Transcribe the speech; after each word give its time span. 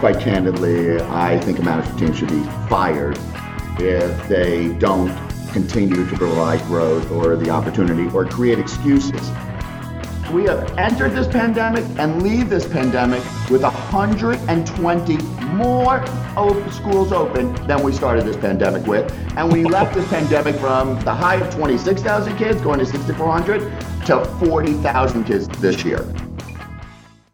quite 0.00 0.18
candidly, 0.18 0.98
I 0.98 1.38
think 1.40 1.58
a 1.58 1.62
management 1.62 1.98
team 1.98 2.14
should 2.14 2.30
be 2.30 2.42
fired 2.70 3.18
if 3.78 4.28
they 4.28 4.72
don't 4.78 5.14
continue 5.52 6.08
to 6.08 6.16
provide 6.16 6.58
growth 6.62 7.10
or 7.10 7.36
the 7.36 7.50
opportunity 7.50 8.08
or 8.14 8.24
create 8.24 8.58
excuses. 8.58 9.30
We 10.32 10.44
have 10.44 10.78
entered 10.78 11.10
this 11.12 11.26
pandemic 11.26 11.84
and 11.98 12.22
leave 12.22 12.48
this 12.48 12.66
pandemic 12.66 13.22
with 13.50 13.62
120 13.62 15.16
more 15.52 16.06
schools 16.72 17.12
open 17.12 17.52
than 17.66 17.82
we 17.82 17.92
started 17.92 18.24
this 18.24 18.36
pandemic 18.36 18.86
with. 18.86 19.12
And 19.36 19.52
we 19.52 19.64
left 19.64 19.94
this 19.94 20.08
pandemic 20.08 20.56
from 20.56 20.98
the 21.00 21.12
high 21.12 21.36
of 21.36 21.54
26,000 21.54 22.38
kids 22.38 22.62
going 22.62 22.78
to 22.78 22.86
6,400 22.86 23.60
to 24.06 24.24
40,000 24.46 25.24
kids 25.24 25.46
this 25.60 25.84
year. 25.84 26.06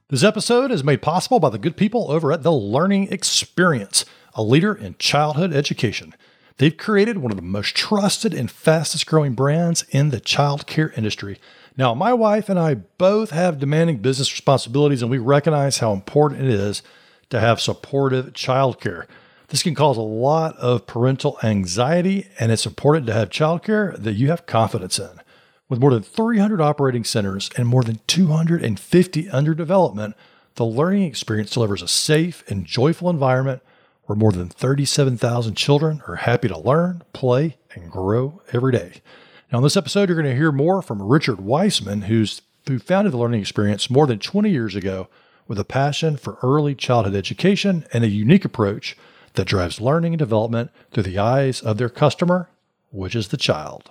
This 0.08 0.22
episode 0.22 0.70
is 0.70 0.84
made 0.84 1.02
possible 1.02 1.40
by 1.40 1.48
the 1.48 1.58
good 1.58 1.76
people 1.76 2.12
over 2.12 2.30
at 2.30 2.44
The 2.44 2.52
Learning 2.52 3.12
Experience, 3.12 4.04
a 4.34 4.42
leader 4.42 4.72
in 4.72 4.94
childhood 5.00 5.52
education. 5.52 6.14
They've 6.58 6.76
created 6.76 7.18
one 7.18 7.32
of 7.32 7.36
the 7.36 7.42
most 7.42 7.74
trusted 7.74 8.32
and 8.32 8.48
fastest 8.48 9.04
growing 9.06 9.34
brands 9.34 9.84
in 9.90 10.10
the 10.10 10.20
childcare 10.20 10.96
industry. 10.96 11.40
Now, 11.76 11.92
my 11.92 12.14
wife 12.14 12.48
and 12.48 12.56
I 12.56 12.74
both 12.74 13.30
have 13.30 13.58
demanding 13.58 13.98
business 13.98 14.30
responsibilities, 14.30 15.02
and 15.02 15.10
we 15.10 15.18
recognize 15.18 15.78
how 15.78 15.92
important 15.92 16.42
it 16.42 16.50
is 16.50 16.84
to 17.30 17.40
have 17.40 17.60
supportive 17.60 18.32
childcare. 18.32 19.06
This 19.48 19.64
can 19.64 19.74
cause 19.74 19.96
a 19.96 20.02
lot 20.02 20.56
of 20.58 20.86
parental 20.86 21.36
anxiety, 21.42 22.28
and 22.38 22.52
it's 22.52 22.64
important 22.64 23.08
to 23.08 23.12
have 23.12 23.28
childcare 23.28 24.00
that 24.00 24.14
you 24.14 24.30
have 24.30 24.46
confidence 24.46 25.00
in. 25.00 25.20
With 25.68 25.80
more 25.80 25.90
than 25.90 26.02
300 26.02 26.60
operating 26.60 27.02
centers 27.02 27.50
and 27.56 27.66
more 27.66 27.82
than 27.82 28.00
250 28.06 29.28
under 29.30 29.54
development, 29.54 30.14
the 30.54 30.64
learning 30.64 31.02
experience 31.02 31.50
delivers 31.50 31.82
a 31.82 31.88
safe 31.88 32.44
and 32.48 32.64
joyful 32.64 33.10
environment 33.10 33.62
where 34.04 34.16
more 34.16 34.30
than 34.30 34.48
37,000 34.48 35.56
children 35.56 36.02
are 36.06 36.16
happy 36.16 36.46
to 36.46 36.58
learn, 36.58 37.02
play, 37.12 37.56
and 37.74 37.90
grow 37.90 38.40
every 38.52 38.70
day. 38.70 39.02
Now, 39.50 39.58
in 39.58 39.64
this 39.64 39.76
episode, 39.76 40.08
you're 40.08 40.20
going 40.20 40.32
to 40.32 40.36
hear 40.36 40.52
more 40.52 40.82
from 40.82 41.02
Richard 41.02 41.40
Weissman, 41.40 42.02
who's 42.02 42.42
who 42.68 42.78
founded 42.78 43.12
the 43.12 43.18
learning 43.18 43.40
experience 43.40 43.90
more 43.90 44.06
than 44.06 44.18
20 44.18 44.50
years 44.50 44.74
ago 44.74 45.08
with 45.46 45.58
a 45.58 45.64
passion 45.64 46.16
for 46.16 46.38
early 46.42 46.74
childhood 46.74 47.14
education 47.14 47.84
and 47.92 48.02
a 48.02 48.08
unique 48.08 48.44
approach 48.44 48.96
that 49.34 49.46
drives 49.46 49.80
learning 49.80 50.14
and 50.14 50.18
development 50.18 50.70
through 50.90 51.04
the 51.04 51.18
eyes 51.18 51.60
of 51.60 51.78
their 51.78 51.88
customer, 51.88 52.48
which 52.90 53.14
is 53.14 53.28
the 53.28 53.36
child. 53.36 53.90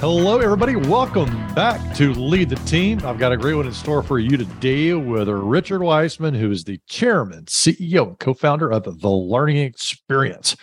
Hello, 0.00 0.38
everybody. 0.38 0.76
Welcome 0.76 1.30
back 1.54 1.96
to 1.96 2.12
Lead 2.12 2.50
the 2.50 2.56
Team. 2.56 3.00
I've 3.02 3.18
got 3.18 3.32
a 3.32 3.36
great 3.36 3.54
one 3.54 3.66
in 3.66 3.72
store 3.72 4.02
for 4.02 4.18
you 4.18 4.36
today 4.36 4.92
with 4.92 5.26
Richard 5.26 5.82
Weissman, 5.82 6.34
who 6.34 6.50
is 6.50 6.64
the 6.64 6.78
chairman, 6.86 7.46
CEO, 7.46 8.08
and 8.08 8.18
co 8.18 8.34
founder 8.34 8.70
of 8.70 8.84
The 9.00 9.08
Learning 9.08 9.56
Experience. 9.56 10.54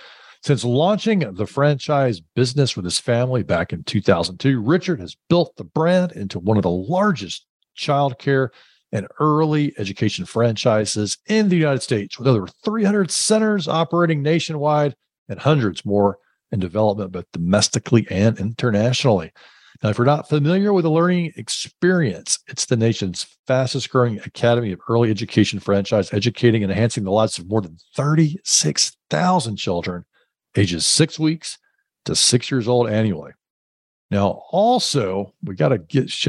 Since 0.43 0.63
launching 0.63 1.21
the 1.33 1.47
franchise 1.47 2.19
business 2.35 2.75
with 2.75 2.85
his 2.85 2.99
family 2.99 3.41
back 3.41 3.73
in 3.73 3.83
2002, 3.83 4.61
Richard 4.61 4.99
has 4.99 5.17
built 5.29 5.55
the 5.55 5.63
brand 5.63 6.11
into 6.11 6.37
one 6.37 6.57
of 6.57 6.63
the 6.63 6.69
largest 6.69 7.47
childcare 7.75 8.49
and 8.91 9.07
early 9.19 9.73
education 9.79 10.25
franchises 10.25 11.17
in 11.25 11.49
the 11.49 11.57
United 11.57 11.81
States, 11.81 12.19
with 12.19 12.27
over 12.27 12.45
300 12.63 13.09
centers 13.09 13.67
operating 13.67 14.21
nationwide 14.21 14.95
and 15.27 15.39
hundreds 15.39 15.83
more 15.83 16.19
and 16.53 16.61
development, 16.61 17.11
both 17.11 17.25
domestically 17.33 18.07
and 18.09 18.39
internationally. 18.39 19.33
Now, 19.81 19.89
if 19.89 19.97
you're 19.97 20.05
not 20.05 20.29
familiar 20.29 20.71
with 20.71 20.83
the 20.83 20.91
learning 20.91 21.33
experience, 21.35 22.39
it's 22.47 22.65
the 22.65 22.77
nation's 22.77 23.25
fastest 23.47 23.89
growing 23.89 24.19
academy 24.19 24.71
of 24.71 24.79
early 24.87 25.09
education 25.09 25.59
franchise, 25.59 26.13
educating 26.13 26.63
and 26.63 26.71
enhancing 26.71 27.03
the 27.03 27.11
lives 27.11 27.37
of 27.37 27.49
more 27.49 27.59
than 27.59 27.77
36,000 27.95 29.57
children 29.57 30.05
ages 30.55 30.85
six 30.85 31.19
weeks 31.19 31.57
to 32.05 32.15
six 32.15 32.51
years 32.51 32.67
old 32.67 32.87
annually. 32.87 33.31
Now, 34.11 34.43
also, 34.51 35.33
we 35.43 35.55
got 35.55 35.69
to 35.69 35.79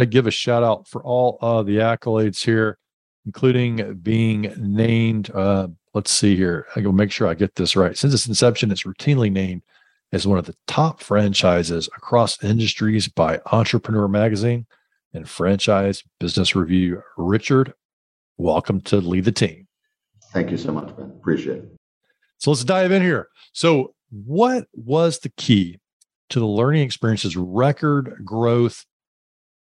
give 0.06 0.26
a 0.26 0.30
shout 0.30 0.64
out 0.64 0.88
for 0.88 1.04
all 1.04 1.38
of 1.42 1.66
the 1.66 1.76
accolades 1.76 2.42
here, 2.42 2.78
including 3.26 4.00
being 4.02 4.54
named. 4.56 5.30
Uh, 5.30 5.68
let's 5.92 6.10
see 6.10 6.34
here. 6.34 6.66
I 6.74 6.80
go 6.80 6.92
make 6.92 7.12
sure 7.12 7.28
I 7.28 7.34
get 7.34 7.56
this 7.56 7.76
right. 7.76 7.96
Since 7.96 8.14
its 8.14 8.26
inception, 8.26 8.70
it's 8.70 8.84
routinely 8.84 9.30
named 9.30 9.62
as 10.14 10.28
one 10.28 10.38
of 10.38 10.46
the 10.46 10.54
top 10.68 11.00
franchises 11.00 11.88
across 11.96 12.42
industries 12.44 13.08
by 13.08 13.40
Entrepreneur 13.50 14.06
Magazine 14.06 14.64
and 15.12 15.28
Franchise 15.28 16.04
Business 16.20 16.54
Review. 16.54 17.02
Richard, 17.16 17.74
welcome 18.36 18.80
to 18.82 18.98
Lead 18.98 19.24
the 19.24 19.32
Team. 19.32 19.66
Thank 20.32 20.52
you 20.52 20.56
so 20.56 20.70
much, 20.70 20.96
Ben. 20.96 21.06
Appreciate 21.06 21.58
it. 21.58 21.76
So 22.38 22.52
let's 22.52 22.62
dive 22.62 22.92
in 22.92 23.02
here. 23.02 23.26
So, 23.54 23.96
what 24.10 24.68
was 24.72 25.18
the 25.18 25.30
key 25.30 25.80
to 26.30 26.38
the 26.38 26.46
learning 26.46 26.82
experience's 26.82 27.36
record 27.36 28.14
growth 28.24 28.86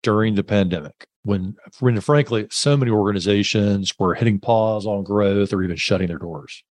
during 0.04 0.36
the 0.36 0.44
pandemic? 0.44 1.08
When, 1.24 1.56
when 1.80 2.00
frankly, 2.00 2.46
so 2.52 2.76
many 2.76 2.92
organizations 2.92 3.92
were 3.98 4.14
hitting 4.14 4.38
pause 4.38 4.86
on 4.86 5.02
growth 5.02 5.52
or 5.52 5.64
even 5.64 5.76
shutting 5.76 6.06
their 6.06 6.18
doors. 6.18 6.62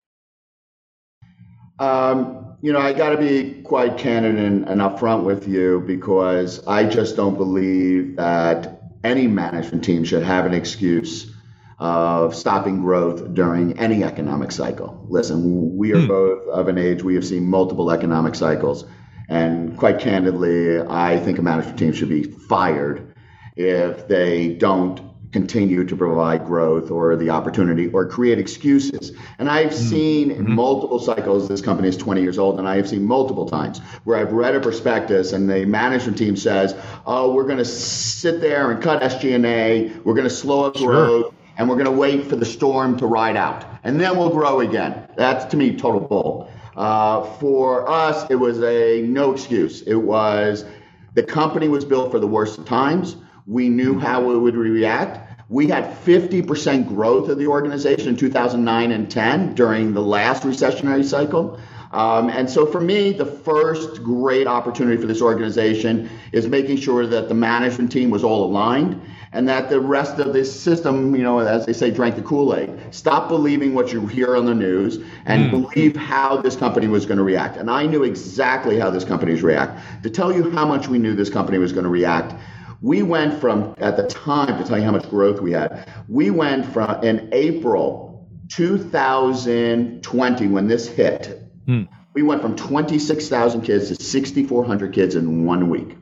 Um, 1.79 2.55
you 2.61 2.73
know, 2.73 2.79
I 2.79 2.93
got 2.93 3.11
to 3.11 3.17
be 3.17 3.61
quite 3.61 3.97
candid 3.97 4.37
and, 4.37 4.67
and 4.67 4.81
upfront 4.81 5.23
with 5.23 5.47
you 5.47 5.83
because 5.85 6.65
I 6.65 6.85
just 6.85 7.15
don't 7.15 7.37
believe 7.37 8.15
that 8.15 8.81
any 9.03 9.27
management 9.27 9.83
team 9.83 10.03
should 10.03 10.23
have 10.23 10.45
an 10.45 10.53
excuse 10.53 11.31
of 11.79 12.35
stopping 12.35 12.81
growth 12.81 13.33
during 13.35 13.77
any 13.77 14.03
economic 14.03 14.51
cycle. 14.51 15.05
Listen, 15.07 15.77
we 15.77 15.93
are 15.93 16.01
hmm. 16.01 16.07
both 16.07 16.47
of 16.47 16.67
an 16.67 16.77
age, 16.77 17.03
we 17.03 17.13
have 17.13 17.25
seen 17.25 17.45
multiple 17.45 17.91
economic 17.91 18.33
cycles. 18.33 18.85
And 19.29 19.77
quite 19.77 19.99
candidly, 19.99 20.79
I 20.79 21.19
think 21.19 21.37
a 21.37 21.41
management 21.41 21.77
team 21.77 21.93
should 21.93 22.09
be 22.09 22.23
fired 22.23 23.13
if 23.55 24.07
they 24.07 24.53
don't 24.53 25.06
continue 25.37 25.85
to 25.85 25.95
provide 25.95 26.43
growth 26.45 26.89
or 26.89 27.15
the 27.15 27.29
opportunity 27.29 27.87
or 27.89 28.07
create 28.07 28.39
excuses. 28.39 29.11
And 29.37 29.47
I've 29.47 29.69
mm-hmm. 29.69 29.89
seen 29.89 30.29
mm-hmm. 30.31 30.51
multiple 30.51 30.97
cycles, 30.97 31.47
this 31.47 31.61
company 31.61 31.89
is 31.89 31.95
20 31.95 32.21
years 32.23 32.39
old, 32.39 32.57
and 32.57 32.67
I 32.67 32.77
have 32.77 32.89
seen 32.89 33.03
multiple 33.03 33.47
times 33.47 33.77
where 34.03 34.17
I've 34.17 34.31
read 34.31 34.55
a 34.55 34.59
prospectus 34.59 35.33
and 35.33 35.47
the 35.47 35.63
management 35.65 36.17
team 36.17 36.35
says, 36.35 36.75
oh, 37.05 37.35
we're 37.35 37.43
going 37.43 37.59
to 37.59 37.65
sit 37.65 38.41
there 38.41 38.71
and 38.71 38.81
cut 38.81 39.03
SG&A, 39.03 39.99
we're 39.99 40.15
going 40.15 40.27
to 40.27 40.37
slow 40.43 40.65
up 40.65 40.75
sure. 40.75 40.91
growth, 40.91 41.35
and 41.55 41.69
we're 41.69 41.75
going 41.75 41.85
to 41.85 41.99
wait 42.05 42.25
for 42.25 42.35
the 42.35 42.45
storm 42.45 42.97
to 42.97 43.05
ride 43.05 43.37
out, 43.37 43.63
and 43.83 44.01
then 44.01 44.17
we'll 44.17 44.31
grow 44.31 44.61
again. 44.61 45.07
That's, 45.17 45.45
to 45.45 45.57
me, 45.57 45.77
total 45.77 46.01
bull. 46.01 46.51
Uh, 46.75 47.23
for 47.37 47.87
us, 47.87 48.25
it 48.31 48.35
was 48.35 48.63
a 48.63 49.03
no 49.03 49.33
excuse. 49.33 49.83
It 49.83 49.95
was 49.95 50.65
the 51.13 51.23
company 51.23 51.67
was 51.67 51.85
built 51.85 52.09
for 52.09 52.19
the 52.19 52.27
worst 52.27 52.57
of 52.57 52.65
times 52.65 53.17
we 53.47 53.69
knew 53.69 53.97
how 53.97 54.29
it 54.29 54.37
would 54.37 54.55
react. 54.55 55.26
We 55.49 55.67
had 55.67 55.85
50% 56.03 56.87
growth 56.87 57.29
of 57.29 57.37
the 57.37 57.47
organization 57.47 58.09
in 58.09 58.17
2009 58.17 58.91
and 58.91 59.09
10 59.09 59.55
during 59.55 59.93
the 59.93 60.01
last 60.01 60.43
recessionary 60.43 61.05
cycle. 61.05 61.57
Um, 61.93 62.29
and 62.29 62.49
so 62.49 62.65
for 62.65 62.81
me, 62.81 63.13
the 63.13 63.25
first 63.25 64.03
great 64.03 64.45
opportunity 64.45 64.99
for 64.99 65.07
this 65.07 65.21
organization 65.21 66.09
is 66.33 66.47
making 66.47 66.77
sure 66.77 67.07
that 67.07 67.29
the 67.29 67.33
management 67.33 67.93
team 67.93 68.09
was 68.09 68.25
all 68.25 68.43
aligned 68.43 69.01
and 69.31 69.47
that 69.47 69.69
the 69.69 69.79
rest 69.79 70.19
of 70.19 70.33
this 70.33 70.53
system, 70.53 71.15
you 71.15 71.23
know, 71.23 71.39
as 71.39 71.65
they 71.65 71.73
say, 71.73 71.91
drank 71.91 72.15
the 72.15 72.21
Kool 72.21 72.53
Aid. 72.53 72.69
Stop 72.91 73.29
believing 73.29 73.73
what 73.73 73.93
you 73.93 74.05
hear 74.05 74.35
on 74.35 74.45
the 74.45 74.55
news 74.55 74.97
and 75.25 75.45
mm. 75.45 75.51
believe 75.51 75.95
how 75.95 76.37
this 76.41 76.57
company 76.57 76.87
was 76.87 77.05
going 77.05 77.17
to 77.17 77.23
react. 77.23 77.55
And 77.55 77.69
I 77.69 77.85
knew 77.85 78.03
exactly 78.03 78.79
how 78.79 78.89
this 78.89 79.05
company 79.05 79.31
was 79.31 79.43
react. 79.43 80.03
To 80.03 80.09
tell 80.09 80.33
you 80.33 80.51
how 80.51 80.65
much 80.65 80.89
we 80.89 80.97
knew 80.97 81.15
this 81.15 81.29
company 81.29 81.57
was 81.57 81.71
going 81.71 81.85
to 81.85 81.89
react, 81.89 82.33
we 82.81 83.01
went 83.01 83.39
from, 83.39 83.75
at 83.77 83.97
the 83.97 84.07
time, 84.07 84.57
to 84.57 84.63
tell 84.67 84.77
you 84.77 84.83
how 84.83 84.91
much 84.91 85.09
growth 85.09 85.41
we 85.41 85.51
had, 85.51 85.89
we 86.07 86.29
went 86.29 86.65
from 86.65 87.03
in 87.03 87.29
April 87.31 88.27
2020, 88.49 90.47
when 90.47 90.67
this 90.67 90.87
hit, 90.87 91.41
hmm. 91.65 91.83
we 92.13 92.21
went 92.21 92.41
from 92.41 92.55
26,000 92.55 93.61
kids 93.61 93.89
to 93.89 93.95
6,400 93.95 94.93
kids 94.93 95.15
in 95.15 95.45
one 95.45 95.69
week. 95.69 95.97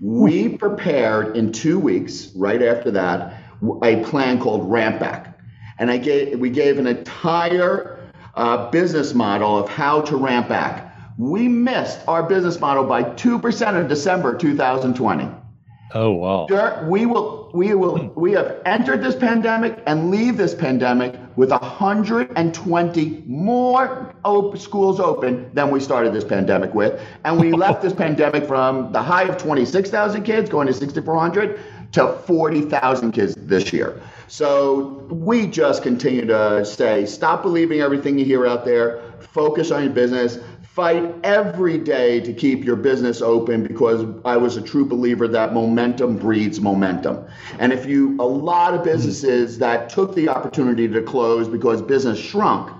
We 0.00 0.56
prepared 0.56 1.36
in 1.36 1.52
two 1.52 1.78
weeks, 1.78 2.32
right 2.34 2.62
after 2.62 2.90
that, 2.92 3.42
a 3.82 4.02
plan 4.04 4.40
called 4.40 4.70
Ramp 4.70 4.98
Back. 4.98 5.38
And 5.78 5.90
I 5.90 5.98
gave, 5.98 6.38
we 6.38 6.50
gave 6.50 6.78
an 6.78 6.86
entire 6.86 7.98
uh, 8.34 8.70
business 8.70 9.14
model 9.14 9.58
of 9.58 9.68
how 9.68 10.02
to 10.02 10.16
ramp 10.16 10.48
back 10.48 10.86
We 11.18 11.48
missed 11.48 12.00
our 12.08 12.22
business 12.22 12.60
model 12.60 12.84
by 12.84 13.02
2% 13.02 13.80
in 13.80 13.88
December 13.88 14.36
2020. 14.36 15.28
Oh 15.92 16.12
wow. 16.12 16.46
We 16.88 17.06
will 17.06 17.50
we 17.52 17.74
will 17.74 17.98
hmm. 17.98 18.20
we 18.20 18.32
have 18.32 18.60
entered 18.64 19.02
this 19.02 19.16
pandemic 19.16 19.82
and 19.86 20.10
leave 20.10 20.36
this 20.36 20.54
pandemic 20.54 21.18
with 21.36 21.50
120 21.50 23.22
more 23.26 24.14
op- 24.24 24.58
schools 24.58 25.00
open 25.00 25.50
than 25.52 25.70
we 25.70 25.80
started 25.80 26.12
this 26.12 26.24
pandemic 26.24 26.74
with. 26.74 27.00
And 27.24 27.40
we 27.40 27.52
left 27.52 27.82
this 27.82 27.92
pandemic 28.04 28.46
from 28.46 28.92
the 28.92 29.02
high 29.02 29.24
of 29.24 29.38
26,000 29.38 30.22
kids 30.22 30.48
going 30.48 30.66
to 30.66 30.74
6,400 30.74 31.58
to 31.92 32.12
40,000 32.26 33.12
kids 33.12 33.34
this 33.36 33.72
year. 33.72 34.00
So 34.28 35.06
we 35.10 35.46
just 35.46 35.82
continue 35.82 36.24
to 36.26 36.64
say, 36.64 37.04
stop 37.04 37.42
believing 37.42 37.80
everything 37.80 38.18
you 38.18 38.24
hear 38.24 38.46
out 38.46 38.64
there, 38.64 39.02
focus 39.18 39.70
on 39.72 39.84
your 39.84 39.92
business, 39.92 40.38
fight 40.74 41.12
every 41.24 41.78
day 41.78 42.20
to 42.20 42.32
keep 42.32 42.64
your 42.64 42.76
business 42.76 43.20
open 43.20 43.64
because 43.64 44.06
I 44.24 44.36
was 44.36 44.56
a 44.56 44.62
true 44.62 44.84
believer 44.84 45.26
that 45.26 45.52
momentum 45.52 46.16
breeds 46.16 46.60
momentum. 46.60 47.26
And 47.58 47.72
if 47.72 47.86
you, 47.86 48.16
a 48.20 48.22
lot 48.22 48.74
of 48.74 48.84
businesses 48.84 49.58
that 49.58 49.90
took 49.90 50.14
the 50.14 50.28
opportunity 50.28 50.86
to 50.86 51.02
close 51.02 51.48
because 51.48 51.82
business 51.82 52.20
shrunk, 52.20 52.72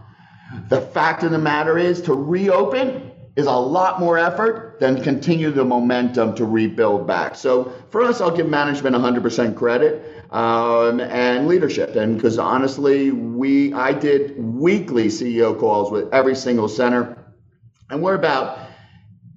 the 0.69 0.81
fact 0.81 1.25
of 1.25 1.33
the 1.33 1.39
matter 1.39 1.79
is 1.79 2.01
to 2.03 2.15
reopen 2.15 3.11
is 3.35 3.47
a 3.47 3.53
lot 3.53 3.99
more 3.99 4.19
effort 4.19 4.77
than 4.79 5.03
continue 5.03 5.51
the 5.51 5.65
momentum 5.65 6.35
to 6.37 6.45
rebuild 6.45 7.09
back. 7.09 7.35
So 7.35 7.73
for 7.91 8.03
us, 8.03 8.21
I'll 8.21 8.37
give 8.37 8.49
management 8.49 8.95
100% 8.95 9.57
credit 9.57 10.25
um, 10.31 11.01
and 11.01 11.49
leadership. 11.49 11.97
And 11.97 12.17
because 12.17 12.39
honestly, 12.39 13.11
we 13.11 13.73
I 13.73 13.93
did 13.93 14.37
weekly 14.39 15.07
CEO 15.07 15.59
calls 15.59 15.91
with 15.91 16.13
every 16.13 16.37
single 16.37 16.69
center 16.69 17.20
and 17.91 18.03
we're 18.03 18.15
about 18.15 18.59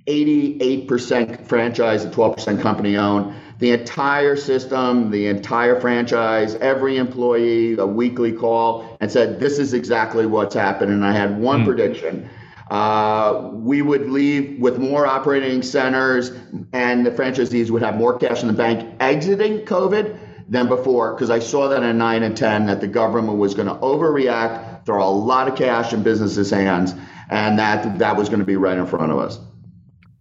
88% 0.07 1.47
franchise 1.47 2.03
and 2.03 2.13
12% 2.13 2.61
company 2.61 2.97
owned. 2.97 3.35
The 3.59 3.71
entire 3.71 4.35
system, 4.35 5.09
the 5.11 5.27
entire 5.27 5.79
franchise, 5.79 6.55
every 6.55 6.97
employee, 6.97 7.77
a 7.77 7.85
weekly 7.85 8.33
call 8.33 8.97
and 8.99 9.11
said, 9.11 9.39
This 9.39 9.59
is 9.59 9.73
exactly 9.73 10.25
what's 10.25 10.55
happened. 10.55 10.91
And 10.91 11.05
I 11.05 11.13
had 11.13 11.39
one 11.39 11.61
mm. 11.61 11.65
prediction. 11.65 12.29
Uh, 12.69 13.51
we 13.53 13.81
would 13.81 14.09
leave 14.09 14.59
with 14.59 14.79
more 14.79 15.05
operating 15.05 15.61
centers, 15.61 16.31
and 16.73 17.05
the 17.05 17.11
franchisees 17.11 17.69
would 17.69 17.81
have 17.81 17.95
more 17.95 18.17
cash 18.17 18.41
in 18.41 18.47
the 18.47 18.53
bank 18.53 18.95
exiting 18.99 19.59
COVID 19.59 20.17
than 20.49 20.67
before, 20.67 21.13
because 21.13 21.29
I 21.29 21.39
saw 21.39 21.69
that 21.69 21.83
in 21.83 21.97
9 21.97 22.23
and 22.23 22.35
10 22.35 22.65
that 22.65 22.81
the 22.81 22.87
government 22.87 23.37
was 23.37 23.53
going 23.53 23.67
to 23.67 23.75
overreact, 23.75 24.85
throw 24.85 25.07
a 25.07 25.09
lot 25.09 25.47
of 25.47 25.55
cash 25.55 25.93
in 25.93 26.03
businesses' 26.03 26.49
hands 26.49 26.95
and 27.33 27.57
that 27.57 27.97
that 27.97 28.15
was 28.15 28.29
going 28.29 28.39
to 28.39 28.45
be 28.45 28.57
right 28.57 28.77
in 28.77 28.85
front 28.85 29.11
of 29.11 29.17
us. 29.17 29.39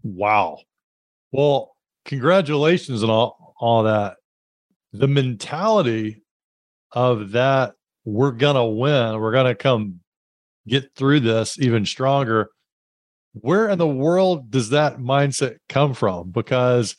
Wow. 0.02 0.58
Well, 1.30 1.76
congratulations 2.06 3.04
on 3.04 3.10
all, 3.10 3.54
all 3.60 3.82
that. 3.82 4.16
The 4.94 5.08
mentality 5.08 6.22
of 6.92 7.32
that 7.32 7.74
we're 8.04 8.32
going 8.32 8.56
to 8.56 8.64
win, 8.64 9.20
we're 9.20 9.32
going 9.32 9.46
to 9.46 9.54
come 9.54 10.00
get 10.66 10.94
through 10.96 11.20
this 11.20 11.58
even 11.58 11.84
stronger. 11.84 12.50
Where 13.34 13.68
in 13.68 13.78
the 13.78 13.86
world 13.86 14.50
does 14.50 14.70
that 14.70 14.96
mindset 14.96 15.58
come 15.68 15.92
from? 15.92 16.30
Because 16.30 16.96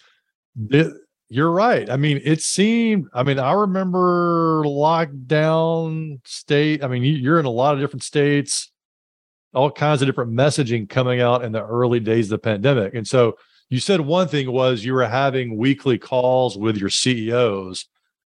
it, 0.70 0.94
you're 1.30 1.52
right. 1.52 1.90
I 1.90 1.98
mean, 1.98 2.22
it 2.24 2.42
seemed, 2.42 3.08
I 3.14 3.24
mean, 3.24 3.40
I 3.40 3.54
remember 3.54 4.64
lockdown 4.66 6.20
state. 6.24 6.84
I 6.84 6.88
mean, 6.88 7.04
you're 7.04 7.40
in 7.40 7.46
a 7.46 7.52
lot 7.52 7.74
of 7.74 7.80
different 7.80 8.04
states 8.04 8.72
all 9.54 9.72
kinds 9.72 10.02
of 10.02 10.08
different 10.08 10.32
messaging 10.32 10.90
coming 10.90 11.22
out 11.22 11.44
in 11.44 11.52
the 11.52 11.66
early 11.66 12.00
days 12.00 12.28
of 12.28 12.32
the 12.32 12.38
pandemic. 12.40 12.96
And 12.96 13.08
so 13.08 13.38
you 13.70 13.80
said 13.80 14.02
one 14.02 14.28
thing 14.28 14.52
was 14.52 14.84
you 14.84 14.94
were 14.94 15.06
having 15.06 15.58
weekly 15.58 15.98
calls 15.98 16.58
with 16.58 16.78
your 16.78 16.90
CEOs. 16.90 17.86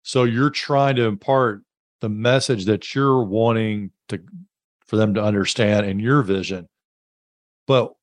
So 0.04 0.24
you're 0.24 0.50
trying 0.50 0.96
to 0.98 1.06
impart 1.06 1.64
the 2.02 2.10
message 2.10 2.66
that 2.66 2.94
you're 2.96 3.24
wanting 3.24 3.92
to 4.10 4.20
for 4.86 4.96
them 4.96 5.14
to 5.16 5.24
understand 5.24 5.86
in 5.86 6.00
your 6.00 6.22
vision. 6.22 6.70
But 7.68 7.94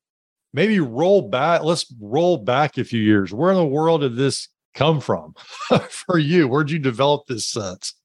maybe 0.53 0.79
roll 0.79 1.23
back, 1.23 1.63
let's 1.63 1.91
roll 1.99 2.37
back 2.37 2.77
a 2.77 2.83
few 2.83 3.01
years. 3.01 3.33
Where 3.33 3.51
in 3.51 3.57
the 3.57 3.65
world 3.65 4.01
did 4.01 4.15
this 4.15 4.49
come 4.75 5.01
from 5.01 5.33
for 5.89 6.19
you? 6.19 6.47
Where'd 6.47 6.69
you 6.69 6.79
develop 6.79 7.25
this 7.25 7.45
sense? 7.45 7.95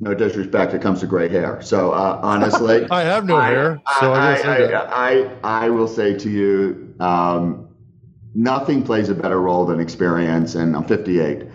No 0.00 0.14
disrespect, 0.14 0.74
it 0.74 0.82
comes 0.82 1.00
to 1.00 1.06
gray 1.06 1.28
hair. 1.28 1.60
So 1.62 1.92
uh, 1.92 2.20
honestly, 2.22 2.86
I 2.90 3.02
have 3.02 3.24
no 3.24 3.36
I, 3.36 3.48
hair. 3.48 3.82
So 4.00 4.12
I, 4.12 4.34
I, 4.34 5.10
I, 5.10 5.30
I, 5.42 5.68
will 5.70 5.88
say 5.88 6.16
to 6.18 6.30
you, 6.30 6.94
um, 7.00 7.68
nothing 8.34 8.84
plays 8.84 9.08
a 9.08 9.14
better 9.14 9.40
role 9.40 9.66
than 9.66 9.80
experience. 9.80 10.54
And 10.54 10.76
I'm 10.76 10.84
58. 10.84 11.48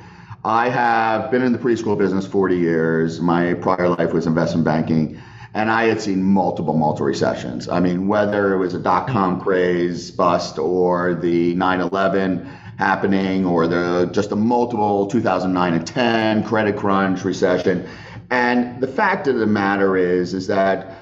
I 0.43 0.69
have 0.69 1.31
been 1.31 1.41
in 1.41 1.53
the 1.53 1.57
preschool 1.57 1.97
business 1.97 2.27
40 2.27 2.57
years. 2.57 3.21
My 3.21 3.53
prior 3.53 3.89
life 3.89 4.11
was 4.11 4.27
investment 4.27 4.65
banking. 4.65 5.21
And 5.53 5.71
I 5.71 5.85
had 5.85 6.01
seen 6.01 6.23
multiple, 6.23 6.73
multiple 6.73 7.05
recessions. 7.05 7.69
I 7.69 7.79
mean, 7.79 8.07
whether 8.07 8.53
it 8.53 8.57
was 8.57 8.73
a 8.73 8.79
dot 8.79 9.07
com 9.07 9.39
craze 9.39 10.09
bust 10.11 10.57
or 10.57 11.13
the 11.13 11.53
9 11.53 11.79
11 11.79 12.45
happening 12.77 13.45
or 13.45 13.67
the 13.67 14.09
just 14.11 14.31
a 14.31 14.35
multiple 14.35 15.05
2009 15.05 15.73
and 15.75 15.87
10 15.87 16.43
credit 16.43 16.75
crunch 16.75 17.23
recession 17.23 17.87
and 18.29 18.81
the 18.81 18.87
fact 18.87 19.27
of 19.27 19.37
the 19.37 19.47
matter 19.47 19.97
is, 19.97 20.33
is 20.33 20.47
that 20.47 20.97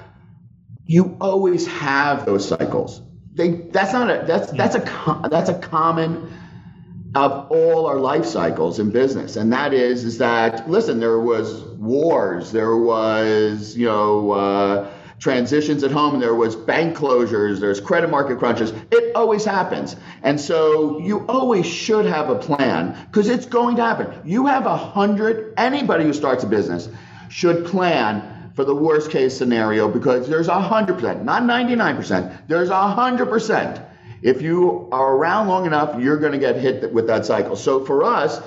you 0.84 1.16
always 1.20 1.66
have 1.66 2.26
those 2.26 2.46
cycles. 2.46 3.00
They, 3.34 3.50
that's 3.50 3.92
not 3.92 4.10
a 4.10 4.24
that's 4.26 4.52
that's 4.52 4.74
a 4.74 5.28
that's 5.30 5.48
a 5.48 5.58
common 5.58 6.30
of 7.14 7.50
all 7.50 7.86
our 7.86 7.98
life 7.98 8.24
cycles 8.24 8.78
in 8.78 8.90
business. 8.90 9.36
And 9.36 9.52
that 9.52 9.72
is 9.72 10.04
is 10.04 10.18
that 10.18 10.68
listen 10.68 11.00
there 11.00 11.18
was 11.18 11.62
wars 11.62 12.52
there 12.52 12.76
was 12.76 13.76
you 13.76 13.86
know 13.86 14.32
uh, 14.32 14.90
transitions 15.18 15.82
at 15.82 15.90
home 15.92 16.20
there 16.20 16.34
was 16.34 16.56
bank 16.56 16.96
closures 16.96 17.60
there's 17.60 17.80
credit 17.80 18.10
market 18.10 18.38
crunches. 18.38 18.72
It 18.90 19.14
always 19.14 19.44
happens. 19.44 19.96
And 20.22 20.40
so 20.40 20.98
you 20.98 21.26
always 21.26 21.66
should 21.66 22.06
have 22.06 22.28
a 22.28 22.36
plan 22.36 22.96
because 23.06 23.28
it's 23.28 23.46
going 23.46 23.76
to 23.76 23.82
happen. 23.82 24.12
You 24.24 24.46
have 24.46 24.66
a 24.66 24.76
hundred 24.76 25.54
anybody 25.56 26.04
who 26.04 26.12
starts 26.12 26.44
a 26.44 26.46
business 26.46 26.88
should 27.32 27.64
plan 27.64 28.52
for 28.54 28.64
the 28.64 28.74
worst 28.74 29.10
case 29.10 29.36
scenario 29.36 29.88
because 29.88 30.28
there's 30.28 30.48
a 30.48 30.60
hundred 30.60 30.94
percent, 30.94 31.24
not 31.24 31.42
99%, 31.42 32.46
there's 32.46 32.68
a 32.68 32.88
hundred 32.88 33.26
percent. 33.26 33.80
If 34.20 34.42
you 34.42 34.88
are 34.92 35.16
around 35.16 35.48
long 35.48 35.66
enough, 35.66 36.00
you're 36.00 36.18
going 36.18 36.32
to 36.32 36.38
get 36.38 36.56
hit 36.56 36.92
with 36.92 37.06
that 37.08 37.26
cycle. 37.26 37.56
So 37.56 37.84
for 37.84 38.04
us, 38.04 38.40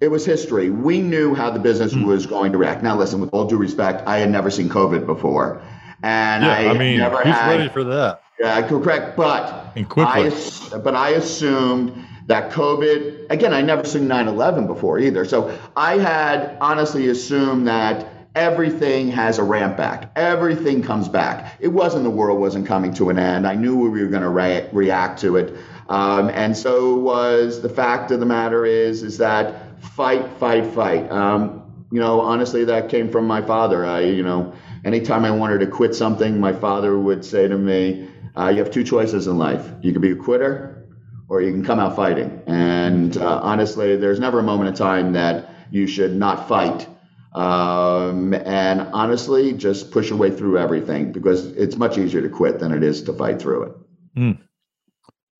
it 0.00 0.08
was 0.08 0.26
history. 0.26 0.68
We 0.68 1.00
knew 1.00 1.34
how 1.34 1.50
the 1.50 1.60
business 1.60 1.94
mm. 1.94 2.04
was 2.04 2.26
going 2.26 2.52
to 2.52 2.58
react. 2.58 2.82
Now, 2.82 2.98
listen, 2.98 3.20
with 3.20 3.30
all 3.32 3.46
due 3.46 3.56
respect, 3.56 4.06
I 4.06 4.18
had 4.18 4.28
never 4.28 4.50
seen 4.50 4.68
COVID 4.68 5.06
before, 5.06 5.62
and 6.02 6.44
yeah, 6.44 6.50
I, 6.50 6.70
I 6.70 6.76
mean, 6.76 6.98
never 6.98 7.18
who's 7.18 7.32
had, 7.32 7.56
ready 7.56 7.68
for 7.68 7.84
that? 7.84 8.22
Yeah, 8.40 8.66
correct. 8.66 9.16
But 9.16 9.72
and 9.76 9.88
quickly. 9.88 10.32
I, 10.32 10.78
but 10.78 10.96
I 10.96 11.10
assumed 11.10 11.94
that 12.26 12.50
COVID. 12.50 13.30
Again, 13.30 13.54
I 13.54 13.62
never 13.62 13.84
seen 13.84 14.08
9/11 14.08 14.66
before 14.66 14.98
either. 14.98 15.24
So 15.24 15.56
I 15.76 15.98
had 15.98 16.58
honestly 16.60 17.08
assumed 17.08 17.68
that 17.68 18.11
everything 18.34 19.10
has 19.10 19.38
a 19.38 19.42
ramp 19.42 19.76
back. 19.76 20.10
Everything 20.16 20.82
comes 20.82 21.08
back. 21.08 21.56
It 21.60 21.68
wasn't 21.68 22.04
the 22.04 22.10
world 22.10 22.40
wasn't 22.40 22.66
coming 22.66 22.94
to 22.94 23.10
an 23.10 23.18
end. 23.18 23.46
I 23.46 23.54
knew 23.54 23.76
we 23.76 24.02
were 24.02 24.08
going 24.08 24.22
to 24.22 24.28
re- 24.28 24.68
react 24.72 25.20
to 25.20 25.36
it. 25.36 25.56
Um, 25.88 26.30
and 26.30 26.56
so 26.56 26.96
was 26.96 27.60
the 27.60 27.68
fact 27.68 28.10
of 28.10 28.20
the 28.20 28.26
matter 28.26 28.64
is 28.64 29.02
is 29.02 29.18
that 29.18 29.82
fight, 29.82 30.26
fight, 30.38 30.66
fight. 30.66 31.10
Um, 31.10 31.86
you 31.90 32.00
know, 32.00 32.20
honestly, 32.20 32.64
that 32.64 32.88
came 32.88 33.10
from 33.10 33.26
my 33.26 33.42
father. 33.42 33.84
I, 33.84 34.00
you 34.00 34.22
know, 34.22 34.54
anytime 34.84 35.24
I 35.24 35.30
wanted 35.30 35.60
to 35.60 35.66
quit 35.66 35.94
something, 35.94 36.40
my 36.40 36.52
father 36.52 36.98
would 36.98 37.24
say 37.24 37.46
to 37.46 37.58
me, 37.58 38.08
uh, 38.34 38.48
"You 38.48 38.58
have 38.58 38.70
two 38.70 38.84
choices 38.84 39.26
in 39.26 39.36
life. 39.36 39.70
You 39.82 39.92
can 39.92 40.00
be 40.00 40.12
a 40.12 40.16
quitter, 40.16 40.86
or 41.28 41.42
you 41.42 41.50
can 41.50 41.62
come 41.62 41.78
out 41.78 41.94
fighting." 41.94 42.40
And 42.46 43.14
uh, 43.18 43.40
honestly, 43.42 43.96
there's 43.96 44.20
never 44.20 44.38
a 44.38 44.42
moment 44.42 44.68
in 44.68 44.74
time 44.74 45.12
that 45.12 45.50
you 45.70 45.86
should 45.86 46.16
not 46.16 46.48
fight 46.48 46.88
um, 47.34 48.34
and 48.34 48.82
honestly, 48.92 49.52
just 49.52 49.90
push 49.90 50.10
your 50.10 50.18
way 50.18 50.30
through 50.30 50.58
everything 50.58 51.12
because 51.12 51.46
it's 51.52 51.76
much 51.76 51.96
easier 51.96 52.20
to 52.20 52.28
quit 52.28 52.58
than 52.58 52.72
it 52.72 52.82
is 52.82 53.02
to 53.04 53.12
fight 53.12 53.40
through 53.40 53.62
it. 53.62 53.72
Mm. 54.16 54.38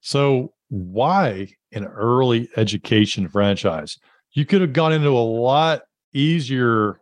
So, 0.01 0.55
why 0.69 1.49
an 1.73 1.85
early 1.85 2.49
education 2.57 3.29
franchise? 3.29 3.99
You 4.33 4.47
could 4.47 4.63
have 4.63 4.73
gone 4.73 4.95
into 4.95 5.11
a 5.11 5.21
lot 5.21 5.83
easier 6.15 7.01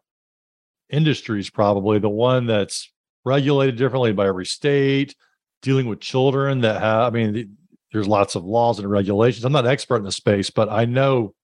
industries, 0.88 1.50
probably 1.50 2.00
the 2.00 2.08
one 2.08 2.46
that's 2.46 2.92
regulated 3.24 3.76
differently 3.76 4.12
by 4.12 4.26
every 4.26 4.46
state, 4.46 5.14
dealing 5.62 5.86
with 5.86 6.00
children 6.00 6.62
that 6.62 6.80
have, 6.80 7.14
I 7.14 7.16
mean, 7.16 7.32
the, 7.32 7.48
there's 7.92 8.08
lots 8.08 8.34
of 8.34 8.44
laws 8.44 8.78
and 8.78 8.90
regulations. 8.90 9.44
I'm 9.44 9.52
not 9.52 9.66
an 9.66 9.70
expert 9.70 9.96
in 9.96 10.04
the 10.04 10.12
space, 10.12 10.50
but 10.50 10.68
I 10.68 10.84
know 10.84 11.34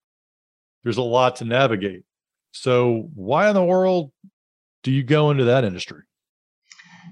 there's 0.83 0.97
a 0.97 1.03
lot 1.03 1.37
to 1.37 1.45
navigate. 1.45 2.05
So 2.61 3.11
why 3.15 3.49
in 3.49 3.55
the 3.55 3.65
world 3.65 4.13
do 4.83 4.91
you 4.91 5.03
go 5.03 5.31
into 5.31 5.45
that 5.45 5.65
industry? 5.65 6.03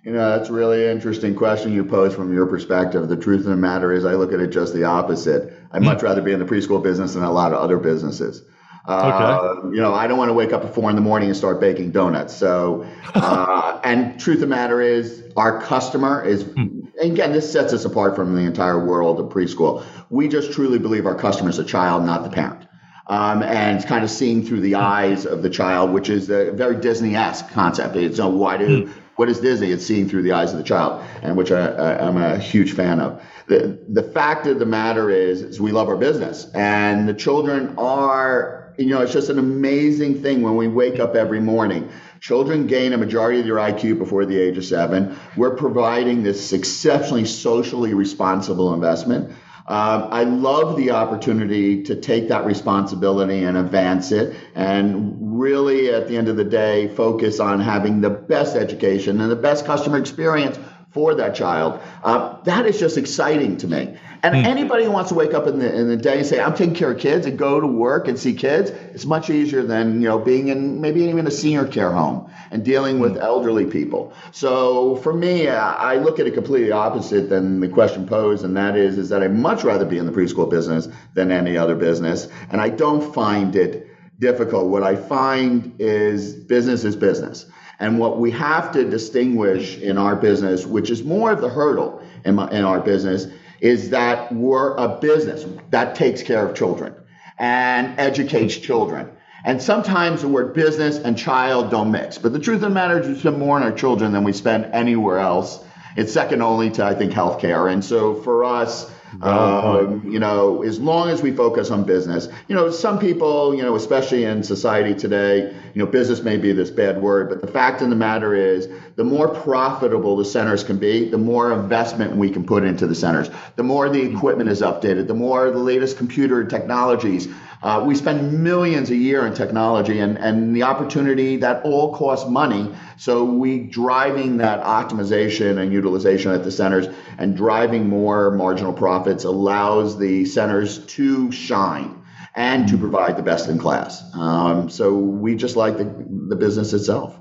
You 0.05 0.13
know, 0.13 0.37
that's 0.37 0.49
a 0.49 0.53
really 0.53 0.87
interesting 0.87 1.35
question 1.35 1.73
you 1.73 1.85
pose 1.85 2.15
from 2.15 2.33
your 2.33 2.47
perspective. 2.47 3.09
The 3.09 3.17
truth 3.17 3.41
of 3.41 3.47
the 3.47 3.57
matter 3.57 3.93
is, 3.93 4.05
I 4.05 4.15
look 4.15 4.33
at 4.33 4.41
it 4.41 4.49
just 4.49 4.75
the 4.75 4.85
opposite. 4.85 5.53
I'd 5.73 5.83
much 5.83 6.03
rather 6.03 6.21
be 6.21 6.33
in 6.33 6.39
the 6.39 6.45
preschool 6.45 6.83
business 6.83 7.15
than 7.15 7.23
a 7.23 7.33
lot 7.33 7.53
of 7.53 7.59
other 7.59 7.79
businesses. 7.79 8.43
Uh, 8.87 9.59
okay. 9.63 9.77
You 9.77 9.81
know, 9.81 9.95
I 9.95 10.07
don't 10.07 10.19
want 10.19 10.29
to 10.29 10.35
wake 10.35 10.53
up 10.53 10.63
at 10.63 10.75
four 10.75 10.91
in 10.91 10.97
the 10.97 11.03
morning 11.03 11.29
and 11.29 11.37
start 11.37 11.59
baking 11.59 11.93
donuts. 11.93 12.35
So, 12.35 12.87
uh, 13.15 13.81
and 13.83 14.21
truth 14.21 14.37
of 14.37 14.41
the 14.43 14.47
matter 14.47 14.83
is, 14.83 15.23
our 15.37 15.63
customer 15.63 16.23
is, 16.23 16.43
hmm. 16.43 16.81
again, 17.01 17.33
this 17.33 17.51
sets 17.51 17.73
us 17.73 17.87
apart 17.87 18.15
from 18.15 18.35
the 18.35 18.43
entire 18.43 18.85
world 18.85 19.21
of 19.21 19.27
preschool. 19.27 19.85
We 20.11 20.29
just 20.29 20.53
truly 20.53 20.79
believe 20.79 21.07
our 21.07 21.15
customer 21.15 21.49
is 21.49 21.59
a 21.59 21.65
child, 21.65 22.05
not 22.05 22.25
the 22.25 22.31
parent. 22.31 22.67
Um, 23.07 23.43
and 23.43 23.77
it's 23.77 23.85
kind 23.85 24.03
of 24.03 24.11
seeing 24.11 24.45
through 24.45 24.61
the 24.61 24.77
eyes 24.77 25.27
of 25.27 25.43
the 25.43 25.51
child, 25.51 25.93
which 25.93 26.09
is 26.09 26.31
a 26.31 26.53
very 26.53 26.77
Disney-esque 26.77 27.51
concept. 27.51 27.97
It's 27.97 28.19
why 28.19 28.57
do 28.57 28.87
hmm. 28.87 28.93
what 29.17 29.29
is 29.29 29.41
Disney? 29.41 29.73
It's 29.73 29.85
seeing 29.85 30.09
through 30.09 30.23
the 30.23 30.33
eyes 30.33 30.53
of 30.53 30.59
the 30.59 30.65
child, 30.65 31.05
and 31.23 31.37
which 31.37 31.53
I, 31.53 31.99
I'm 31.99 32.17
a 32.17 32.39
huge 32.39 32.73
fan 32.73 33.01
of. 33.01 33.23
The 33.47 33.79
the 33.91 34.03
fact 34.03 34.47
of 34.47 34.59
the 34.59 34.67
matter 34.67 35.11
is, 35.11 35.43
is 35.43 35.61
we 35.61 35.71
love 35.71 35.89
our 35.89 35.97
business, 35.97 36.51
and 36.55 37.07
the 37.07 37.15
children 37.15 37.75
are 37.77 38.65
you 38.79 38.87
know, 38.87 39.03
it's 39.03 39.13
just 39.13 39.31
an 39.31 39.39
amazing 39.39 40.21
thing 40.23 40.43
when 40.43 40.57
we 40.57 40.69
wake 40.69 40.99
up 40.99 41.15
every 41.15 41.41
morning. 41.41 41.89
Children 42.21 42.67
gain 42.67 42.93
a 42.93 42.99
majority 42.99 43.41
of 43.41 43.47
their 43.47 43.57
IQ 43.57 43.99
before 43.99 44.25
the 44.25 44.37
age 44.37 44.57
of 44.57 44.65
seven. 44.65 45.17
We're 45.37 45.55
providing 45.57 46.23
this 46.23 46.53
exceptionally 46.53 47.25
socially 47.25 47.95
responsible 47.95 48.75
investment. 48.75 49.33
Um, 49.66 50.09
I 50.11 50.25
love 50.25 50.76
the 50.76 50.90
opportunity 50.90 51.83
to 51.85 51.97
take 51.97 52.28
that 52.28 52.44
responsibility 52.44 53.44
and 53.44 53.56
advance 53.56 54.12
it, 54.12 54.37
and 54.54 55.40
really, 55.40 55.90
at 55.90 56.06
the 56.06 56.18
end 56.18 56.28
of 56.28 56.37
the 56.37 56.44
day, 56.44 56.88
focus 56.88 57.40
on 57.40 57.61
having 57.61 58.02
the 58.02 58.11
best 58.11 58.56
education 58.56 59.23
and 59.23 59.30
the 59.30 59.37
best 59.37 59.64
customer 59.64 59.97
experience 59.97 60.59
for 60.90 61.14
that 61.14 61.35
child. 61.35 61.80
Uh, 62.04 62.40
that 62.42 62.66
is 62.66 62.78
just 62.78 62.99
exciting 62.99 63.56
to 63.56 63.66
me. 63.66 63.97
And 64.25 64.35
mm. 64.35 64.45
anybody 64.47 64.85
who 64.85 64.90
wants 64.90 65.11
to 65.11 65.14
wake 65.14 65.35
up 65.35 65.47
in 65.47 65.59
the 65.59 65.71
in 65.71 65.87
the 65.87 65.99
day 65.99 66.16
and 66.16 66.26
say, 66.26 66.40
"I'm 66.40 66.54
taking 66.54 66.75
care 66.75 66.93
of 66.93 66.99
kids," 66.99 67.26
and 67.26 67.38
go 67.38 67.61
to 67.61 67.66
work 67.66 68.09
and 68.09 68.19
see 68.19 68.33
kids, 68.33 68.71
it's 68.95 69.04
much 69.04 69.28
easier 69.28 69.62
than 69.62 70.00
you 70.00 70.09
know 70.09 70.19
being 70.19 70.49
in 70.49 70.81
maybe 70.81 71.02
even 71.02 71.26
a 71.26 71.31
senior 71.31 71.66
care 71.66 71.93
home 71.93 72.31
and 72.50 72.64
dealing 72.64 73.00
with 73.00 73.16
mm. 73.16 73.23
elderly 73.23 73.66
people. 73.66 74.14
So 74.33 74.97
for 74.97 75.12
me, 75.12 75.47
I 75.49 75.97
look 75.97 76.19
at 76.21 76.26
it 76.26 76.33
completely 76.33 76.73
opposite 76.73 77.28
than 77.28 77.61
the 77.61 77.69
question 77.69 78.07
posed, 78.07 78.47
and 78.47 78.57
that 78.57 78.78
is 78.78 78.97
is 78.97 79.11
that 79.11 79.23
I'd 79.23 79.35
much 79.35 79.62
rather 79.62 79.85
be 79.85 79.99
in 79.99 80.07
the 80.07 80.12
preschool 80.12 80.49
business 80.49 80.88
than 81.12 81.31
any 81.31 81.59
other 81.59 81.75
business, 81.75 82.26
and 82.50 82.62
I 82.62 82.71
don't 82.71 83.14
find 83.14 83.54
it 83.54 83.87
difficult. 84.21 84.69
What 84.69 84.83
I 84.83 84.97
find 84.97 85.75
is 85.78 86.33
business 86.33 86.85
is 86.85 86.97
business. 86.97 87.45
And 87.78 87.99
what 87.99 88.19
we 88.19 88.31
have 88.31 88.73
to 88.73 88.88
distinguish 88.88 89.76
in 89.78 89.99
our 89.99 90.16
business, 90.16 90.64
which 90.64 90.88
is 90.88 91.02
more 91.02 91.33
of 91.33 91.40
the 91.43 91.49
hurdle 91.49 92.00
in, 92.25 92.37
my, 92.37 92.49
in 92.50 92.64
our 92.64 92.81
business, 92.81 93.26
is 93.64 93.90
that 93.90 94.30
we're 94.30 94.76
a 94.76 95.00
business 95.00 95.47
that 95.71 95.94
takes 95.94 96.23
care 96.23 96.47
of 96.47 96.54
children 96.54 96.94
and 97.38 97.99
educates 97.99 98.59
children. 98.59 99.09
And 99.42 99.61
sometimes 99.61 100.21
the 100.21 100.28
word 100.28 100.52
business 100.52 100.99
and 100.99 101.16
child 101.16 101.71
don't 101.71 101.90
mix. 101.90 102.18
But 102.18 102.35
the 102.35 102.38
truth 102.38 102.56
of 102.56 102.61
the 102.61 102.71
matter 102.71 103.00
is 103.00 103.09
we 103.09 103.18
spend 103.18 103.38
more 103.38 103.56
on 103.56 103.62
our 103.62 103.73
children 103.73 104.12
than 104.12 104.23
we 104.23 104.35
spend 104.35 104.66
anywhere 104.66 105.18
else. 105.18 105.64
It's 105.97 106.12
second 106.12 106.42
only 106.42 106.73
to, 106.73 106.85
I 106.85 106.94
think, 106.94 107.12
healthcare. 107.12 107.73
And 107.73 107.83
so 107.83 108.16
for 108.16 108.44
us, 108.44 108.90
um, 109.23 110.02
you 110.11 110.18
know, 110.18 110.62
as 110.62 110.78
long 110.80 111.09
as 111.09 111.23
we 111.23 111.30
focus 111.30 111.71
on 111.71 111.85
business, 111.85 112.28
you 112.49 112.54
know, 112.54 112.71
some 112.71 112.99
people, 112.99 113.54
you 113.54 113.62
know, 113.62 113.75
especially 113.76 114.25
in 114.25 114.42
society 114.42 114.94
today, 114.94 115.54
you 115.75 115.85
know, 115.85 115.87
business 115.87 116.23
may 116.23 116.37
be 116.37 116.52
this 116.52 116.71
bad 116.71 117.00
word, 117.00 117.28
but 117.28 117.40
the 117.40 117.47
fact 117.47 117.83
of 117.83 117.90
the 117.90 117.97
matter 117.97 118.35
is, 118.35 118.68
the 118.97 119.04
more 119.04 119.28
profitable 119.28 120.16
the 120.16 120.25
centers 120.25 120.62
can 120.62 120.78
be, 120.78 121.09
the 121.09 121.18
more 121.18 121.52
investment 121.52 122.16
we 122.16 122.30
can 122.30 122.44
put 122.44 122.64
into 122.64 122.87
the 122.87 122.94
centers, 122.94 123.28
the 123.56 123.62
more 123.62 123.88
the 123.88 124.02
equipment 124.02 124.49
is 124.49 124.61
updated, 124.62 125.06
the 125.06 125.14
more 125.14 125.50
the 125.50 125.59
latest 125.59 125.97
computer 125.97 126.44
technologies. 126.44 127.28
Uh, 127.62 127.83
we 127.83 127.94
spend 127.94 128.44
millions 128.44 128.90
a 128.90 128.94
year 128.94 129.26
in 129.26 129.33
technology 129.33 129.99
and, 129.99 130.18
and 130.18 130.54
the 130.54 130.62
opportunity 130.62 131.38
that 131.38 131.64
all 131.64 131.97
costs 131.97 132.28
money. 132.28 132.71
So 132.99 133.25
we 133.25 133.59
driving 133.59 134.37
that 134.37 134.62
optimization 134.62 135.59
and 135.59 135.73
utilization 135.73 136.30
at 136.33 136.44
the 136.44 136.50
centers 136.50 136.87
and 137.16 137.35
driving 137.35 137.88
more 137.88 138.30
marginal 138.33 138.75
profits 139.05 139.25
allows 139.25 139.99
the 139.99 140.25
centers 140.25 140.85
to 140.87 141.31
shine 141.31 142.03
and 142.37 142.67
to 142.69 142.79
provide 142.79 143.17
the 143.17 143.23
best 143.23 143.49
in 143.49 143.59
class. 143.59 144.03
Um, 144.15 144.71
so 144.71 144.97
we 144.97 145.37
just 145.37 145.57
like 145.57 145.77
the, 145.77 145.85
the 146.29 146.37
business 146.37 146.73
itself. 146.73 147.21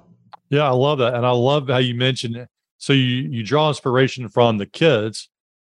Yeah, 0.49 0.63
I 0.63 0.71
love 0.71 0.99
that. 0.99 1.13
And 1.13 1.25
I 1.25 1.31
love 1.31 1.67
how 1.67 1.77
you 1.77 1.93
mentioned 1.95 2.37
it. 2.37 2.47
so 2.77 2.93
you, 2.93 3.29
you 3.29 3.43
draw 3.43 3.67
inspiration 3.67 4.29
from 4.29 4.57
the 4.57 4.65
kids 4.65 5.29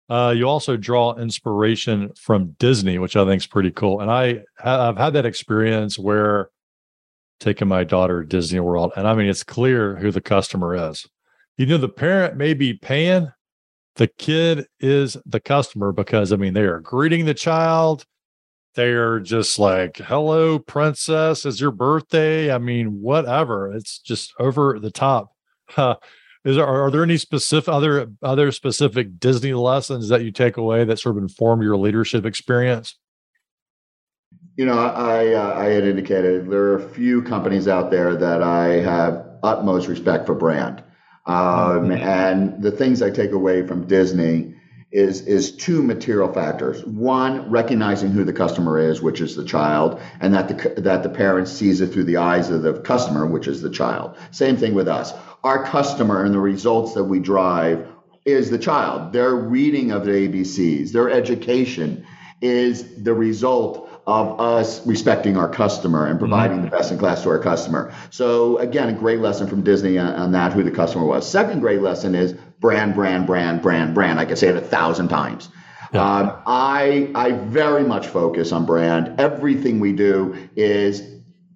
uh, 0.10 0.34
you 0.36 0.48
also 0.48 0.78
draw 0.78 1.14
inspiration 1.16 2.14
from 2.16 2.56
Disney, 2.60 2.98
which 2.98 3.18
I 3.18 3.26
think 3.26 3.42
is 3.42 3.48
pretty 3.48 3.72
cool. 3.72 4.00
And 4.00 4.10
I 4.10 4.44
I've 4.64 4.98
had 4.98 5.12
that 5.14 5.26
experience 5.26 6.00
where 6.00 6.50
taking 7.42 7.68
my 7.68 7.84
daughter 7.84 8.22
to 8.22 8.28
Disney 8.28 8.62
World, 8.62 8.94
and 8.96 9.06
I 9.06 9.14
mean 9.16 9.28
it's 9.28 9.44
clear 9.44 9.98
who 9.98 10.12
the 10.12 10.22
customer 10.22 10.90
is. 10.90 11.06
You 11.58 11.66
know, 11.66 11.78
the 11.78 11.90
parent 11.90 12.38
may 12.38 12.54
be 12.54 12.74
paying, 12.74 13.34
the 13.98 14.08
kid 14.08 14.68
is 14.80 15.18
the 15.25 15.39
customer 15.39 15.92
because 15.92 16.32
I 16.32 16.38
mean 16.38 16.54
they 16.54 16.62
are 16.62 16.80
greeting 16.80 17.25
the 17.25 17.34
child. 17.34 18.06
They 18.75 18.92
are 18.92 19.20
just 19.20 19.58
like, 19.58 19.98
"Hello, 19.98 20.60
princess, 20.60 21.46
is 21.46 21.60
your 21.60 21.72
birthday?" 21.72 22.51
I 22.51 22.60
mean, 22.60 23.01
whatever. 23.01 23.74
It's 23.74 24.00
just 24.00 24.34
over 24.39 24.80
the 24.80 24.92
top. 24.92 25.34
Is 26.46 26.56
there, 26.56 26.66
are 26.66 26.89
there 26.89 27.04
any 27.04 27.18
specific 27.18 27.68
other 27.68 28.10
other 28.22 28.54
specific 28.54 29.20
Disney 29.20 29.54
lessons 29.54 30.08
that 30.08 30.24
you 30.24 30.32
take 30.32 30.56
away 30.56 30.86
that 30.86 30.98
sort 30.98 31.18
of 31.18 31.24
inform 31.24 31.62
your 31.62 31.75
leadership 31.75 32.25
experience? 32.25 32.96
You 34.56 34.66
know, 34.66 34.77
I 34.80 35.34
uh, 35.34 35.60
I 35.60 35.66
had 35.66 35.84
indicated 35.84 36.50
there 36.50 36.62
are 36.62 36.77
a 36.77 36.89
few 36.89 37.22
companies 37.22 37.68
out 37.68 37.92
there 37.92 38.16
that 38.16 38.42
I 38.42 38.80
have 38.80 39.25
utmost 39.44 39.89
respect 39.89 40.25
for 40.25 40.36
brand, 40.36 40.82
um, 41.27 41.91
and 41.91 42.62
the 42.62 42.72
things 42.72 43.01
I 43.01 43.10
take 43.10 43.31
away 43.31 43.65
from 43.67 43.88
Disney 43.88 44.55
is 44.89 45.22
is 45.22 45.51
two 45.51 45.84
material 45.84 46.31
factors. 46.31 46.84
One, 46.86 47.50
recognizing 47.51 48.12
who 48.12 48.24
the 48.24 48.31
customer 48.31 48.79
is, 48.79 49.01
which 49.01 49.19
is 49.19 49.36
the 49.36 49.43
child, 49.43 50.00
and 50.22 50.34
that 50.34 50.48
the 50.48 50.81
that 50.81 51.03
the 51.03 51.10
parent 51.10 51.50
sees 51.50 51.81
it 51.81 51.88
through 51.88 52.05
the 52.05 52.17
eyes 52.17 52.50
of 52.50 52.62
the 52.63 52.79
customer, 52.79 53.27
which 53.27 53.48
is 53.48 53.62
the 53.62 53.69
child. 53.69 54.17
Same 54.31 54.55
thing 54.55 54.74
with 54.74 54.88
us 54.88 55.13
our 55.43 55.63
customer 55.63 56.25
and 56.25 56.34
the 56.34 56.39
results 56.39 56.93
that 56.93 57.03
we 57.03 57.19
drive 57.19 57.88
is 58.25 58.50
the 58.50 58.57
child. 58.57 59.13
Their 59.13 59.34
reading 59.34 59.91
of 59.91 60.05
the 60.05 60.12
ABCs, 60.12 60.91
their 60.91 61.10
education 61.10 62.05
is 62.41 63.03
the 63.03 63.13
result 63.13 63.87
of 64.08 64.40
us 64.40 64.88
respecting 64.88 65.36
our 65.36 65.50
customer 65.50 66.08
and 66.08 66.18
providing 66.18 66.58
mm-hmm. 66.58 66.70
the 66.70 66.72
best 66.72 66.94
in 66.94 66.98
class 66.98 67.24
to 67.24 67.30
our 67.30 67.40
customer. 67.40 67.94
So 68.10 68.58
again, 68.58 68.88
a 68.88 68.94
great 68.94 69.20
lesson 69.20 69.48
from 69.48 69.64
Disney 69.64 69.98
on, 69.98 70.14
on, 70.14 70.32
that, 70.32 70.54
who 70.54 70.64
the 70.64 70.72
customer 70.72 71.04
was. 71.04 71.30
Second 71.30 71.60
great 71.60 71.82
lesson 71.82 72.16
is 72.16 72.34
brand, 72.62 72.96
brand, 72.96 73.28
brand, 73.28 73.62
brand, 73.62 73.94
brand. 73.94 74.18
I 74.18 74.24
can 74.24 74.38
say 74.38 74.48
it 74.48 74.56
a 74.56 74.62
thousand 74.62 75.10
times. 75.10 75.50
Yeah. 75.94 76.02
Um, 76.02 76.42
I 76.48 77.12
I 77.16 77.32
very 77.32 77.84
much 77.84 78.08
focus 78.08 78.52
on 78.54 78.66
brand. 78.66 79.20
Everything 79.20 79.80
we 79.80 79.92
do 79.92 80.50
is 80.56 81.02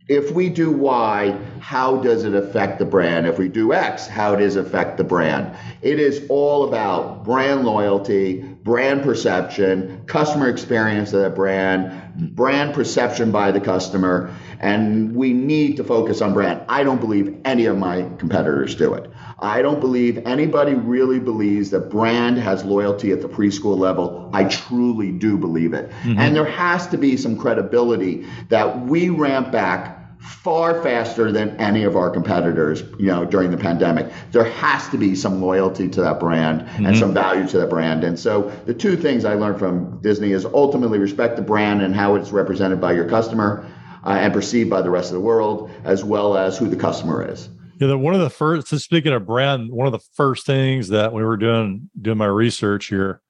if 0.08 0.32
we 0.32 0.50
do 0.50 0.72
Y, 0.72 1.38
how 1.62 1.98
does 1.98 2.26
it 2.26 2.34
affect 2.34 2.80
the 2.80 2.86
brand? 2.86 3.28
If 3.28 3.38
we 3.38 3.48
do 3.48 3.74
X, 3.74 4.08
how 4.08 4.36
does 4.36 4.58
it 4.58 4.66
affect 4.66 4.98
the 4.98 5.06
brand? 5.06 5.56
It 5.82 6.02
is 6.02 6.26
all 6.28 6.68
about 6.68 7.24
brand 7.24 7.64
loyalty, 7.64 8.51
brand 8.64 9.02
perception, 9.02 10.04
customer 10.06 10.48
experience 10.48 11.14
of 11.14 11.22
that 11.22 11.36
brand, 11.36 12.36
brand 12.36 12.74
perception 12.74 13.32
by 13.32 13.52
the 13.52 13.60
customer, 13.60 14.36
and 14.60 15.16
we 15.16 15.34
need 15.34 15.78
to 15.78 15.84
focus 15.84 16.22
on 16.22 16.34
brand. 16.34 16.62
I 16.70 16.84
don't 16.84 17.00
believe 17.00 17.42
any 17.44 17.66
of 17.66 17.78
my 17.78 18.04
competitors 18.20 18.76
do 18.76 18.94
it. 18.94 19.10
I 19.40 19.64
don't 19.64 19.80
believe 19.80 20.20
anybody 20.28 20.76
really 20.76 21.20
believes 21.20 21.72
that 21.72 21.90
brand 21.90 22.38
has 22.38 22.64
loyalty 22.64 23.12
at 23.12 23.22
the 23.22 23.28
preschool 23.28 23.78
level. 23.78 24.30
I 24.34 24.44
truly 24.44 25.12
do 25.12 25.38
believe 25.38 25.74
it. 25.74 25.90
Mm-hmm. 25.90 26.20
And 26.20 26.36
there 26.36 26.46
has 26.46 26.86
to 26.88 26.98
be 26.98 27.18
some 27.18 27.38
credibility 27.38 28.28
that 28.50 28.82
we 28.82 29.10
ramp 29.10 29.52
back 29.52 30.01
far 30.22 30.82
faster 30.84 31.32
than 31.32 31.50
any 31.60 31.84
of 31.84 31.96
our 31.96 32.10
competitors, 32.10 32.84
you 33.00 33.08
know, 33.08 33.26
during 33.26 33.50
the 33.50 33.58
pandemic. 33.58 34.12
There 34.32 34.44
has 34.44 34.88
to 34.90 34.98
be 34.98 35.16
some 35.16 35.42
loyalty 35.42 35.90
to 35.90 36.02
that 36.02 36.20
brand 36.20 36.62
mm-hmm. 36.62 36.86
and 36.86 36.98
some 36.98 37.14
value 37.14 37.48
to 37.50 37.60
that 37.60 37.70
brand. 37.70 38.04
And 38.04 38.18
so 38.18 38.50
the 38.66 38.74
two 38.74 38.96
things 38.96 39.26
I 39.26 39.34
learned 39.34 39.58
from 39.58 40.00
Disney 40.02 40.32
is 40.32 40.46
ultimately 40.46 41.00
respect 41.00 41.38
the 41.38 41.42
brand 41.42 41.82
and 41.82 41.96
how 41.96 42.16
it's 42.16 42.32
represented 42.32 42.80
by 42.80 42.94
your 42.94 43.10
customer 43.10 43.68
uh, 44.06 44.10
and 44.10 44.32
perceived 44.32 44.70
by 44.70 44.82
the 44.82 44.90
rest 44.90 45.10
of 45.10 45.16
the 45.16 45.22
world, 45.22 45.72
as 45.84 46.04
well 46.04 46.38
as 46.38 46.58
who 46.58 46.68
the 46.68 46.76
customer 46.76 47.28
is. 47.28 47.50
Yeah, 47.80 47.94
one 47.96 48.14
of 48.14 48.22
the 48.22 48.30
first. 48.30 48.68
So 48.68 48.78
speaking 48.78 49.14
of 49.14 49.26
brand, 49.26 49.72
one 49.72 49.88
of 49.88 49.92
the 49.92 50.06
first 50.14 50.46
things 50.46 50.90
that 50.90 51.14
we 51.14 51.24
were 51.24 51.38
doing 51.38 51.90
doing 52.00 52.20
my 52.20 52.28
research 52.28 52.88
here 52.88 53.22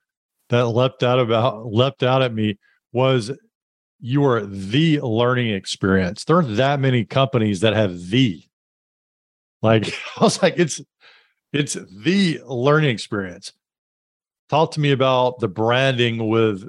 that 0.49 0.67
leapt 0.67 1.03
out 1.03 1.19
about 1.19 1.67
leapt 1.67 2.03
out 2.03 2.21
at 2.21 2.33
me 2.33 2.59
was 2.91 3.31
you 4.01 4.25
are 4.25 4.45
the 4.45 4.99
learning 5.01 5.53
experience. 5.53 6.25
There 6.25 6.35
aren't 6.35 6.57
that 6.57 6.79
many 6.79 7.05
companies 7.05 7.61
that 7.61 7.73
have 7.73 8.09
the. 8.09 8.43
Like 9.61 9.93
I 10.17 10.23
was 10.23 10.41
like, 10.41 10.55
it's 10.57 10.81
It's 11.53 11.73
the 11.73 12.41
learning 12.45 12.89
experience. 12.89 13.53
Talk 14.49 14.71
to 14.71 14.79
me 14.79 14.91
about 14.91 15.39
the 15.39 15.47
branding 15.47 16.29
with 16.29 16.67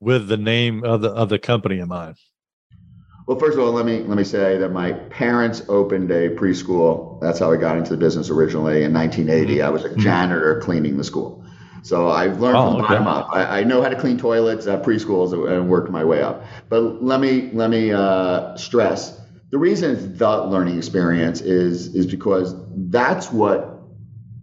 with 0.00 0.28
the 0.28 0.36
name 0.36 0.84
of 0.84 1.00
the 1.00 1.10
of 1.10 1.28
the 1.28 1.38
company 1.38 1.78
in 1.78 1.88
mind. 1.88 2.16
Well, 3.26 3.38
first 3.38 3.56
of 3.56 3.64
all, 3.64 3.72
let 3.72 3.86
me 3.86 4.00
let 4.00 4.16
me 4.18 4.24
say 4.24 4.58
that 4.58 4.70
my 4.70 4.92
parents 4.92 5.62
opened 5.68 6.10
a 6.10 6.30
preschool. 6.30 7.20
That's 7.20 7.38
how 7.38 7.52
I 7.52 7.56
got 7.56 7.78
into 7.78 7.90
the 7.90 7.96
business 7.96 8.28
originally 8.28 8.84
in 8.84 8.92
1980. 8.92 9.56
Mm-hmm. 9.56 9.66
I 9.66 9.70
was 9.70 9.84
a 9.84 9.88
mm-hmm. 9.88 10.00
janitor 10.00 10.60
cleaning 10.60 10.96
the 10.98 11.04
school. 11.04 11.43
So 11.84 12.08
I've 12.08 12.40
learned 12.40 12.56
oh, 12.56 12.72
from 12.72 12.80
okay. 12.80 12.94
bottom 12.94 13.06
up. 13.06 13.28
I, 13.32 13.60
I, 13.60 13.64
know 13.64 13.82
how 13.82 13.90
to 13.90 13.96
clean 13.96 14.18
toilets 14.18 14.66
at 14.66 14.82
preschools 14.82 15.32
and 15.32 15.68
worked 15.68 15.90
my 15.90 16.02
way 16.02 16.22
up. 16.22 16.42
But 16.68 17.02
let 17.02 17.20
me 17.20 17.50
let 17.52 17.70
me 17.70 17.92
uh, 17.92 18.56
stress 18.56 19.20
the 19.54 19.58
reason 19.58 19.92
it's 19.92 20.18
the 20.18 20.36
learning 20.46 20.78
experience 20.78 21.40
is 21.40 21.94
is 21.94 22.06
because 22.06 22.56
that's 22.90 23.30
what 23.30 23.82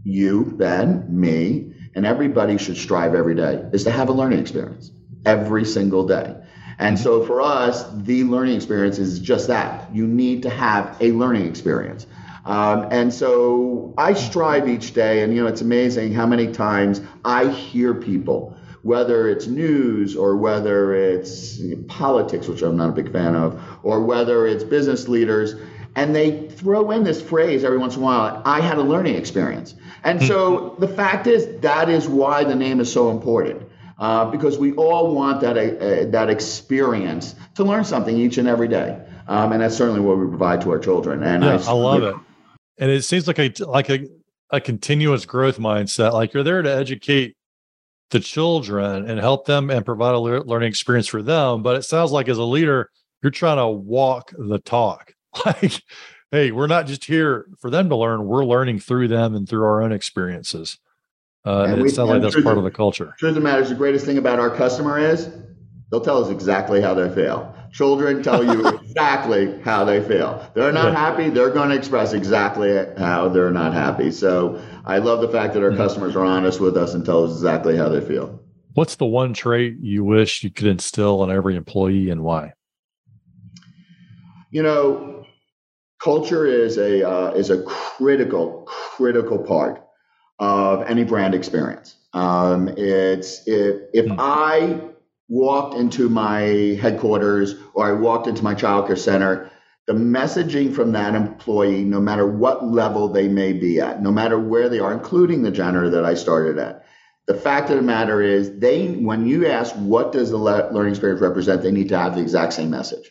you, 0.05 0.53
Ben, 0.55 1.05
me, 1.09 1.73
and 1.95 2.05
everybody 2.05 2.57
should 2.57 2.77
strive 2.77 3.13
every 3.13 3.35
day 3.35 3.61
is 3.73 3.83
to 3.83 3.91
have 3.91 4.07
a 4.07 4.13
learning 4.13 4.39
experience 4.39 4.89
every 5.25 5.65
single 5.65 6.07
day. 6.07 6.33
And 6.79 6.97
so 6.97 7.25
for 7.25 7.41
us, 7.41 7.85
the 7.93 8.23
learning 8.23 8.55
experience 8.55 8.99
is 8.99 9.19
just 9.19 9.49
that. 9.49 9.93
You 9.93 10.07
need 10.07 10.43
to 10.43 10.49
have 10.49 10.95
a 11.01 11.11
learning 11.11 11.45
experience. 11.45 12.07
Um, 12.45 12.87
and 12.91 13.13
so 13.13 13.93
I 13.97 14.13
strive 14.13 14.67
each 14.67 14.93
day, 14.93 15.23
and 15.23 15.33
you 15.35 15.43
know, 15.43 15.47
it's 15.47 15.61
amazing 15.61 16.13
how 16.13 16.25
many 16.25 16.51
times 16.51 17.01
I 17.23 17.49
hear 17.49 17.93
people, 17.93 18.57
whether 18.81 19.29
it's 19.29 19.47
news 19.47 20.15
or 20.15 20.35
whether 20.37 20.95
it's 20.95 21.59
you 21.59 21.75
know, 21.75 21.83
politics, 21.83 22.47
which 22.47 22.61
I'm 22.63 22.77
not 22.77 22.89
a 22.89 22.93
big 22.93 23.11
fan 23.11 23.35
of, 23.35 23.61
or 23.83 24.03
whether 24.03 24.47
it's 24.47 24.63
business 24.63 25.07
leaders, 25.07 25.55
and 25.95 26.15
they 26.15 26.47
throw 26.49 26.91
in 26.91 27.03
this 27.03 27.21
phrase 27.21 27.63
every 27.63 27.77
once 27.77 27.95
in 27.95 28.01
a 28.01 28.05
while 28.05 28.41
I 28.45 28.61
had 28.61 28.77
a 28.77 28.83
learning 28.83 29.15
experience. 29.15 29.75
And 30.03 30.23
so 30.23 30.75
the 30.79 30.87
fact 30.87 31.27
is, 31.27 31.61
that 31.61 31.89
is 31.89 32.07
why 32.07 32.43
the 32.43 32.55
name 32.55 32.79
is 32.79 32.91
so 32.91 33.11
important. 33.11 33.67
Uh, 33.99 34.25
because 34.31 34.57
we 34.57 34.71
all 34.73 35.13
want 35.13 35.41
that, 35.41 35.57
uh, 35.57 35.61
uh, 35.61 36.09
that 36.09 36.27
experience 36.27 37.35
to 37.53 37.63
learn 37.63 37.83
something 37.83 38.17
each 38.17 38.39
and 38.39 38.47
every 38.47 38.67
day. 38.67 38.99
Um, 39.27 39.51
and 39.51 39.61
that's 39.61 39.77
certainly 39.77 39.99
what 39.99 40.17
we 40.17 40.25
provide 40.25 40.61
to 40.61 40.71
our 40.71 40.79
children. 40.79 41.21
And 41.21 41.43
yeah, 41.43 41.61
I, 41.67 41.69
I 41.69 41.73
love 41.73 42.01
it 42.01 42.15
and 42.81 42.89
it 42.89 43.03
seems 43.03 43.27
like 43.27 43.39
a 43.39 43.53
like 43.65 43.89
a, 43.89 44.07
a 44.49 44.59
continuous 44.59 45.25
growth 45.25 45.59
mindset. 45.59 46.11
Like 46.11 46.33
you're 46.33 46.43
there 46.43 46.61
to 46.61 46.69
educate 46.69 47.37
the 48.09 48.19
children 48.19 49.09
and 49.09 49.19
help 49.19 49.45
them 49.45 49.69
and 49.69 49.85
provide 49.85 50.15
a 50.15 50.19
learning 50.19 50.67
experience 50.67 51.07
for 51.07 51.21
them. 51.21 51.63
But 51.63 51.77
it 51.77 51.83
sounds 51.83 52.11
like 52.11 52.27
as 52.27 52.39
a 52.39 52.43
leader 52.43 52.89
you're 53.21 53.31
trying 53.31 53.57
to 53.57 53.67
walk 53.67 54.33
the 54.37 54.59
talk. 54.59 55.13
Like 55.45 55.81
hey 56.31 56.51
we're 56.51 56.67
not 56.67 56.87
just 56.87 57.05
here 57.05 57.45
for 57.59 57.69
them 57.69 57.87
to 57.87 57.95
learn. 57.95 58.25
We're 58.25 58.43
learning 58.43 58.79
through 58.79 59.07
them 59.07 59.33
and 59.33 59.47
through 59.47 59.63
our 59.63 59.81
own 59.81 59.93
experiences. 59.93 60.77
Uh, 61.45 61.63
and, 61.63 61.73
and 61.73 61.81
we, 61.83 61.87
it 61.87 61.95
sounds 61.95 62.09
like 62.09 62.21
that's 62.21 62.41
part 62.41 62.57
of 62.57 62.65
the 62.65 62.71
culture. 62.71 63.15
truth 63.17 63.29
of 63.29 63.35
the 63.35 63.41
matter 63.41 63.61
is 63.61 63.69
the 63.69 63.75
greatest 63.75 64.05
thing 64.05 64.17
about 64.17 64.39
our 64.39 64.49
customer 64.49 64.99
is 64.99 65.29
they'll 65.89 66.01
tell 66.01 66.21
us 66.21 66.29
exactly 66.29 66.81
how 66.81 66.93
they 66.93 67.09
feel 67.15 67.55
Children 67.71 68.21
tell 68.21 68.43
you 68.43 68.67
exactly 68.81 69.59
how 69.61 69.85
they 69.85 70.01
feel. 70.01 70.45
They're 70.53 70.71
not 70.71 70.93
happy. 70.93 71.29
They're 71.29 71.51
going 71.51 71.69
to 71.69 71.75
express 71.75 72.13
exactly 72.13 72.73
how 72.97 73.29
they're 73.29 73.51
not 73.51 73.73
happy. 73.73 74.11
So 74.11 74.61
I 74.85 74.97
love 74.97 75.21
the 75.21 75.29
fact 75.29 75.53
that 75.53 75.63
our 75.63 75.75
customers 75.75 76.15
are 76.15 76.25
honest 76.25 76.59
with 76.59 76.75
us 76.75 76.93
and 76.93 77.05
tell 77.05 77.23
us 77.23 77.31
exactly 77.31 77.77
how 77.77 77.89
they 77.89 78.01
feel. 78.01 78.39
What's 78.73 78.95
the 78.95 79.05
one 79.05 79.33
trait 79.33 79.77
you 79.79 80.03
wish 80.03 80.43
you 80.43 80.49
could 80.49 80.67
instill 80.67 81.23
in 81.23 81.31
every 81.31 81.55
employee 81.55 82.09
and 82.09 82.23
why? 82.23 82.53
You 84.49 84.63
know, 84.63 85.25
culture 86.01 86.45
is 86.45 86.77
a 86.77 87.07
uh, 87.07 87.31
is 87.31 87.49
a 87.49 87.63
critical 87.63 88.63
critical 88.65 89.39
part 89.39 89.83
of 90.39 90.83
any 90.89 91.03
brand 91.03 91.35
experience. 91.35 91.95
Um, 92.13 92.69
it's 92.77 93.47
if 93.47 93.81
if 93.93 94.05
mm-hmm. 94.05 94.19
I 94.19 94.81
walked 95.31 95.75
into 95.75 96.09
my 96.09 96.41
headquarters 96.81 97.55
or 97.73 97.85
I 97.87 97.93
walked 97.93 98.27
into 98.27 98.43
my 98.43 98.53
childcare 98.53 98.97
center, 98.97 99.49
the 99.87 99.93
messaging 99.93 100.75
from 100.75 100.91
that 100.91 101.15
employee, 101.15 101.85
no 101.85 102.01
matter 102.01 102.27
what 102.27 102.65
level 102.65 103.07
they 103.07 103.29
may 103.29 103.53
be 103.53 103.79
at, 103.79 104.01
no 104.03 104.11
matter 104.11 104.37
where 104.37 104.67
they 104.67 104.79
are, 104.79 104.91
including 104.91 105.41
the 105.41 105.49
janitor 105.49 105.89
that 105.91 106.03
I 106.03 106.15
started 106.15 106.57
at, 106.57 106.85
the 107.27 107.33
fact 107.33 107.69
of 107.69 107.77
the 107.77 107.81
matter 107.81 108.21
is 108.21 108.59
they 108.59 108.89
when 108.89 109.25
you 109.25 109.47
ask 109.47 109.73
what 109.75 110.11
does 110.11 110.31
the 110.31 110.37
learning 110.37 110.91
experience 110.91 111.21
represent, 111.21 111.61
they 111.61 111.71
need 111.71 111.89
to 111.89 111.97
have 111.97 112.15
the 112.15 112.21
exact 112.21 112.51
same 112.51 112.69
message. 112.69 113.09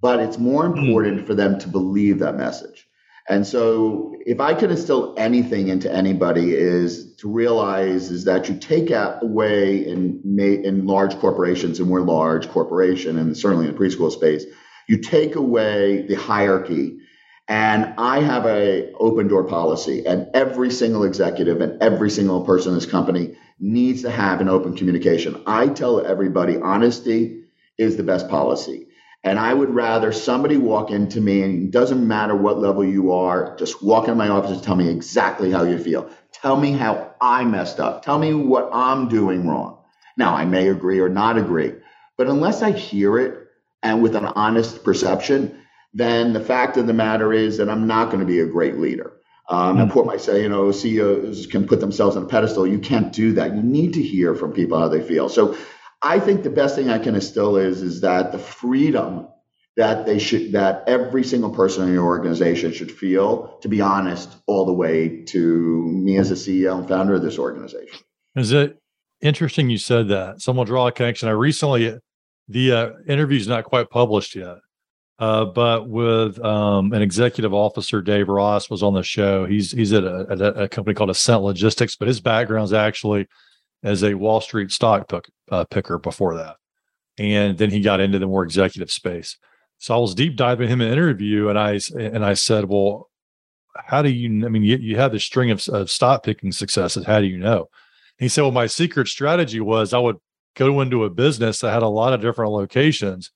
But 0.00 0.18
it's 0.18 0.38
more 0.38 0.66
hmm. 0.66 0.76
important 0.76 1.24
for 1.24 1.36
them 1.36 1.60
to 1.60 1.68
believe 1.68 2.18
that 2.18 2.36
message. 2.36 2.87
And 3.28 3.46
so 3.46 4.14
if 4.24 4.40
I 4.40 4.54
could 4.54 4.70
instill 4.70 5.14
anything 5.18 5.68
into 5.68 5.92
anybody 5.92 6.54
is 6.54 7.14
to 7.16 7.30
realize 7.30 8.10
is 8.10 8.24
that 8.24 8.48
you 8.48 8.56
take 8.56 8.90
away 8.90 9.86
in 9.86 10.22
in 10.38 10.86
large 10.86 11.16
corporations, 11.18 11.78
and 11.78 11.90
we're 11.90 12.00
large 12.00 12.48
corporation, 12.48 13.18
and 13.18 13.36
certainly 13.36 13.68
in 13.68 13.74
the 13.74 13.78
preschool 13.78 14.10
space, 14.10 14.44
you 14.88 14.98
take 14.98 15.36
away 15.36 16.06
the 16.06 16.14
hierarchy. 16.14 16.98
And 17.48 17.94
I 17.96 18.20
have 18.20 18.44
a 18.46 18.92
open 18.92 19.28
door 19.28 19.44
policy, 19.44 20.06
and 20.06 20.28
every 20.34 20.70
single 20.70 21.04
executive 21.04 21.60
and 21.60 21.82
every 21.82 22.10
single 22.10 22.44
person 22.44 22.72
in 22.72 22.78
this 22.78 22.86
company 22.86 23.36
needs 23.58 24.02
to 24.02 24.10
have 24.10 24.40
an 24.40 24.48
open 24.48 24.76
communication. 24.76 25.42
I 25.46 25.68
tell 25.68 26.04
everybody 26.04 26.56
honesty 26.58 27.44
is 27.78 27.96
the 27.96 28.02
best 28.02 28.28
policy. 28.28 28.87
And 29.24 29.38
I 29.38 29.52
would 29.52 29.70
rather 29.70 30.12
somebody 30.12 30.56
walk 30.56 30.90
into 30.90 31.20
me 31.20 31.42
and 31.42 31.64
it 31.64 31.70
doesn't 31.70 32.06
matter 32.06 32.36
what 32.36 32.58
level 32.58 32.84
you 32.84 33.12
are, 33.12 33.56
just 33.56 33.82
walk 33.82 34.08
in 34.08 34.16
my 34.16 34.28
office 34.28 34.52
and 34.52 34.62
tell 34.62 34.76
me 34.76 34.88
exactly 34.88 35.50
how 35.50 35.64
you 35.64 35.78
feel. 35.78 36.08
Tell 36.32 36.56
me 36.56 36.72
how 36.72 37.14
I 37.20 37.44
messed 37.44 37.80
up. 37.80 38.04
Tell 38.04 38.18
me 38.18 38.32
what 38.32 38.70
I'm 38.72 39.08
doing 39.08 39.46
wrong. 39.46 39.78
Now, 40.16 40.34
I 40.34 40.44
may 40.44 40.68
agree 40.68 41.00
or 41.00 41.08
not 41.08 41.36
agree, 41.36 41.74
but 42.16 42.28
unless 42.28 42.62
I 42.62 42.70
hear 42.70 43.18
it 43.18 43.48
and 43.82 44.02
with 44.02 44.14
an 44.14 44.24
honest 44.24 44.84
perception, 44.84 45.62
then 45.94 46.32
the 46.32 46.40
fact 46.40 46.76
of 46.76 46.86
the 46.86 46.92
matter 46.92 47.32
is 47.32 47.58
that 47.58 47.68
I'm 47.68 47.86
not 47.86 48.06
going 48.06 48.20
to 48.20 48.26
be 48.26 48.40
a 48.40 48.46
great 48.46 48.78
leader. 48.78 49.14
Um, 49.48 49.78
and 49.78 49.88
hmm. 49.88 49.94
Port 49.94 50.06
might 50.06 50.20
say, 50.20 50.42
you 50.42 50.48
know, 50.48 50.70
CEOs 50.70 51.46
can 51.46 51.66
put 51.66 51.80
themselves 51.80 52.16
on 52.16 52.24
a 52.24 52.26
pedestal. 52.26 52.66
You 52.66 52.78
can't 52.78 53.12
do 53.12 53.32
that. 53.34 53.54
You 53.54 53.62
need 53.62 53.94
to 53.94 54.02
hear 54.02 54.34
from 54.34 54.52
people 54.52 54.78
how 54.78 54.88
they 54.88 55.00
feel. 55.00 55.28
So 55.28 55.56
I 56.02 56.20
think 56.20 56.42
the 56.42 56.50
best 56.50 56.76
thing 56.76 56.90
I 56.90 56.98
can 56.98 57.14
instill 57.14 57.56
is 57.56 57.82
is 57.82 58.00
that 58.02 58.32
the 58.32 58.38
freedom 58.38 59.28
that 59.76 60.06
they 60.06 60.18
should 60.18 60.52
that 60.52 60.84
every 60.86 61.24
single 61.24 61.50
person 61.50 61.86
in 61.86 61.94
your 61.94 62.04
organization 62.04 62.72
should 62.72 62.90
feel 62.90 63.58
to 63.62 63.68
be 63.68 63.80
honest 63.80 64.36
all 64.46 64.64
the 64.64 64.72
way 64.72 65.22
to 65.24 65.86
me 65.86 66.18
as 66.18 66.30
a 66.30 66.34
CEO 66.34 66.78
and 66.78 66.88
founder 66.88 67.14
of 67.14 67.22
this 67.22 67.38
organization. 67.38 68.00
Is 68.36 68.52
it 68.52 68.78
interesting 69.20 69.70
you 69.70 69.78
said 69.78 70.08
that? 70.08 70.40
Someone 70.40 70.66
draw 70.66 70.88
a 70.88 70.92
connection. 70.92 71.28
I 71.28 71.32
recently 71.32 71.98
the 72.48 72.72
uh, 72.72 72.90
interview 73.06 73.38
is 73.38 73.48
not 73.48 73.64
quite 73.64 73.90
published 73.90 74.34
yet. 74.34 74.56
Uh, 75.18 75.44
but 75.44 75.88
with 75.88 76.38
um, 76.44 76.92
an 76.92 77.02
executive 77.02 77.52
officer, 77.52 78.00
Dave 78.00 78.28
Ross 78.28 78.70
was 78.70 78.84
on 78.84 78.94
the 78.94 79.02
show. 79.02 79.46
He's 79.46 79.72
he's 79.72 79.92
at 79.92 80.04
a, 80.04 80.26
at 80.30 80.40
a 80.40 80.68
company 80.68 80.94
called 80.94 81.10
Ascent 81.10 81.42
Logistics, 81.42 81.96
but 81.96 82.06
his 82.06 82.20
background 82.20 82.66
is 82.66 82.72
actually 82.72 83.26
as 83.82 84.02
a 84.02 84.14
Wall 84.14 84.40
Street 84.40 84.70
stock 84.70 85.08
pick, 85.08 85.30
uh, 85.50 85.64
picker 85.64 85.98
before 85.98 86.36
that. 86.36 86.56
And 87.18 87.58
then 87.58 87.70
he 87.70 87.80
got 87.80 88.00
into 88.00 88.18
the 88.18 88.26
more 88.26 88.44
executive 88.44 88.90
space. 88.90 89.36
So 89.78 89.94
I 89.94 89.98
was 89.98 90.14
deep 90.14 90.36
diving 90.36 90.68
him 90.68 90.80
in 90.80 90.88
an 90.88 90.92
interview 90.92 91.48
and 91.48 91.58
I, 91.58 91.80
and 91.96 92.24
I 92.24 92.34
said, 92.34 92.66
well, 92.66 93.10
how 93.76 94.02
do 94.02 94.10
you, 94.10 94.44
I 94.44 94.48
mean, 94.48 94.64
you, 94.64 94.76
you 94.76 94.96
have 94.96 95.12
this 95.12 95.24
string 95.24 95.50
of, 95.50 95.66
of 95.68 95.90
stock 95.90 96.24
picking 96.24 96.52
successes. 96.52 97.06
How 97.06 97.20
do 97.20 97.26
you 97.26 97.38
know? 97.38 97.68
And 98.18 98.24
he 98.24 98.28
said, 98.28 98.42
well, 98.42 98.50
my 98.50 98.66
secret 98.66 99.08
strategy 99.08 99.60
was 99.60 99.92
I 99.92 99.98
would 99.98 100.16
go 100.56 100.80
into 100.80 101.04
a 101.04 101.10
business 101.10 101.60
that 101.60 101.72
had 101.72 101.82
a 101.82 101.88
lot 101.88 102.12
of 102.12 102.20
different 102.20 102.50
locations 102.50 103.30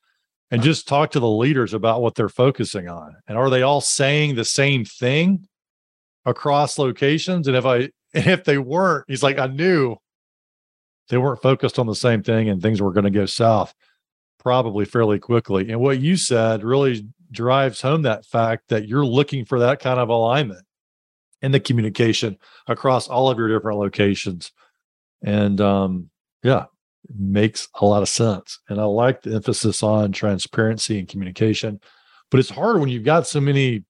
and 0.51 0.63
just 0.63 0.87
talk 0.87 1.13
to 1.13 1.21
the 1.21 1.31
leaders 1.31 1.73
about 1.73 2.03
what 2.03 2.15
they're 2.15 2.29
focusing 2.29 2.89
on. 2.89 3.17
And 3.27 3.39
are 3.39 3.49
they 3.49 3.63
all 3.63 3.81
saying 3.81 4.35
the 4.35 4.45
same 4.45 4.85
thing 4.85 5.47
across 6.27 6.79
locations? 6.79 7.49
And 7.49 7.57
if 7.57 7.65
I, 7.65 7.77
and 8.15 8.27
if 8.27 8.45
they 8.45 8.59
weren't, 8.59 9.05
he's 9.09 9.23
like, 9.23 9.39
I 9.39 9.47
knew 9.47 9.97
they 11.13 11.19
weren't 11.19 11.43
focused 11.43 11.79
on 11.79 11.87
the 11.87 11.95
same 11.95 12.23
thing 12.23 12.49
and 12.49 12.63
things 12.63 12.81
were 12.81 12.91
going 12.91 13.05
to 13.05 13.11
go 13.11 13.27
south 13.27 13.75
probably 14.39 14.87
fairly 14.87 15.19
quickly. 15.19 15.71
And 15.71 15.79
what 15.79 16.01
you 16.01 16.17
said 16.17 16.65
really 16.65 17.07
drives 17.31 17.83
home 17.83 18.01
that 18.03 18.25
fact 18.25 18.69
that 18.69 18.89
you're 18.89 19.05
looking 19.05 19.45
for 19.45 19.59
that 19.59 19.79
kind 19.79 20.01
of 20.01 20.09
alignment 20.09 20.65
in 21.43 21.53
the 21.53 21.61
communication 21.61 22.39
across 22.67 23.09
all 23.09 23.29
of 23.29 23.37
your 23.37 23.49
different 23.49 23.79
locations. 23.79 24.53
And 25.23 25.61
um, 25.61 26.09
yeah, 26.43 26.65
makes 27.15 27.69
a 27.75 27.85
lot 27.85 28.01
of 28.01 28.09
sense. 28.09 28.59
And 28.71 28.81
I 28.81 28.85
like 28.85 29.21
the 29.21 29.35
emphasis 29.35 29.83
on 29.83 30.13
transparency 30.13 30.99
and 30.99 31.07
communication. 31.07 31.79
But 32.31 32.41
it's 32.41 32.49
hard 32.49 32.81
when 32.81 32.89
you've 32.89 33.05
got 33.05 33.27
so 33.27 33.39
many. 33.39 33.85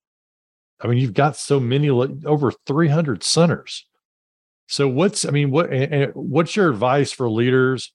I 0.81 0.87
mean, 0.87 0.97
you've 0.97 1.13
got 1.13 1.37
so 1.37 1.61
many 1.61 1.89
over 1.89 2.51
300 2.67 3.23
centers. 3.23 3.85
So 4.73 4.87
what's 4.87 5.23
I 5.23 5.29
mean 5.29 5.51
what 5.51 5.69
what's 6.15 6.55
your 6.55 6.67
advice 6.67 7.11
for 7.11 7.29
leaders 7.29 7.93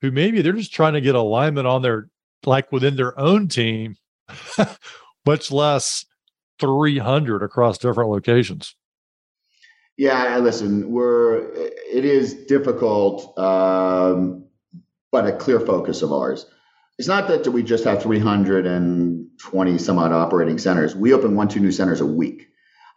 who 0.00 0.12
maybe 0.12 0.42
they're 0.42 0.52
just 0.52 0.72
trying 0.72 0.92
to 0.92 1.00
get 1.00 1.16
alignment 1.16 1.66
on 1.66 1.82
their 1.82 2.08
like 2.46 2.70
within 2.70 2.94
their 2.94 3.18
own 3.18 3.48
team, 3.48 3.96
much 5.26 5.50
less 5.50 6.04
300 6.60 7.42
across 7.42 7.78
different 7.78 8.10
locations? 8.10 8.76
Yeah, 9.96 10.38
listen, 10.38 10.92
we're 10.92 11.52
it 11.52 12.04
is 12.04 12.32
difficult, 12.44 13.36
um, 13.36 14.44
but 15.10 15.26
a 15.26 15.32
clear 15.32 15.58
focus 15.58 16.00
of 16.00 16.12
ours. 16.12 16.46
It's 17.00 17.08
not 17.08 17.26
that 17.26 17.44
we 17.48 17.64
just 17.64 17.82
have 17.82 18.04
320 18.04 19.78
some 19.78 19.98
odd 19.98 20.12
operating 20.12 20.58
centers. 20.58 20.94
We 20.94 21.12
open 21.12 21.34
one, 21.34 21.48
two 21.48 21.58
new 21.58 21.72
centers 21.72 22.00
a 22.00 22.06
week. 22.06 22.46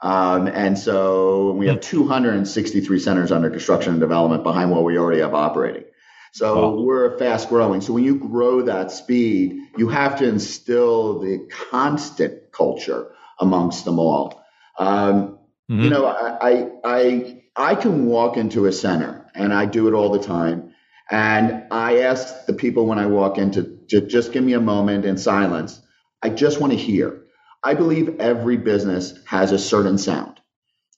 Um, 0.04 0.48
and 0.48 0.78
so 0.78 1.54
we 1.54 1.68
have 1.68 1.80
263 1.80 3.00
centers 3.00 3.32
under 3.32 3.50
construction 3.50 3.94
and 3.94 4.02
development 4.02 4.44
behind 4.44 4.70
what 4.70 4.84
we 4.84 4.98
already 4.98 5.22
have 5.22 5.34
operating. 5.34 5.86
So 6.34 6.72
wow. 6.72 6.82
we're 6.82 7.18
fast 7.18 7.48
growing. 7.48 7.80
So 7.80 7.94
when 7.94 8.04
you 8.04 8.16
grow 8.16 8.64
that 8.64 8.92
speed, 8.92 9.56
you 9.78 9.88
have 9.88 10.18
to 10.20 10.28
instill 10.28 11.20
the 11.20 11.48
constant 11.70 12.52
culture 12.52 13.14
amongst 13.40 13.86
them 13.86 13.98
all. 13.98 14.44
Um, 14.78 15.40
mm-hmm. 15.72 15.84
You 15.84 15.90
know, 15.90 16.06
I, 16.06 16.70
I 16.84 17.44
I 17.56 17.76
can 17.76 18.08
walk 18.08 18.36
into 18.36 18.66
a 18.66 18.74
center, 18.74 19.30
and 19.34 19.54
I 19.54 19.68
do 19.68 19.88
it 19.88 19.94
all 19.94 20.10
the 20.10 20.24
time. 20.24 20.74
And 21.10 21.66
I 21.72 22.00
ask 22.00 22.46
the 22.46 22.54
people 22.54 22.88
when 22.88 23.00
I 23.00 23.06
walk 23.06 23.38
in 23.38 23.52
to, 23.52 23.80
to 23.90 24.02
just 24.02 24.34
give 24.34 24.44
me 24.44 24.54
a 24.54 24.60
moment 24.60 25.06
in 25.06 25.18
silence. 25.18 25.80
I 26.22 26.30
just 26.30 26.60
want 26.60 26.74
to 26.74 26.80
hear. 26.80 27.23
I 27.64 27.74
believe 27.76 28.20
every 28.20 28.58
business 28.58 29.14
has 29.26 29.52
a 29.52 29.60
certain 29.60 29.98
sound. 29.98 30.40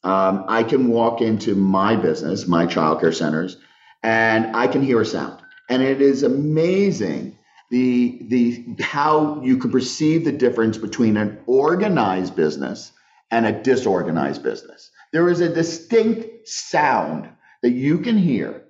Um, 0.04 0.46
I 0.48 0.64
can 0.64 0.90
walk 0.90 1.22
into 1.22 1.56
my 1.56 1.96
business, 1.96 2.48
my 2.48 2.66
childcare 2.66 3.14
centers, 3.14 3.58
and 4.04 4.56
I 4.56 4.68
can 4.68 4.82
hear 4.82 5.02
a 5.02 5.06
sound. 5.06 5.42
And 5.70 5.82
it 5.82 6.02
is 6.02 6.24
amazing 6.24 7.38
the 7.72 8.20
the 8.28 8.84
how 8.84 9.42
you 9.42 9.58
can 9.58 9.72
perceive 9.72 10.24
the 10.24 10.32
difference 10.32 10.78
between 10.78 11.18
an 11.18 11.40
organized 11.48 12.36
business 12.36 12.92
and 13.32 13.46
a 13.46 13.64
disorganized 13.64 14.44
business. 14.44 14.92
There 15.12 15.30
is 15.30 15.42
a 15.42 15.54
distinct 15.54 16.48
sound 16.48 17.30
that 17.64 17.72
you 17.72 18.00
can 18.00 18.18
hear 18.18 18.65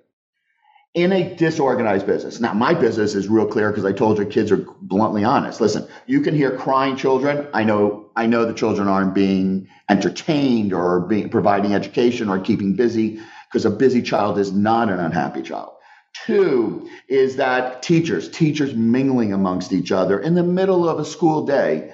in 0.96 1.12
a 1.12 1.34
disorganized 1.36 2.06
business. 2.06 2.40
Now, 2.40 2.54
my 2.54 2.72
business 2.72 3.14
is 3.14 3.28
real 3.28 3.46
clear 3.46 3.70
because 3.70 3.84
I 3.84 3.92
told 3.92 4.18
you 4.18 4.24
kids 4.24 4.50
are 4.50 4.66
bluntly 4.80 5.24
honest. 5.24 5.60
Listen, 5.60 5.86
you 6.06 6.22
can 6.22 6.34
hear 6.34 6.56
crying 6.56 6.96
children. 6.96 7.46
I 7.52 7.64
know, 7.64 8.10
I 8.16 8.24
know 8.24 8.46
the 8.46 8.54
children 8.54 8.88
aren't 8.88 9.14
being 9.14 9.68
entertained 9.90 10.72
or 10.72 11.00
being 11.00 11.28
providing 11.28 11.74
education 11.74 12.30
or 12.30 12.38
keeping 12.40 12.76
busy 12.76 13.20
because 13.46 13.66
a 13.66 13.70
busy 13.70 14.00
child 14.00 14.38
is 14.38 14.52
not 14.52 14.88
an 14.88 14.98
unhappy 14.98 15.42
child. 15.42 15.74
Two 16.24 16.88
is 17.08 17.36
that 17.36 17.82
teachers, 17.82 18.30
teachers 18.30 18.72
mingling 18.74 19.34
amongst 19.34 19.74
each 19.74 19.92
other 19.92 20.18
in 20.18 20.34
the 20.34 20.42
middle 20.42 20.88
of 20.88 20.98
a 20.98 21.04
school 21.04 21.44
day, 21.44 21.92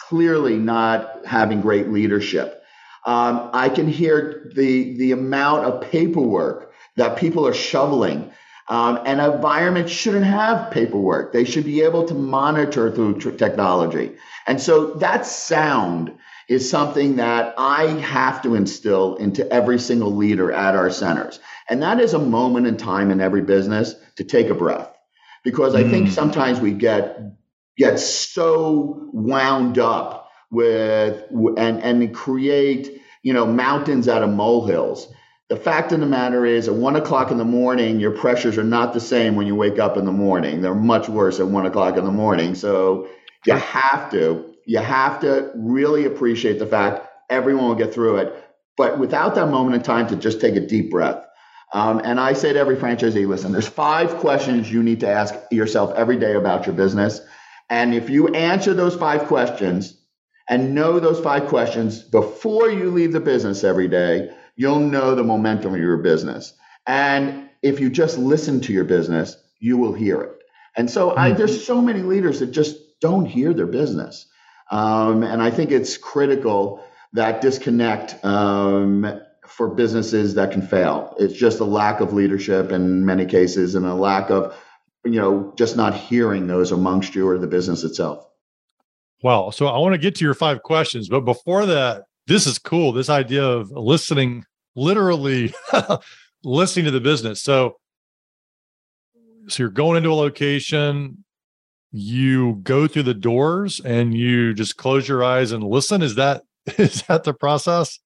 clearly 0.00 0.56
not 0.56 1.24
having 1.24 1.60
great 1.60 1.88
leadership. 1.88 2.64
Um, 3.06 3.50
I 3.52 3.68
can 3.68 3.86
hear 3.86 4.50
the 4.56 4.96
the 4.96 5.12
amount 5.12 5.66
of 5.66 5.88
paperwork 5.88 6.69
that 6.96 7.18
people 7.18 7.46
are 7.46 7.54
shoveling. 7.54 8.32
Um, 8.68 9.00
an 9.04 9.18
environment 9.18 9.90
shouldn't 9.90 10.26
have 10.26 10.70
paperwork. 10.70 11.32
They 11.32 11.44
should 11.44 11.64
be 11.64 11.82
able 11.82 12.06
to 12.06 12.14
monitor 12.14 12.90
through 12.92 13.18
tr- 13.18 13.30
technology. 13.30 14.12
And 14.46 14.60
so 14.60 14.94
that 14.94 15.26
sound 15.26 16.12
is 16.48 16.68
something 16.68 17.16
that 17.16 17.54
I 17.56 17.86
have 18.00 18.42
to 18.42 18.54
instill 18.54 19.16
into 19.16 19.50
every 19.52 19.78
single 19.78 20.14
leader 20.14 20.52
at 20.52 20.74
our 20.74 20.90
centers. 20.90 21.38
And 21.68 21.82
that 21.82 22.00
is 22.00 22.12
a 22.12 22.18
moment 22.18 22.66
in 22.66 22.76
time 22.76 23.12
in 23.12 23.20
every 23.20 23.42
business 23.42 23.94
to 24.16 24.24
take 24.24 24.48
a 24.48 24.54
breath. 24.54 24.92
Because 25.44 25.74
I 25.74 25.84
think 25.88 26.08
mm. 26.08 26.12
sometimes 26.12 26.60
we 26.60 26.72
get 26.72 27.20
get 27.78 27.98
so 27.98 29.08
wound 29.12 29.78
up 29.78 30.28
with 30.50 31.24
and 31.56 31.80
and 31.82 32.14
create 32.14 33.00
you 33.22 33.32
know 33.32 33.46
mountains 33.46 34.08
out 34.08 34.22
of 34.22 34.30
molehills. 34.30 35.12
The 35.50 35.56
fact 35.56 35.90
of 35.90 35.98
the 35.98 36.06
matter 36.06 36.46
is, 36.46 36.68
at 36.68 36.74
one 36.74 36.94
o'clock 36.94 37.32
in 37.32 37.36
the 37.36 37.44
morning, 37.44 37.98
your 37.98 38.12
pressures 38.12 38.56
are 38.56 38.62
not 38.62 38.92
the 38.94 39.00
same 39.00 39.34
when 39.34 39.48
you 39.48 39.56
wake 39.56 39.80
up 39.80 39.96
in 39.96 40.04
the 40.04 40.12
morning. 40.12 40.60
They're 40.60 40.76
much 40.76 41.08
worse 41.08 41.40
at 41.40 41.48
one 41.48 41.66
o'clock 41.66 41.96
in 41.96 42.04
the 42.04 42.12
morning. 42.12 42.54
So 42.54 43.08
you 43.44 43.54
have 43.54 44.12
to 44.12 44.54
you 44.64 44.78
have 44.78 45.20
to 45.22 45.50
really 45.56 46.04
appreciate 46.04 46.60
the 46.60 46.66
fact 46.66 47.04
everyone 47.28 47.66
will 47.66 47.74
get 47.74 47.92
through 47.92 48.18
it, 48.18 48.44
but 48.76 49.00
without 49.00 49.34
that 49.34 49.48
moment 49.48 49.74
in 49.74 49.82
time 49.82 50.06
to 50.08 50.16
just 50.16 50.40
take 50.40 50.54
a 50.54 50.60
deep 50.60 50.88
breath. 50.88 51.26
Um, 51.72 52.00
and 52.04 52.20
I 52.20 52.34
say 52.34 52.52
to 52.52 52.58
every 52.58 52.76
franchisee, 52.76 53.26
listen, 53.26 53.50
there's 53.50 53.66
five 53.66 54.18
questions 54.18 54.70
you 54.70 54.84
need 54.84 55.00
to 55.00 55.08
ask 55.08 55.34
yourself 55.50 55.92
every 55.96 56.18
day 56.18 56.34
about 56.34 56.66
your 56.66 56.76
business. 56.76 57.20
And 57.68 57.92
if 57.92 58.08
you 58.08 58.28
answer 58.28 58.72
those 58.72 58.94
five 58.94 59.24
questions 59.24 59.96
and 60.48 60.76
know 60.76 61.00
those 61.00 61.18
five 61.18 61.48
questions 61.48 62.02
before 62.02 62.70
you 62.70 62.90
leave 62.90 63.12
the 63.12 63.20
business 63.20 63.64
every 63.64 63.88
day, 63.88 64.30
you'll 64.60 64.78
know 64.78 65.14
the 65.14 65.24
momentum 65.24 65.72
of 65.72 65.80
your 65.80 65.96
business. 65.96 66.52
And 66.86 67.48
if 67.62 67.80
you 67.80 67.88
just 67.88 68.18
listen 68.18 68.60
to 68.60 68.74
your 68.74 68.84
business, 68.84 69.34
you 69.58 69.78
will 69.78 69.94
hear 69.94 70.20
it. 70.20 70.32
And 70.76 70.90
so 70.90 71.16
I, 71.16 71.30
hmm. 71.30 71.38
there's 71.38 71.64
so 71.64 71.80
many 71.80 72.02
leaders 72.02 72.40
that 72.40 72.50
just 72.50 72.76
don't 73.00 73.24
hear 73.24 73.54
their 73.54 73.66
business. 73.66 74.26
Um, 74.70 75.22
and 75.22 75.40
I 75.40 75.50
think 75.50 75.70
it's 75.70 75.96
critical 75.96 76.84
that 77.14 77.40
disconnect 77.40 78.22
um, 78.22 79.20
for 79.46 79.68
businesses 79.68 80.34
that 80.34 80.52
can 80.52 80.60
fail. 80.60 81.16
It's 81.18 81.34
just 81.34 81.60
a 81.60 81.64
lack 81.64 82.00
of 82.00 82.12
leadership 82.12 82.70
in 82.70 83.06
many 83.06 83.24
cases 83.24 83.74
and 83.74 83.86
a 83.86 83.94
lack 83.94 84.28
of, 84.30 84.54
you 85.06 85.18
know, 85.22 85.54
just 85.56 85.74
not 85.74 85.94
hearing 85.94 86.46
those 86.46 86.70
amongst 86.70 87.14
you 87.14 87.26
or 87.26 87.38
the 87.38 87.46
business 87.46 87.82
itself. 87.82 88.26
Well, 89.22 89.52
So 89.52 89.68
I 89.68 89.78
want 89.78 89.94
to 89.94 89.98
get 89.98 90.16
to 90.16 90.24
your 90.24 90.34
five 90.34 90.62
questions, 90.62 91.08
but 91.08 91.22
before 91.22 91.64
that, 91.64 92.04
this 92.26 92.46
is 92.46 92.58
cool. 92.58 92.92
This 92.92 93.10
idea 93.10 93.44
of 93.44 93.70
listening, 93.72 94.44
literally 94.74 95.54
listening 96.44 96.86
to 96.86 96.90
the 96.90 97.00
business. 97.00 97.42
So, 97.42 97.76
so 99.48 99.62
you're 99.62 99.70
going 99.70 99.96
into 99.96 100.10
a 100.10 100.14
location, 100.14 101.24
you 101.92 102.60
go 102.62 102.86
through 102.86 103.02
the 103.04 103.14
doors 103.14 103.80
and 103.80 104.14
you 104.14 104.54
just 104.54 104.76
close 104.76 105.08
your 105.08 105.24
eyes 105.24 105.52
and 105.52 105.64
listen? 105.64 106.02
Is 106.02 106.14
that 106.16 106.42
is 106.78 107.02
that 107.02 107.24
the 107.24 107.34
process? 107.34 107.98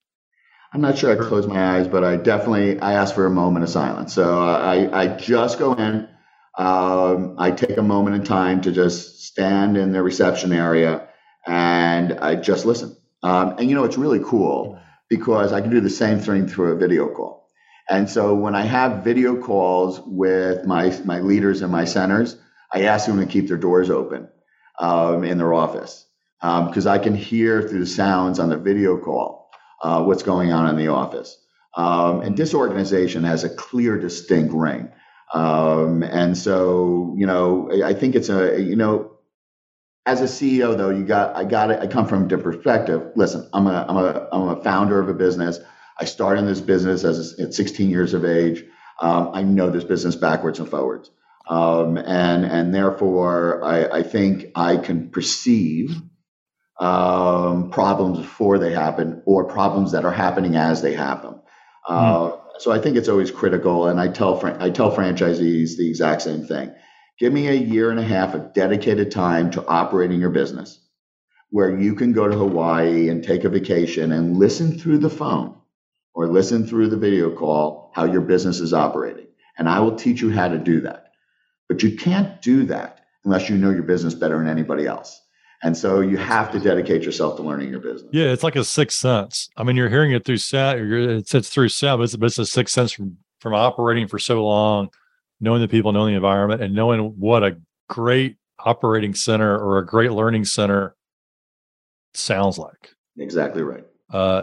I'm 0.73 0.81
not 0.81 0.99
sure 0.99 1.13
i 1.13 1.29
close 1.29 1.47
my 1.47 1.77
eyes 1.77 1.87
but 1.87 2.03
i 2.03 2.17
definitely 2.17 2.81
i 2.81 2.95
ask 2.95 3.15
for 3.15 3.27
a 3.27 3.31
moment 3.31 3.63
of 3.63 3.71
silence. 3.71 4.13
So 4.13 4.41
i 4.41 5.03
i 5.03 5.07
just 5.07 5.59
go 5.59 5.75
in 5.75 6.09
um, 6.57 7.37
i 7.39 7.51
take 7.51 7.77
a 7.77 7.83
moment 7.83 8.17
in 8.17 8.25
time 8.25 8.61
to 8.63 8.73
just 8.73 9.23
stand 9.25 9.77
in 9.77 9.93
the 9.93 10.03
reception 10.03 10.53
area 10.53 11.09
and 11.47 12.15
i 12.15 12.35
just 12.35 12.65
listen. 12.65 12.97
Um, 13.23 13.57
and 13.59 13.69
you 13.69 13.75
know 13.75 13.85
it's 13.85 13.97
really 13.97 14.21
cool 14.25 14.81
because 15.09 15.53
i 15.53 15.61
can 15.61 15.71
do 15.71 15.81
the 15.81 15.91
same 15.91 16.19
thing 16.19 16.47
through 16.47 16.73
a 16.73 16.77
video 16.77 17.09
call 17.09 17.49
and 17.89 18.09
so 18.09 18.35
when 18.35 18.55
i 18.55 18.63
have 18.63 19.05
video 19.05 19.41
calls 19.41 20.01
with 20.05 20.65
my 20.65 20.97
my 21.05 21.21
leaders 21.21 21.63
and 21.63 21.71
my 21.71 21.85
centers 21.85 22.37
I 22.75 22.83
ask 22.83 23.07
them 23.07 23.21
to 23.21 23.27
keep 23.27 23.47
their 23.47 23.57
doors 23.57 23.89
open 23.89 24.29
um, 24.81 25.23
in 25.23 25.39
their 25.39 25.55
office 25.55 26.05
because 26.41 26.87
um, 26.87 26.93
I 26.93 26.99
can 26.99 27.15
hear 27.15 27.63
through 27.63 27.79
the 27.79 27.87
sounds 27.87 28.41
on 28.41 28.49
the 28.51 28.57
video 28.57 28.99
call 28.99 29.51
uh, 29.83 30.03
what's 30.03 30.25
going 30.25 30.53
on 30.53 30.69
in 30.69 30.77
the 30.77 30.89
office. 30.89 31.41
Um, 31.77 32.21
and 32.21 32.37
disorganization 32.37 33.25
has 33.25 33.45
a 33.45 33.49
clear, 33.49 33.99
distinct 33.99 34.53
ring. 34.53 34.91
Um, 35.33 36.03
and 36.03 36.37
so, 36.37 37.15
you 37.17 37.27
know, 37.27 37.71
I 37.85 37.95
think 37.95 38.15
it's 38.17 38.29
a, 38.29 38.61
you 38.61 38.77
know, 38.77 39.13
as 40.07 40.21
a 40.21 40.25
CEO 40.25 40.77
though, 40.77 40.91
you 40.91 41.05
got, 41.05 41.35
I 41.37 41.45
got 41.45 41.71
it. 41.71 41.81
I 41.81 41.87
come 41.87 42.07
from 42.07 42.25
a 42.25 42.29
different 42.29 42.57
perspective. 42.57 43.13
Listen, 43.17 43.49
I'm 43.53 43.67
a, 43.67 43.87
I'm 43.89 43.97
a, 43.97 44.29
I'm 44.33 44.49
a 44.59 44.63
founder 44.63 45.01
of 45.01 45.09
a 45.09 45.15
business. 45.15 45.59
I 45.99 46.05
started 46.05 46.41
in 46.41 46.47
this 46.47 46.61
business 46.61 47.05
as 47.05 47.39
a, 47.39 47.45
at 47.45 47.55
16 47.55 47.89
years 47.89 48.15
of 48.15 48.25
age. 48.25 48.65
Um, 49.01 49.31
I 49.33 49.43
know 49.43 49.71
this 49.71 49.85
business 49.85 50.17
backwards 50.17 50.59
and 50.59 50.69
forwards. 50.69 51.11
Um, 51.49 51.99
and 51.99 52.45
and 52.47 52.75
therefore, 52.75 53.63
I, 53.63 53.99
I, 53.99 54.03
think 54.03 54.47
I 54.55 54.79
can 54.79 55.11
perceive 55.11 55.95
um, 56.81 57.71
problems 57.71 58.19
before 58.19 58.59
they 58.59 58.73
happen 58.73 59.23
or 59.27 59.45
problems 59.45 59.93
that 59.93 60.07
are 60.07 60.13
happening 60.13 60.57
as 60.57 60.81
they 60.81 60.95
happen. 60.95 61.39
Uh, 61.87 62.31
mm. 62.31 62.41
So 62.61 62.73
I 62.73 62.79
think 62.79 62.97
it's 62.97 63.09
always 63.11 63.31
critical, 63.31 63.89
and 63.89 64.01
I 64.01 64.09
tell 64.09 64.39
fran- 64.39 64.63
I 64.63 64.71
tell 64.71 64.91
franchisees 64.95 65.77
the 65.77 65.87
exact 65.87 66.23
same 66.23 66.47
thing. 66.47 66.75
Give 67.19 67.33
me 67.33 67.49
a 67.49 67.53
year 67.53 67.91
and 67.91 68.01
a 68.01 68.05
half 68.05 68.35
of 68.35 68.53
dedicated 68.55 69.11
time 69.11 69.51
to 69.53 69.67
operating 69.67 70.21
your 70.21 70.31
business, 70.31 70.81
where 71.51 71.79
you 71.79 71.95
can 71.95 72.13
go 72.13 72.27
to 72.27 72.37
Hawaii 72.37 73.09
and 73.09 73.23
take 73.23 73.45
a 73.45 73.49
vacation 73.49 74.11
and 74.13 74.37
listen 74.37 74.79
through 74.79 74.99
the 74.99 75.11
phone 75.11 75.57
or 76.15 76.27
listen 76.27 76.67
through 76.67 76.89
the 76.89 76.97
video 76.97 77.35
call 77.35 77.93
how 77.95 78.05
your 78.05 78.21
business 78.21 78.61
is 78.61 78.73
operating, 78.73 79.27
and 79.59 79.69
I 79.69 79.81
will 79.81 79.95
teach 79.97 80.21
you 80.21 80.31
how 80.31 80.49
to 80.49 80.59
do 80.59 80.81
that. 80.81 81.13
But 81.69 81.83
you 81.83 81.97
can't 81.97 82.43
do 82.43 82.65
that 82.67 83.05
unless 83.25 83.49
you 83.49 83.57
know 83.57 83.71
your 83.71 83.85
business 83.85 84.15
better 84.15 84.39
than 84.39 84.49
anybody 84.49 84.87
else. 84.87 85.21
And 85.63 85.77
so 85.77 86.01
you 86.01 86.19
have 86.19 86.51
to 86.53 86.59
dedicate 86.59 87.05
yourself 87.05 87.37
to 87.37 87.43
learning 87.43 87.71
your 87.71 87.81
business. 87.81 88.11
Yeah, 88.13 88.27
it's 88.27 88.43
like 88.43 88.57
a 88.57 88.65
sixth 88.65 88.99
sense. 88.99 89.49
I 89.57 89.63
mean, 89.63 89.77
you're 89.77 89.89
hearing 89.89 90.13
it 90.13 90.25
through 90.25 90.37
sound. 90.37 90.93
It's, 90.93 91.35
it's 91.35 91.49
through 91.49 91.71
sound, 91.71 92.01
but 92.01 92.05
it's, 92.05 92.17
but 92.17 92.27
it's 92.27 92.39
a 92.39 92.45
sixth 92.45 92.75
sense 92.75 92.93
from 92.93 93.17
from 93.41 93.55
operating 93.55 94.09
for 94.09 94.19
so 94.19 94.45
long, 94.45 94.89
knowing 95.45 95.61
the 95.61 95.69
people, 95.69 95.93
knowing 95.93 96.13
the 96.13 96.17
environment, 96.17 96.63
and 96.63 96.75
knowing 96.75 97.21
what 97.21 97.45
a 97.45 97.57
great 97.89 98.37
operating 98.59 99.15
center 99.15 99.57
or 99.57 99.79
a 99.79 99.87
great 99.87 100.11
learning 100.11 100.45
center 100.45 100.97
sounds 102.15 102.59
like. 102.59 102.91
Exactly 103.17 103.63
right. 103.63 103.85
Uh, 104.11 104.43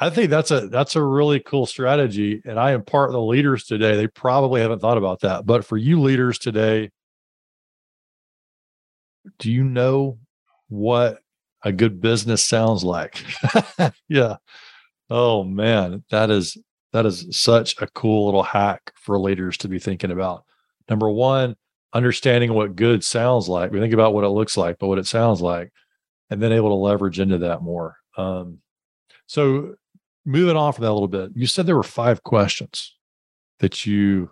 I 0.00 0.10
think 0.10 0.30
that's 0.30 0.50
a 0.50 0.68
that's 0.68 0.96
a 0.96 1.02
really 1.02 1.40
cool 1.40 1.66
strategy, 1.66 2.42
and 2.44 2.58
I 2.58 2.72
impart 2.72 3.12
the 3.12 3.20
leaders 3.20 3.64
today. 3.64 3.96
They 3.96 4.06
probably 4.06 4.60
haven't 4.60 4.80
thought 4.80 4.98
about 4.98 5.20
that, 5.20 5.46
but 5.46 5.64
for 5.64 5.76
you 5.76 6.00
leaders 6.00 6.38
today, 6.38 6.90
do 9.38 9.50
you 9.50 9.64
know 9.64 10.18
what 10.68 11.18
a 11.62 11.72
good 11.72 12.00
business 12.00 12.42
sounds 12.42 12.82
like? 12.82 13.22
yeah. 14.08 14.36
Oh 15.10 15.44
man, 15.44 16.04
that 16.10 16.30
is 16.30 16.56
that 16.92 17.06
is 17.06 17.26
such 17.30 17.80
a 17.80 17.86
cool 17.88 18.26
little 18.26 18.42
hack 18.42 18.92
for 18.96 19.18
leaders 19.18 19.56
to 19.58 19.68
be 19.68 19.78
thinking 19.78 20.10
about. 20.10 20.44
Number 20.88 21.10
one, 21.10 21.56
understanding 21.92 22.52
what 22.52 22.76
good 22.76 23.04
sounds 23.04 23.48
like. 23.48 23.70
We 23.70 23.80
think 23.80 23.94
about 23.94 24.14
what 24.14 24.24
it 24.24 24.28
looks 24.28 24.56
like, 24.56 24.78
but 24.78 24.88
what 24.88 24.98
it 24.98 25.06
sounds 25.06 25.40
like, 25.40 25.72
and 26.30 26.42
then 26.42 26.52
able 26.52 26.70
to 26.70 26.74
leverage 26.74 27.20
into 27.20 27.38
that 27.38 27.62
more. 27.62 27.96
Um, 28.16 28.58
so 29.26 29.74
moving 30.24 30.56
on 30.56 30.72
from 30.72 30.82
that 30.82 30.90
a 30.90 30.92
little 30.92 31.08
bit, 31.08 31.30
you 31.34 31.46
said 31.46 31.66
there 31.66 31.76
were 31.76 31.82
five 31.82 32.22
questions 32.22 32.96
that 33.60 33.86
you 33.86 34.30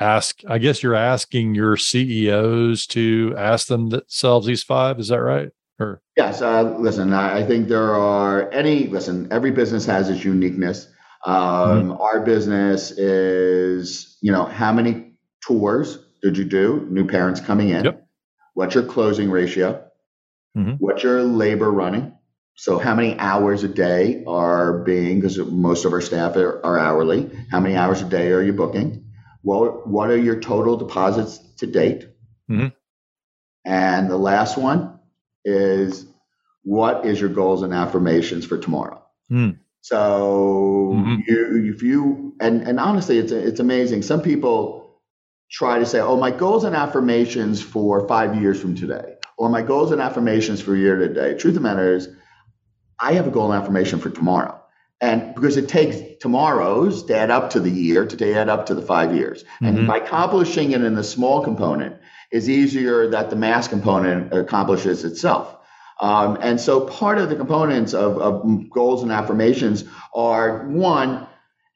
ask. 0.00 0.40
I 0.48 0.58
guess 0.58 0.82
you're 0.82 0.94
asking 0.94 1.54
your 1.54 1.76
CEOs 1.76 2.86
to 2.88 3.34
ask 3.36 3.68
themselves 3.68 4.46
these 4.46 4.62
five. 4.62 4.98
Is 5.00 5.08
that 5.08 5.20
right? 5.20 5.50
Or 5.78 6.02
yes. 6.16 6.40
Uh, 6.42 6.76
listen, 6.78 7.12
I, 7.12 7.40
I 7.40 7.46
think 7.46 7.68
there 7.68 7.94
are 7.94 8.50
any. 8.50 8.86
Listen, 8.86 9.28
every 9.30 9.50
business 9.50 9.86
has 9.86 10.08
its 10.08 10.24
uniqueness. 10.24 10.88
Um, 11.24 11.34
mm-hmm. 11.34 11.92
Our 11.92 12.20
business 12.20 12.92
is, 12.92 14.16
you 14.20 14.32
know, 14.32 14.44
how 14.44 14.72
many 14.72 15.14
tours 15.40 15.98
did 16.22 16.38
you 16.38 16.44
do? 16.44 16.86
New 16.90 17.06
parents 17.06 17.40
coming 17.40 17.70
in. 17.70 17.84
Yep. 17.84 18.06
What's 18.54 18.74
your 18.74 18.84
closing 18.84 19.30
ratio? 19.30 19.84
Mm-hmm. 20.56 20.74
What's 20.78 21.02
your 21.02 21.22
labor 21.22 21.70
running? 21.70 22.16
So, 22.54 22.78
how 22.78 22.94
many 22.94 23.18
hours 23.18 23.64
a 23.64 23.68
day 23.68 24.24
are 24.26 24.78
being, 24.78 25.20
because 25.20 25.36
most 25.38 25.84
of 25.84 25.92
our 25.92 26.00
staff 26.00 26.36
are, 26.36 26.64
are, 26.64 26.78
hourly, 26.78 27.30
how 27.50 27.60
many 27.60 27.76
hours 27.76 28.00
a 28.00 28.08
day 28.08 28.32
are 28.32 28.42
you 28.42 28.54
booking? 28.54 29.04
What, 29.42 29.86
what 29.86 30.08
are 30.10 30.16
your 30.16 30.40
total 30.40 30.78
deposits 30.78 31.38
to 31.58 31.66
date? 31.66 32.08
Mm-hmm. 32.50 32.68
And 33.66 34.10
the 34.10 34.16
last 34.16 34.56
one 34.56 34.95
is 35.46 36.04
what 36.64 37.06
is 37.06 37.20
your 37.20 37.30
goals 37.30 37.62
and 37.62 37.72
affirmations 37.72 38.44
for 38.44 38.58
tomorrow? 38.58 39.02
Mm. 39.30 39.58
So, 39.80 40.92
mm-hmm. 40.96 41.20
you, 41.28 41.72
if 41.72 41.82
you, 41.82 42.34
and, 42.40 42.62
and 42.62 42.80
honestly, 42.80 43.18
it's, 43.18 43.30
it's 43.30 43.60
amazing. 43.60 44.02
Some 44.02 44.20
people 44.20 45.00
try 45.48 45.78
to 45.78 45.86
say, 45.86 46.00
oh, 46.00 46.16
my 46.16 46.32
goals 46.32 46.64
and 46.64 46.74
affirmations 46.74 47.62
for 47.62 48.06
five 48.08 48.34
years 48.34 48.60
from 48.60 48.74
today, 48.74 49.14
or 49.38 49.48
my 49.48 49.62
goals 49.62 49.92
and 49.92 50.00
affirmations 50.00 50.60
for 50.60 50.74
year 50.74 50.96
to 50.96 51.14
day. 51.14 51.34
Truth 51.34 51.52
of 51.52 51.54
the 51.54 51.60
matter 51.60 51.94
is, 51.94 52.08
I 52.98 53.12
have 53.12 53.28
a 53.28 53.30
goal 53.30 53.52
and 53.52 53.62
affirmation 53.62 54.00
for 54.00 54.10
tomorrow. 54.10 54.60
And 55.00 55.34
because 55.34 55.56
it 55.56 55.68
takes 55.68 55.98
tomorrow's 56.20 57.04
to 57.04 57.16
add 57.16 57.30
up 57.30 57.50
to 57.50 57.60
the 57.60 57.70
year, 57.70 58.06
to 58.06 58.34
add 58.34 58.48
up 58.48 58.66
to 58.66 58.74
the 58.74 58.82
five 58.82 59.14
years. 59.14 59.44
Mm-hmm. 59.44 59.66
And 59.66 59.86
by 59.86 59.98
accomplishing 59.98 60.72
it 60.72 60.82
in 60.82 60.94
the 60.94 61.04
small 61.04 61.44
component 61.44 61.96
is 62.32 62.48
easier 62.48 63.08
that 63.10 63.30
the 63.30 63.36
mass 63.36 63.68
component 63.68 64.32
accomplishes 64.32 65.04
itself. 65.04 65.56
Um, 66.00 66.38
and 66.42 66.60
so 66.60 66.80
part 66.80 67.18
of 67.18 67.30
the 67.30 67.36
components 67.36 67.94
of, 67.94 68.18
of 68.18 68.70
goals 68.70 69.02
and 69.02 69.10
affirmations 69.10 69.84
are 70.14 70.66
one, 70.68 71.26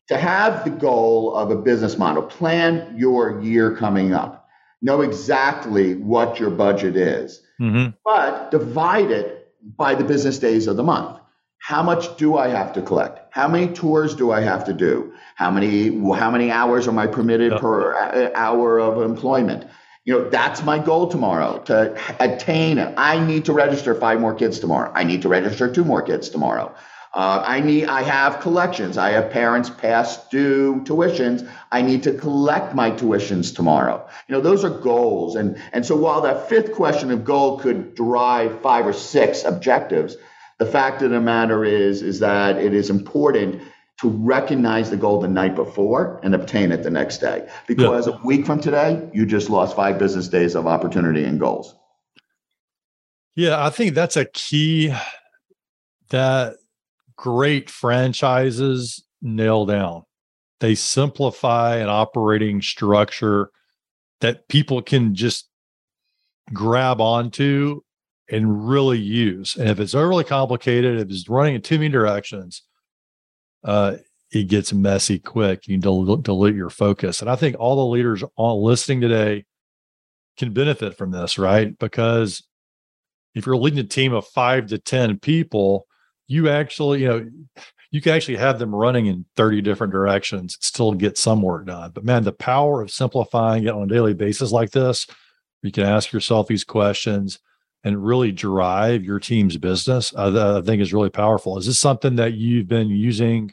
to 0.09 0.19
have 0.19 0.65
the 0.65 0.71
goal 0.71 1.35
of 1.35 1.51
a 1.51 1.57
business 1.57 1.97
model, 1.97 2.23
plan 2.23 2.95
your 2.99 3.41
year 3.41 3.77
coming 3.77 4.13
up, 4.13 4.49
know 4.83 5.01
exactly 5.03 5.95
what 5.95 6.41
your 6.41 6.51
budget 6.51 6.97
is, 6.97 7.41
mm-hmm. 7.61 7.91
but 8.05 8.51
divide 8.51 9.11
it 9.11 9.55
by 9.77 9.95
the 9.95 10.05
business 10.05 10.39
days 10.39 10.67
of 10.67 10.77
the 10.77 10.83
month. 10.83 11.19
How 11.59 11.83
much 11.83 12.17
do 12.17 12.37
I 12.37 12.49
have 12.49 12.73
to 12.73 12.83
collect? 12.83 13.21
How 13.33 13.47
many 13.47 13.73
tours 13.73 14.15
do 14.15 14.33
I 14.33 14.41
have 14.41 14.65
to 14.65 14.73
do? 14.73 15.13
How 15.37 15.51
many 15.51 15.89
how 16.15 16.31
many 16.31 16.51
hours 16.51 16.89
am 16.89 16.99
I 16.99 17.07
permitted 17.07 17.53
yep. 17.53 17.61
per 17.61 18.33
hour 18.35 18.81
of 18.81 19.03
employment? 19.03 19.67
You 20.05 20.15
know, 20.15 20.31
that's 20.31 20.63
my 20.63 20.79
goal 20.79 21.09
tomorrow 21.09 21.59
to 21.67 21.95
attain 22.19 22.79
it. 22.79 22.95
I 22.97 23.25
need 23.25 23.45
to 23.47 23.53
register 23.53 23.95
five 23.95 24.21
more 24.21 24.35
kids 24.35 24.59
tomorrow. 24.59 24.91
I 24.95 25.05
need 25.05 25.23
to 25.23 25.29
register 25.29 25.71
two 25.71 25.85
more 25.85 26.01
kids 26.03 26.31
tomorrow. 26.31 26.75
Uh, 27.13 27.43
I 27.45 27.61
need. 27.61 27.87
I 27.87 28.03
have 28.03 28.39
collections. 28.41 28.97
I 28.97 29.11
have 29.11 29.31
parents 29.31 29.69
past 29.69 30.31
due 30.31 30.83
tuitions. 30.85 31.49
I 31.73 31.83
need 31.83 32.05
to 32.05 32.15
collect 32.15 32.73
my 32.75 32.93
tuitions 32.93 33.55
tomorrow. 33.55 34.09
You 34.29 34.37
know, 34.37 34.41
those 34.41 34.65
are 34.65 34.71
goals. 34.71 35.35
And 35.35 35.61
and 35.73 35.85
so 35.85 35.97
while 35.97 36.21
that 36.21 36.49
fifth 36.49 36.73
question 36.73 37.11
of 37.11 37.25
goal 37.25 37.59
could 37.59 37.97
drive 37.97 38.61
five 38.61 38.87
or 38.87 38.93
six 38.93 39.45
objectives, 39.45 40.17
the 40.59 40.67
fact 40.67 41.03
of 41.03 41.11
the 41.11 41.21
matter 41.21 41.65
is 41.65 42.01
is 42.01 42.21
that 42.21 42.59
it 42.59 42.75
is 42.75 42.91
important 42.91 43.61
to 44.01 44.09
recognize 44.09 44.89
the 44.89 44.97
goal 44.97 45.21
the 45.21 45.29
night 45.29 45.55
before 45.55 46.21
and 46.23 46.35
obtain 46.35 46.73
it 46.73 46.83
the 46.83 46.91
next 46.91 47.19
day. 47.19 47.47
Because 47.67 48.07
yeah. 48.07 48.15
a 48.15 48.25
week 48.25 48.47
from 48.47 48.61
today, 48.61 49.07
you 49.13 49.27
just 49.27 49.51
lost 49.51 49.77
five 49.77 49.99
business 49.99 50.29
days 50.29 50.55
of 50.55 50.67
opportunity 50.67 51.25
and 51.25 51.39
goals. 51.39 51.75
Yeah, 53.37 53.65
I 53.65 53.71
think 53.71 53.95
that's 53.95 54.17
a 54.17 54.25
key 54.25 54.95
that 56.09 56.57
great 57.17 57.69
franchises 57.69 59.05
nail 59.21 59.67
down. 59.67 60.05
They 60.61 60.75
simplify 60.75 61.77
an 61.77 61.89
operating 61.89 62.63
structure 62.63 63.51
that 64.21 64.49
people 64.49 64.83
can 64.83 65.15
just 65.15 65.49
grab 66.53 67.01
onto 67.01 67.83
and 68.31 68.69
really 68.69 68.99
use. 68.99 69.57
And 69.57 69.69
if 69.69 69.79
it's 69.81 69.95
overly 69.95 70.25
complicated, 70.25 70.99
if 70.99 71.11
it's 71.11 71.29
running 71.29 71.55
in 71.55 71.63
too 71.63 71.79
many 71.79 71.91
directions, 71.91 72.63
uh, 73.65 73.97
it 74.33 74.45
gets 74.45 74.73
messy 74.73 75.19
quick. 75.19 75.67
You 75.67 75.79
del- 75.79 76.17
dilute 76.17 76.55
your 76.55 76.71
focus. 76.71 77.21
And 77.21 77.31
I 77.31 77.37
think 77.37 77.57
all 77.59 77.77
the 77.77 77.93
leaders 77.93 78.23
all 78.37 78.65
listening 78.65 79.01
today 79.01 79.45
can 80.37 80.53
benefit 80.53 80.97
from 80.97 81.11
this, 81.11 81.39
right? 81.39 81.77
Because 81.79 82.43
if 83.35 83.47
you're 83.47 83.57
leading 83.57 83.81
a 83.81 83.85
team 83.85 84.13
of 84.13 84.27
five 84.27 84.69
to 84.69 84.79
10 84.79 85.19
people, 85.19 85.87
you 86.29 86.49
actually, 86.49 87.03
you 87.03 87.09
know, 87.09 87.31
you 87.91 88.01
can 88.01 88.15
actually 88.15 88.37
have 88.37 88.59
them 88.59 88.75
running 88.75 89.07
in 89.07 89.25
30 89.37 89.63
different 89.63 89.93
directions 89.93 90.57
still 90.61 90.93
get 90.93 91.19
some 91.19 91.43
work 91.43 91.67
done. 91.67 91.91
But 91.93 92.05
man, 92.05 92.23
the 92.23 92.33
power 92.33 92.83
of 92.83 92.91
simplifying 92.91 93.65
it 93.65 93.75
on 93.75 93.83
a 93.83 93.87
daily 93.87 94.15
basis 94.15 94.53
like 94.53 94.71
this, 94.71 95.07
you 95.63 95.73
can 95.73 95.85
ask 95.85 96.13
yourself 96.13 96.47
these 96.47 96.65
questions 96.65 97.41
and 97.83 98.05
really 98.05 98.33
drive 98.33 99.05
your 99.05 99.19
team's 99.19 99.57
business, 99.57 100.15
I, 100.15 100.59
I 100.59 100.63
think 100.63 100.83
is 100.83 100.93
really 100.93 101.11
powerful. 101.11 101.59
Is 101.59 101.67
this 101.67 101.81
something 101.81 102.17
that 102.17 102.35
you've 102.35 102.69
been 102.69 102.89
using 102.89 103.53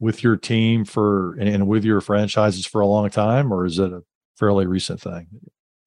with 0.00 0.22
your 0.22 0.36
team 0.36 0.84
for 0.84 1.34
and 1.38 1.66
with 1.66 1.84
your 1.84 2.00
franchises 2.00 2.66
for 2.66 2.80
a 2.80 2.86
long 2.86 3.08
time, 3.08 3.52
or 3.52 3.64
is 3.64 3.78
it 3.78 3.92
a 3.92 4.02
fairly 4.36 4.66
recent 4.66 5.00
thing? 5.00 5.28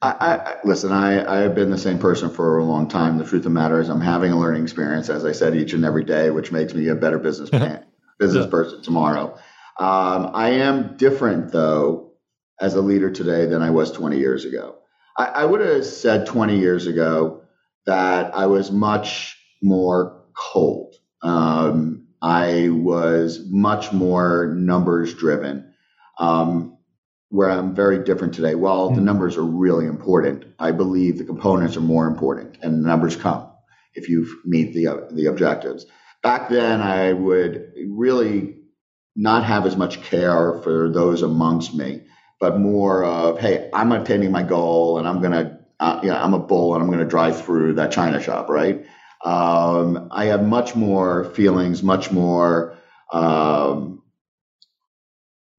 I, 0.01 0.09
I, 0.19 0.55
listen. 0.63 0.91
I, 0.91 1.39
I 1.39 1.41
have 1.41 1.55
been 1.55 1.69
the 1.69 1.77
same 1.77 1.99
person 1.99 2.29
for 2.29 2.57
a 2.57 2.63
long 2.63 2.87
time. 2.87 3.17
The 3.17 3.23
truth 3.23 3.39
of 3.39 3.43
the 3.45 3.49
matter 3.49 3.79
is, 3.79 3.89
I'm 3.89 4.01
having 4.01 4.31
a 4.31 4.39
learning 4.39 4.63
experience, 4.63 5.09
as 5.09 5.25
I 5.25 5.31
said, 5.31 5.55
each 5.55 5.73
and 5.73 5.83
every 5.83 6.03
day, 6.03 6.29
which 6.29 6.51
makes 6.51 6.73
me 6.73 6.87
a 6.87 6.95
better 6.95 7.19
business 7.19 7.51
man, 7.51 7.85
business 8.19 8.45
yeah. 8.45 8.51
person 8.51 8.81
tomorrow. 8.81 9.37
Um, 9.77 10.31
I 10.33 10.51
am 10.51 10.95
different 10.95 11.51
though 11.51 12.13
as 12.59 12.75
a 12.75 12.81
leader 12.81 13.11
today 13.11 13.45
than 13.45 13.61
I 13.61 13.71
was 13.71 13.91
20 13.91 14.17
years 14.17 14.45
ago. 14.45 14.77
I, 15.17 15.25
I 15.25 15.45
would 15.45 15.61
have 15.61 15.85
said 15.85 16.27
20 16.27 16.57
years 16.57 16.87
ago 16.87 17.41
that 17.85 18.35
I 18.35 18.47
was 18.47 18.71
much 18.71 19.37
more 19.61 20.23
cold. 20.33 20.95
Um, 21.21 22.07
I 22.21 22.69
was 22.69 23.41
much 23.47 23.91
more 23.91 24.53
numbers 24.55 25.13
driven. 25.13 25.73
Um, 26.17 26.75
where 27.29 27.49
I'm 27.49 27.75
very 27.75 28.03
different 28.03 28.33
today. 28.33 28.55
Well, 28.55 28.89
the 28.89 28.95
hmm. 28.95 29.05
numbers 29.05 29.35
are 29.37 29.43
really 29.43 29.85
important. 29.85 30.45
I 30.59 30.71
believe 30.71 31.17
the 31.17 31.25
components 31.25 31.75
are 31.75 31.81
more 31.81 32.07
important, 32.07 32.57
and 32.61 32.83
the 32.83 32.87
numbers 32.87 33.15
come 33.15 33.51
if 33.93 34.09
you 34.09 34.27
meet 34.45 34.73
the 34.73 34.87
uh, 34.87 34.97
the 35.11 35.27
objectives. 35.27 35.85
Back 36.23 36.49
then, 36.49 36.81
I 36.81 37.13
would 37.13 37.73
really 37.87 38.57
not 39.15 39.43
have 39.43 39.65
as 39.65 39.75
much 39.77 40.01
care 40.01 40.59
for 40.61 40.89
those 40.89 41.21
amongst 41.21 41.73
me, 41.73 42.01
but 42.39 42.59
more 42.59 43.03
of, 43.05 43.39
hey, 43.39 43.69
I'm 43.73 43.91
attaining 43.91 44.31
my 44.31 44.43
goal, 44.43 44.99
and 44.99 45.07
I'm 45.07 45.21
gonna, 45.21 45.59
uh, 45.79 45.99
you 46.03 46.09
know, 46.09 46.17
I'm 46.17 46.33
a 46.33 46.39
bull, 46.39 46.75
and 46.75 46.83
I'm 46.83 46.91
gonna 46.91 47.05
drive 47.05 47.43
through 47.43 47.75
that 47.75 47.91
china 47.91 48.21
shop, 48.21 48.49
right? 48.49 48.85
Um, 49.23 50.09
I 50.11 50.25
have 50.25 50.43
much 50.45 50.75
more 50.75 51.25
feelings, 51.25 51.83
much 51.83 52.11
more. 52.11 52.75
Um, 53.11 53.95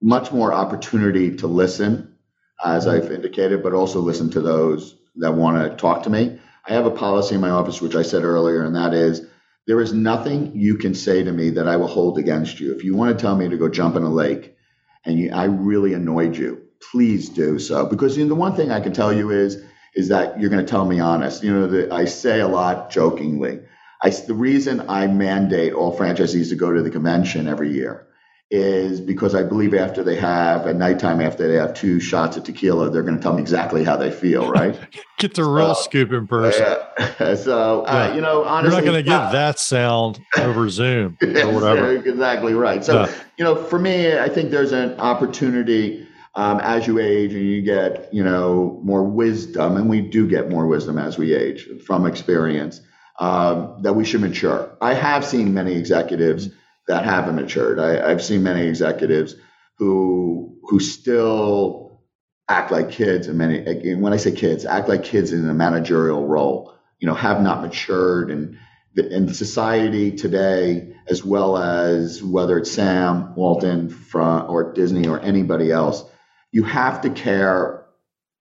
much 0.03 0.33
more 0.33 0.53
opportunity 0.53 1.37
to 1.39 1.47
listen, 1.47 2.17
as 2.65 2.87
I've 2.87 3.11
indicated, 3.13 3.63
but 3.63 3.75
also 3.75 4.01
listen 4.01 4.31
to 4.33 4.41
those 4.41 4.97
that 5.17 5.35
want 5.35 5.71
to 5.71 5.77
talk 5.77 6.05
to 6.05 6.11
me. 6.11 6.39
I 6.69 6.75
have 6.75 6.87
a 6.87 6.91
policy 6.91 7.35
in 7.35 7.41
my 7.41 7.51
office, 7.51 7.81
which 7.81 7.97
I 7.97 8.03
said 8.03 8.25
earlier, 8.25 8.65
and 8.65 8.77
that 8.77 8.95
is 8.95 9.27
there 9.67 9.81
is 9.81 9.93
nothing 9.93 10.53
you 10.57 10.77
can 10.79 10.95
say 10.95 11.25
to 11.25 11.33
me 11.33 11.51
that 11.51 11.69
I 11.69 11.77
will 11.77 11.89
hold 11.89 12.19
against 12.19 12.61
you. 12.61 12.75
If 12.75 12.85
you 12.85 12.95
want 12.97 13.17
to 13.19 13.23
tell 13.23 13.37
me 13.37 13.49
to 13.49 13.59
go 13.59 13.69
jump 13.69 13.97
in 13.97 14.05
a 14.05 14.11
lake 14.11 14.57
and 15.05 15.19
you, 15.19 15.33
I 15.33 15.45
really 15.45 15.95
annoyed 15.95 16.37
you, 16.37 16.66
please 16.91 17.29
do 17.29 17.59
so. 17.59 17.87
Because 17.87 18.17
you 18.17 18.25
know, 18.25 18.29
the 18.29 18.35
one 18.35 18.55
thing 18.55 18.71
I 18.71 18.81
can 18.81 18.93
tell 18.93 19.13
you 19.13 19.31
is, 19.31 19.63
is 19.95 20.09
that 20.09 20.39
you're 20.39 20.51
going 20.51 20.65
to 20.65 20.71
tell 20.71 20.85
me 20.85 21.01
honest. 21.01 21.43
You 21.43 21.53
know, 21.53 21.67
the, 21.67 21.93
I 21.93 22.05
say 22.05 22.41
a 22.41 22.49
lot 22.49 22.91
jokingly. 22.91 23.61
I, 24.03 24.11
the 24.11 24.35
reason 24.35 24.89
I 24.89 25.07
mandate 25.07 25.73
all 25.73 25.97
franchisees 25.97 26.51
to 26.51 26.55
go 26.55 26.73
to 26.73 26.83
the 26.83 26.91
convention 26.91 27.49
every 27.49 27.73
year 27.73 28.07
is 28.51 29.01
because 29.01 29.35
I 29.35 29.43
believe 29.43 29.75
after 29.75 30.05
they 30.05 30.15
have 30.17 30.69
at 30.69 30.77
nighttime 30.77 31.21
after 31.21 31.49
they 31.49 31.55
have 31.55 31.75
two 31.75 31.99
shots 31.99 32.37
of 32.37 32.45
tequila, 32.45 32.91
they're 32.91 33.03
going 33.03 33.17
to 33.17 33.23
tell 33.23 33.35
me 33.35 33.43
exactly 33.43 33.83
how 33.83 33.97
they 33.97 34.11
feel, 34.11 34.49
right? 34.51 34.79
get 35.19 35.35
the 35.35 35.45
real 35.45 35.75
scoop 35.75 36.13
in 36.13 36.27
person. 36.27 36.65
Yeah. 36.65 37.35
so 37.35 37.85
uh, 37.87 38.13
you 38.15 38.21
know, 38.21 38.45
honestly, 38.45 38.77
you're 38.77 38.85
not 38.85 38.91
going 38.93 39.05
to 39.05 39.11
get 39.11 39.33
that 39.33 39.59
sound 39.59 40.21
over 40.39 40.69
Zoom 40.71 41.19
or 41.21 41.53
whatever. 41.53 41.97
exactly 41.97 42.55
right. 42.55 42.85
So 42.85 43.05
yeah. 43.05 43.15
you 43.37 43.45
know, 43.45 43.57
for 43.57 43.79
me, 43.79 44.17
I 44.17 44.29
think 44.29 44.51
there's 44.51 44.73
an 44.73 44.99
opportunity. 45.01 46.06
Um, 46.37 46.61
as 46.61 46.87
you 46.87 46.99
age 46.99 47.33
and 47.33 47.47
you 47.47 47.63
get, 47.63 48.13
you 48.13 48.23
know, 48.23 48.79
more 48.85 49.03
wisdom, 49.03 49.79
and 49.79 49.89
we 49.89 50.03
do 50.03 50.29
get 50.29 50.51
more 50.51 50.67
wisdom 50.67 50.99
as 50.99 51.17
we 51.17 51.35
age 51.35 51.67
from 51.87 52.07
experience, 52.07 52.81
um, 53.19 53.79
that 53.83 53.95
we 53.95 54.05
should 54.05 54.21
mature. 54.21 54.77
I 54.83 54.93
have 54.95 55.25
seen 55.25 55.55
many 55.55 55.77
executives 55.77 56.51
that 56.89 57.05
haven't 57.07 57.37
matured. 57.37 57.81
I, 57.81 58.11
I've 58.11 58.23
seen 58.23 58.43
many 58.43 58.67
executives 58.69 59.35
who 59.79 60.59
who 60.65 60.79
still 60.81 62.03
act 62.49 62.71
like 62.71 62.91
kids, 62.91 63.29
and 63.29 63.39
many. 63.39 63.59
And 63.59 64.03
when 64.03 64.13
I 64.13 64.19
say 64.19 64.33
kids, 64.33 64.67
act 64.67 64.89
like 64.91 65.05
kids 65.05 65.33
in 65.33 65.49
a 65.49 65.55
managerial 65.55 66.27
role. 66.27 66.75
You 67.01 67.09
know, 67.09 67.15
have 67.15 67.43
not 67.43 67.63
matured, 67.63 68.31
and 68.31 68.59
in 68.97 69.33
society 69.35 70.13
today, 70.13 70.95
as 71.09 71.25
well 71.25 71.57
as 71.59 72.23
whether 72.23 72.59
it's 72.59 72.73
Sam 72.73 73.35
Walton 73.37 73.89
from 73.91 74.51
or 74.51 74.73
Disney 74.75 75.09
or 75.09 75.21
anybody 75.21 75.71
else, 75.71 76.05
you 76.53 76.65
have 76.65 77.01
to 77.03 77.11
care 77.11 77.87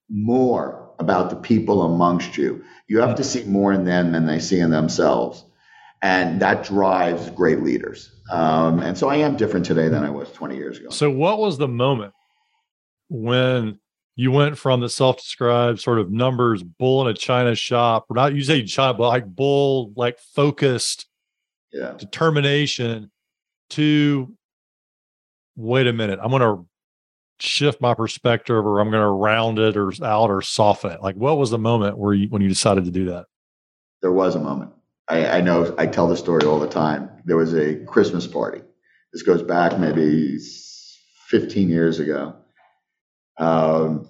more 0.09 0.91
about 0.99 1.29
the 1.29 1.35
people 1.35 1.83
amongst 1.83 2.37
you. 2.37 2.63
You 2.87 2.99
have 2.99 3.15
to 3.15 3.23
see 3.23 3.43
more 3.43 3.73
in 3.73 3.85
them 3.85 4.11
than 4.11 4.25
they 4.25 4.39
see 4.39 4.59
in 4.59 4.71
themselves. 4.71 5.43
And 6.01 6.41
that 6.41 6.63
drives 6.63 7.29
great 7.31 7.61
leaders. 7.61 8.11
Um, 8.31 8.79
and 8.79 8.97
so 8.97 9.09
I 9.09 9.17
am 9.17 9.35
different 9.35 9.65
today 9.65 9.87
than 9.87 10.03
I 10.03 10.09
was 10.09 10.31
20 10.31 10.55
years 10.55 10.77
ago. 10.77 10.89
So, 10.89 11.09
what 11.09 11.39
was 11.39 11.57
the 11.57 11.67
moment 11.67 12.13
when 13.09 13.79
you 14.15 14.31
went 14.31 14.57
from 14.57 14.79
the 14.79 14.89
self 14.89 15.17
described 15.17 15.79
sort 15.79 15.99
of 15.99 16.11
numbers 16.11 16.63
bull 16.63 17.01
in 17.01 17.07
a 17.07 17.13
China 17.13 17.55
shop, 17.55 18.05
or 18.09 18.15
not 18.15 18.33
you 18.33 18.41
say 18.43 18.63
China, 18.63 18.93
but 18.93 19.09
like 19.09 19.25
bull, 19.25 19.93
like 19.95 20.19
focused 20.19 21.07
yeah. 21.71 21.93
determination 21.97 23.11
to 23.71 24.33
wait 25.55 25.87
a 25.87 25.93
minute, 25.93 26.19
I'm 26.21 26.29
going 26.29 26.41
to 26.41 26.65
shift 27.39 27.81
my 27.81 27.93
perspective 27.93 28.65
or 28.65 28.79
I'm 28.79 28.89
going 28.89 29.01
to 29.01 29.07
round 29.07 29.59
it 29.59 29.77
or 29.77 29.91
out 30.03 30.29
or 30.29 30.41
soften 30.41 30.91
it? 30.91 31.01
Like, 31.01 31.15
what 31.15 31.37
was 31.37 31.49
the 31.49 31.57
moment 31.57 31.97
where 31.97 32.13
you, 32.13 32.27
when 32.29 32.41
you 32.41 32.49
decided 32.49 32.85
to 32.85 32.91
do 32.91 33.05
that? 33.05 33.25
There 34.01 34.11
was 34.11 34.35
a 34.35 34.39
moment. 34.39 34.71
I, 35.07 35.37
I 35.37 35.41
know 35.41 35.73
I 35.77 35.87
tell 35.87 36.07
the 36.07 36.17
story 36.17 36.45
all 36.45 36.59
the 36.59 36.67
time. 36.67 37.09
There 37.25 37.37
was 37.37 37.53
a 37.53 37.75
Christmas 37.85 38.27
party. 38.27 38.61
This 39.13 39.23
goes 39.23 39.43
back 39.43 39.79
maybe 39.79 40.37
15 41.27 41.69
years 41.69 41.99
ago. 41.99 42.35
Um, 43.37 44.07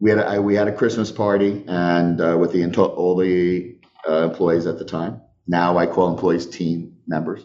we 0.00 0.10
had 0.10 0.18
a, 0.18 0.40
we 0.40 0.54
had 0.54 0.68
a 0.68 0.72
Christmas 0.72 1.10
party 1.10 1.64
and 1.66 2.20
uh, 2.20 2.36
with 2.38 2.52
the 2.52 2.64
all 2.76 3.16
the 3.16 3.76
uh, 4.08 4.24
employees 4.24 4.66
at 4.66 4.78
the 4.78 4.84
time. 4.84 5.20
Now 5.46 5.78
I 5.78 5.86
call 5.86 6.12
employees 6.12 6.46
team 6.46 6.96
members. 7.06 7.44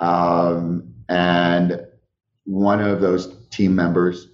Um, 0.00 0.94
and 1.08 1.86
one 2.44 2.80
of 2.80 3.00
those 3.00 3.48
team 3.50 3.74
members 3.74 4.28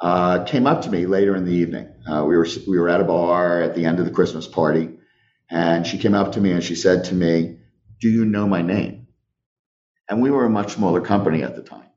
uh, 0.00 0.44
came 0.44 0.66
up 0.66 0.82
to 0.82 0.90
me 0.90 1.06
later 1.06 1.36
in 1.36 1.44
the 1.44 1.52
evening. 1.52 1.88
Uh, 2.06 2.24
we 2.24 2.36
were 2.36 2.46
we 2.68 2.78
were 2.78 2.88
at 2.88 3.00
a 3.00 3.04
bar 3.04 3.62
at 3.62 3.74
the 3.74 3.84
end 3.86 3.98
of 3.98 4.04
the 4.04 4.10
Christmas 4.10 4.46
party, 4.46 4.90
and 5.50 5.86
she 5.86 5.98
came 5.98 6.14
up 6.14 6.32
to 6.32 6.40
me 6.40 6.52
and 6.52 6.62
she 6.62 6.74
said 6.74 7.04
to 7.04 7.14
me, 7.14 7.58
"Do 8.00 8.08
you 8.08 8.24
know 8.24 8.46
my 8.46 8.62
name?" 8.62 9.08
And 10.08 10.22
we 10.22 10.30
were 10.30 10.44
a 10.44 10.50
much 10.50 10.74
smaller 10.74 11.00
company 11.00 11.42
at 11.42 11.56
the 11.56 11.62
time, 11.62 11.90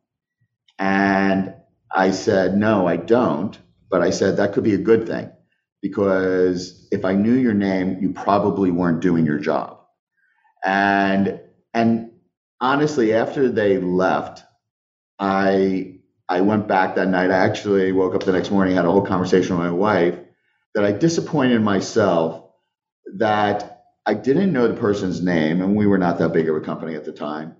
and 0.80 1.56
I 1.94 2.12
said, 2.12 2.58
"No, 2.58 2.88
I 2.88 2.98
don't." 2.98 3.58
But 3.90 4.02
I 4.04 4.12
said 4.12 4.38
that 4.38 4.54
could 4.54 4.64
be 4.64 4.76
a 4.76 4.80
good 4.80 5.08
thing 5.08 5.32
because 5.82 6.88
if 6.92 7.06
I 7.06 7.14
knew 7.14 7.34
your 7.34 7.54
name, 7.54 8.00
you 8.02 8.14
probably 8.14 8.72
weren't 8.72 9.02
doing 9.02 9.26
your 9.26 9.40
job. 9.40 9.80
And 10.64 11.42
and 11.74 12.12
honestly, 12.62 13.14
after 13.14 13.50
they 13.50 13.78
left, 13.80 14.44
I 15.20 15.99
I 16.30 16.42
went 16.42 16.68
back 16.68 16.96
that 16.96 17.08
night. 17.08 17.32
I 17.32 17.38
actually 17.38 17.92
woke 17.92 18.14
up 18.14 18.24
the 18.24 18.32
next 18.32 18.52
morning, 18.52 18.76
had 18.76 18.86
a 18.86 18.92
whole 18.92 19.06
conversation 19.06 19.58
with 19.58 19.66
my 19.66 19.72
wife 19.72 20.16
that 20.76 20.86
I 20.86 20.92
disappointed 20.92 21.62
myself 21.62 22.46
that 23.18 23.84
I 24.06 24.14
didn't 24.14 24.54
know 24.54 24.68
the 24.68 24.80
person's 24.80 25.22
name, 25.22 25.62
and 25.62 25.76
we 25.76 25.88
were 25.88 25.98
not 25.98 26.20
that 26.20 26.32
big 26.32 26.48
of 26.48 26.56
a 26.56 26.62
company 26.62 26.94
at 26.94 27.04
the 27.04 27.12
time. 27.12 27.56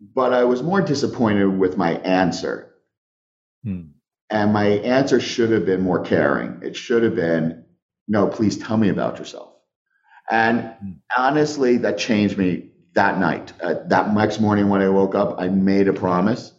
But 0.00 0.32
I 0.32 0.44
was 0.44 0.62
more 0.62 0.80
disappointed 0.80 1.46
with 1.46 1.76
my 1.76 1.92
answer. 1.92 2.74
Hmm. 3.62 3.90
And 4.28 4.52
my 4.52 4.66
answer 4.66 5.20
should 5.20 5.50
have 5.52 5.64
been 5.64 5.80
more 5.80 6.02
caring. 6.02 6.60
It 6.62 6.76
should 6.76 7.04
have 7.04 7.14
been, 7.14 7.64
no, 8.08 8.26
please 8.26 8.58
tell 8.58 8.76
me 8.76 8.88
about 8.88 9.18
yourself. 9.18 9.52
And 10.28 10.74
hmm. 10.80 10.90
honestly, 11.16 11.78
that 11.78 11.96
changed 11.96 12.36
me 12.36 12.72
that 12.94 13.18
night. 13.20 13.52
Uh, 13.62 13.74
that 13.86 14.12
next 14.12 14.40
morning 14.40 14.68
when 14.68 14.82
I 14.82 14.88
woke 14.88 15.14
up, 15.14 15.36
I 15.38 15.48
made 15.48 15.86
a 15.86 15.92
promise 15.92 16.52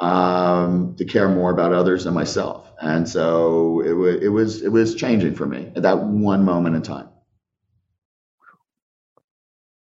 um, 0.00 0.94
to 0.96 1.04
care 1.04 1.28
more 1.28 1.50
about 1.50 1.72
others 1.72 2.04
than 2.04 2.14
myself. 2.14 2.72
And 2.80 3.08
so 3.08 3.80
it, 3.80 3.90
w- 3.90 4.18
it 4.20 4.28
was 4.28 4.62
it 4.62 4.70
was 4.70 4.94
changing 4.94 5.34
for 5.34 5.46
me 5.46 5.70
at 5.76 5.82
that 5.82 6.02
one 6.02 6.42
moment 6.44 6.74
in 6.76 6.82
time. 6.82 7.08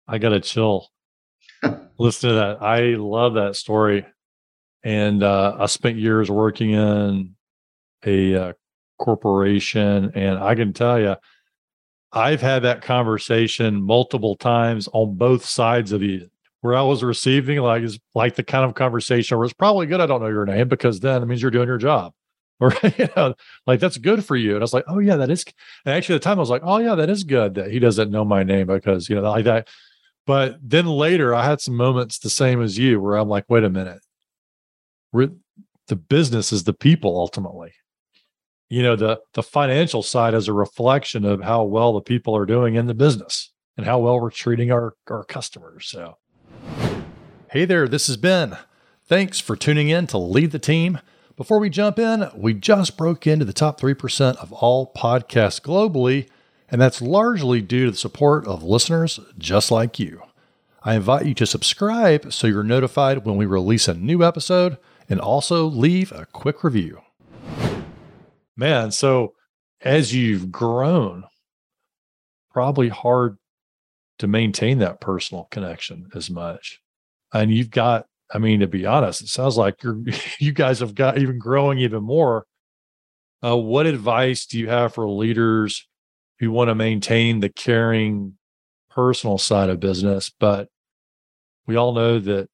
I 0.07 0.17
got 0.17 0.33
a 0.33 0.41
chill. 0.41 0.89
Listen 1.97 2.29
to 2.29 2.35
that. 2.35 2.61
I 2.61 2.95
love 2.95 3.35
that 3.35 3.55
story. 3.55 4.05
And 4.83 5.23
uh, 5.23 5.55
I 5.59 5.65
spent 5.67 5.97
years 5.97 6.29
working 6.29 6.71
in 6.71 7.35
a 8.05 8.35
uh, 8.35 8.53
corporation, 8.99 10.11
and 10.13 10.37
I 10.37 10.55
can 10.55 10.73
tell 10.73 10.99
you, 10.99 11.15
I've 12.11 12.41
had 12.41 12.63
that 12.63 12.81
conversation 12.81 13.81
multiple 13.81 14.35
times 14.35 14.89
on 14.91 15.15
both 15.15 15.45
sides 15.45 15.93
of 15.93 16.01
the 16.01 16.27
where 16.63 16.78
I 16.78 16.82
was 16.82 17.04
receiving 17.04 17.60
like 17.60 17.84
is 17.84 17.99
like 18.15 18.36
the 18.36 18.43
kind 18.43 18.63
of 18.63 18.73
conversation 18.73 19.38
where 19.38 19.43
it's 19.43 19.54
probably 19.54 19.86
good 19.86 19.99
I 19.99 20.06
don't 20.06 20.21
know 20.21 20.30
your 20.30 20.45
name 20.45 20.69
because 20.69 21.02
then 21.02 21.21
it 21.21 21.26
means 21.26 21.41
you're 21.41 21.52
doing 21.52 21.67
your 21.67 21.78
job. 21.78 22.13
Or 22.60 22.71
you 22.97 23.10
know, 23.17 23.34
like 23.67 23.82
that's 23.82 23.97
good 23.97 24.23
for 24.23 24.38
you. 24.38 24.52
And 24.52 24.60
I 24.60 24.63
was 24.63 24.73
like, 24.73 24.86
oh 24.88 24.99
yeah, 24.99 25.17
that 25.17 25.30
is 25.30 25.43
and 25.86 25.93
actually 25.93 26.15
at 26.15 26.21
the 26.21 26.23
time 26.23 26.38
I 26.38 26.39
was 26.39 26.52
like, 26.52 26.62
oh 26.63 26.78
yeah, 26.78 26.95
that 26.95 27.10
is 27.10 27.26
good 27.26 27.56
that 27.56 27.71
he 27.71 27.80
doesn't 27.80 28.12
know 28.12 28.23
my 28.23 28.43
name 28.43 28.67
because 28.67 29.10
you 29.10 29.15
know, 29.15 29.23
like 29.23 29.43
that. 29.43 29.67
But 30.26 30.60
then 30.62 30.86
later 30.86 31.36
I 31.36 31.43
had 31.43 31.60
some 31.60 31.76
moments 31.76 32.19
the 32.19 32.30
same 32.30 32.62
as 32.62 32.78
you 32.78 33.02
where 33.02 33.17
I'm 33.17 33.28
like, 33.28 33.45
wait 33.49 33.65
a 33.65 33.69
minute. 33.69 33.99
We're, 35.12 35.32
the 35.88 35.97
business 35.97 36.54
is 36.54 36.63
the 36.63 36.73
people 36.73 37.17
ultimately. 37.17 37.73
You 38.69 38.84
know, 38.84 38.95
the 38.95 39.19
the 39.34 39.43
financial 39.43 40.04
side 40.04 40.34
is 40.34 40.47
a 40.47 40.54
reflection 40.54 41.26
of 41.26 41.41
how 41.41 41.63
well 41.63 41.91
the 41.91 42.02
people 42.02 42.38
are 42.38 42.45
doing 42.45 42.76
in 42.76 42.86
the 42.86 42.93
business 42.93 43.52
and 43.76 43.86
how 43.86 43.99
well 43.99 44.21
we're 44.21 44.30
treating 44.30 44.71
our 44.71 44.93
our 45.10 45.26
customers. 45.26 45.88
So 45.88 46.15
Hey 47.53 47.65
there, 47.65 47.87
this 47.87 48.09
is 48.09 48.17
Ben. 48.17 48.57
Thanks 49.05 49.39
for 49.39 49.55
tuning 49.55 49.87
in 49.87 50.07
to 50.07 50.17
Lead 50.17 50.49
the 50.49 50.57
Team. 50.57 50.97
Before 51.37 51.59
we 51.59 51.69
jump 51.69 51.99
in, 51.99 52.27
we 52.35 52.55
just 52.55 52.97
broke 52.97 53.27
into 53.27 53.45
the 53.45 53.53
top 53.53 53.79
3% 53.79 54.37
of 54.37 54.51
all 54.51 54.91
podcasts 54.91 55.61
globally, 55.61 56.27
and 56.71 56.81
that's 56.81 56.99
largely 56.99 57.61
due 57.61 57.85
to 57.85 57.91
the 57.91 57.97
support 57.97 58.47
of 58.47 58.63
listeners 58.63 59.19
just 59.37 59.69
like 59.69 59.99
you. 59.99 60.23
I 60.81 60.95
invite 60.95 61.27
you 61.27 61.35
to 61.35 61.45
subscribe 61.45 62.33
so 62.33 62.47
you're 62.47 62.63
notified 62.63 63.23
when 63.23 63.37
we 63.37 63.45
release 63.45 63.87
a 63.87 63.93
new 63.93 64.23
episode 64.23 64.79
and 65.07 65.19
also 65.19 65.67
leave 65.67 66.11
a 66.11 66.25
quick 66.25 66.63
review. 66.63 67.01
Man, 68.57 68.89
so 68.89 69.35
as 69.79 70.15
you've 70.15 70.51
grown, 70.51 71.25
probably 72.51 72.89
hard 72.89 73.37
to 74.17 74.25
maintain 74.25 74.79
that 74.79 74.99
personal 74.99 75.47
connection 75.51 76.09
as 76.15 76.31
much 76.31 76.79
and 77.34 77.52
you've 77.52 77.72
got 77.72 78.06
i 78.34 78.38
mean 78.38 78.60
to 78.60 78.67
be 78.67 78.86
honest 78.86 79.21
it 79.21 79.27
sounds 79.27 79.58
like 79.58 79.84
you're 79.84 80.02
you 80.40 80.52
guys 80.54 80.79
have 80.79 80.96
got 80.96 81.17
even 81.17 81.38
growing 81.38 81.79
even 81.79 82.04
more. 82.04 82.46
Uh, 83.44 83.58
what 83.58 83.86
advice 83.86 84.46
do 84.46 84.58
you 84.58 84.69
have 84.69 84.94
for 84.94 85.10
leaders 85.10 85.86
who 86.40 86.50
want 86.50 86.69
to 86.69 86.75
maintain 86.75 87.42
the 87.42 87.50
caring 87.50 88.38
personal 88.90 89.38
side 89.38 89.69
of 89.69 89.81
business? 89.81 90.31
But 90.40 90.69
we 91.67 91.75
all 91.75 91.94
know 91.94 92.19
that 92.19 92.48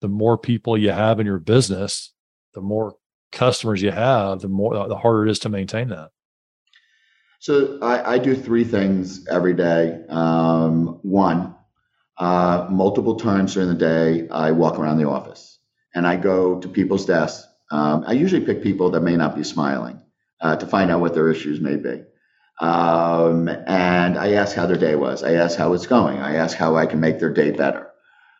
the 0.00 0.08
more 0.08 0.38
people 0.38 0.78
you 0.78 0.90
have 0.90 1.20
in 1.20 1.26
your 1.26 1.38
business 1.38 2.12
the 2.54 2.60
more 2.60 2.94
customers 3.30 3.80
you 3.80 3.90
have 3.90 4.40
the 4.40 4.48
more 4.48 4.88
the 4.88 4.96
harder 4.96 5.26
it 5.26 5.30
is 5.30 5.38
to 5.40 5.48
maintain 5.48 5.88
that. 5.88 6.10
So 7.38 7.78
i, 7.82 8.14
I 8.14 8.18
do 8.18 8.34
three 8.36 8.64
things 8.64 9.26
every 9.28 9.54
day. 9.54 10.00
Um, 10.08 10.98
one 11.02 11.54
uh, 12.22 12.68
multiple 12.70 13.16
times 13.16 13.54
during 13.54 13.68
the 13.68 13.74
day, 13.74 14.28
I 14.28 14.52
walk 14.52 14.78
around 14.78 14.98
the 14.98 15.08
office 15.08 15.58
and 15.92 16.06
I 16.06 16.14
go 16.14 16.60
to 16.60 16.68
people's 16.68 17.04
desks. 17.04 17.44
Um, 17.72 18.04
I 18.06 18.12
usually 18.12 18.46
pick 18.46 18.62
people 18.62 18.90
that 18.90 19.00
may 19.00 19.16
not 19.16 19.34
be 19.34 19.42
smiling 19.42 20.00
uh, 20.40 20.54
to 20.54 20.64
find 20.64 20.92
out 20.92 21.00
what 21.00 21.14
their 21.14 21.30
issues 21.30 21.60
may 21.60 21.74
be. 21.74 22.04
Um, 22.60 23.48
and 23.48 24.16
I 24.16 24.34
ask 24.34 24.54
how 24.54 24.66
their 24.66 24.76
day 24.76 24.94
was. 24.94 25.24
I 25.24 25.32
ask 25.32 25.58
how 25.58 25.72
it's 25.72 25.88
going. 25.88 26.18
I 26.20 26.36
ask 26.36 26.56
how 26.56 26.76
I 26.76 26.86
can 26.86 27.00
make 27.00 27.18
their 27.18 27.32
day 27.32 27.50
better. 27.50 27.90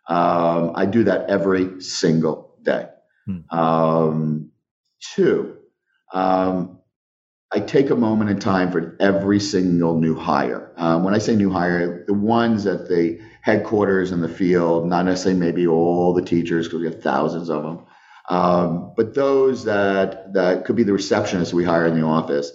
Um, 0.09 0.74
I 0.76 0.87
do 0.87 1.03
that 1.05 1.28
every 1.28 1.80
single 1.80 2.57
day. 2.62 2.87
Hmm. 3.26 3.59
Um, 3.59 4.53
two, 5.16 5.57
um, 6.14 6.78
I 7.53 7.59
take 7.59 7.91
a 7.91 7.97
moment 7.97 8.30
in 8.30 8.39
time 8.39 8.70
for 8.70 8.97
every 9.01 9.41
single 9.41 9.99
new 9.99 10.14
hire. 10.14 10.72
Um, 10.76 11.03
when 11.03 11.14
I 11.14 11.18
say 11.18 11.35
new 11.35 11.51
hire, 11.51 12.05
the 12.07 12.14
ones 12.14 12.62
that 12.64 12.89
the 12.89 13.20
headquarters 13.43 14.12
in 14.12 14.20
the 14.20 14.28
field, 14.28 14.86
not 14.86 15.05
necessarily 15.05 15.38
maybe 15.38 15.66
all 15.66 16.14
the 16.14 16.22
teachers, 16.22 16.66
because 16.66 16.80
we 16.80 16.86
have 16.86 17.03
thousands 17.03 17.51
of 17.51 17.62
them, 17.64 17.84
um, 18.30 18.95
but 18.97 19.14
those 19.14 19.64
that 19.64 20.32
that 20.34 20.64
could 20.64 20.76
be 20.76 20.84
the 20.84 20.93
receptionists 20.93 21.53
we 21.53 21.64
hire 21.64 21.86
in 21.86 22.01
the 22.01 22.07
office. 22.07 22.53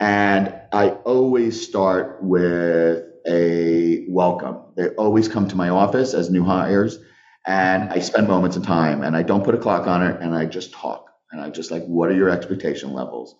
And 0.00 0.54
I 0.72 0.90
always 0.90 1.66
start 1.66 2.18
with 2.22 3.04
a 3.26 4.06
welcome. 4.08 4.58
They 4.76 4.88
always 4.90 5.28
come 5.28 5.48
to 5.48 5.56
my 5.56 5.70
office 5.70 6.14
as 6.14 6.30
new 6.30 6.44
hires, 6.44 6.98
and 7.44 7.90
I 7.90 7.98
spend 7.98 8.28
moments 8.28 8.56
of 8.56 8.64
time, 8.64 9.02
and 9.02 9.16
I 9.16 9.24
don't 9.24 9.44
put 9.44 9.56
a 9.56 9.58
clock 9.58 9.88
on 9.88 10.02
it, 10.02 10.20
and 10.22 10.36
I 10.36 10.46
just 10.46 10.72
talk, 10.72 11.10
and 11.32 11.40
I 11.40 11.50
just 11.50 11.72
like, 11.72 11.84
what 11.84 12.10
are 12.10 12.14
your 12.14 12.30
expectation 12.30 12.92
levels? 12.92 13.34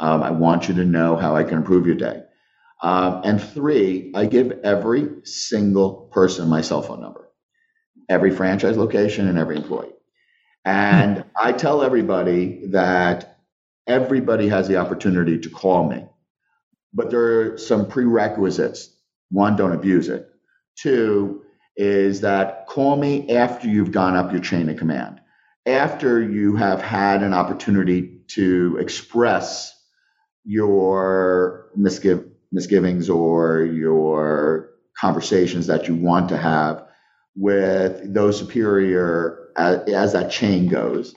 Um, 0.00 0.22
I 0.22 0.30
want 0.30 0.68
you 0.68 0.74
to 0.74 0.84
know 0.84 1.16
how 1.16 1.34
I 1.36 1.42
can 1.42 1.58
improve 1.58 1.84
your 1.86 1.96
day. 1.96 2.22
Um, 2.84 3.22
and 3.24 3.42
three, 3.42 4.12
I 4.14 4.26
give 4.26 4.60
every 4.62 5.08
single 5.24 6.10
person 6.12 6.50
my 6.50 6.60
cell 6.60 6.82
phone 6.82 7.00
number, 7.00 7.30
every 8.10 8.30
franchise 8.30 8.76
location 8.76 9.26
and 9.26 9.38
every 9.38 9.56
employee. 9.56 9.94
And 10.66 11.24
I 11.42 11.52
tell 11.52 11.82
everybody 11.82 12.66
that 12.72 13.38
everybody 13.86 14.48
has 14.48 14.68
the 14.68 14.76
opportunity 14.76 15.38
to 15.38 15.48
call 15.48 15.88
me, 15.88 16.04
but 16.92 17.10
there 17.10 17.54
are 17.54 17.58
some 17.58 17.88
prerequisites. 17.88 18.94
One, 19.30 19.56
don't 19.56 19.72
abuse 19.72 20.10
it. 20.10 20.28
Two, 20.76 21.40
is 21.78 22.20
that 22.20 22.66
call 22.66 22.96
me 22.96 23.34
after 23.34 23.66
you've 23.66 23.92
gone 23.92 24.14
up 24.14 24.30
your 24.30 24.42
chain 24.42 24.68
of 24.68 24.76
command, 24.76 25.22
after 25.64 26.20
you 26.20 26.56
have 26.56 26.82
had 26.82 27.22
an 27.22 27.32
opportunity 27.32 28.20
to 28.34 28.76
express 28.78 29.72
your 30.44 31.70
misgive, 31.78 32.30
misgivings 32.54 33.10
or 33.10 33.64
your 33.64 34.70
conversations 34.98 35.66
that 35.66 35.88
you 35.88 35.94
want 35.94 36.28
to 36.30 36.36
have 36.36 36.86
with 37.36 38.14
those 38.14 38.38
superior 38.38 39.48
as, 39.56 39.88
as 39.88 40.12
that 40.12 40.30
chain 40.30 40.68
goes. 40.68 41.14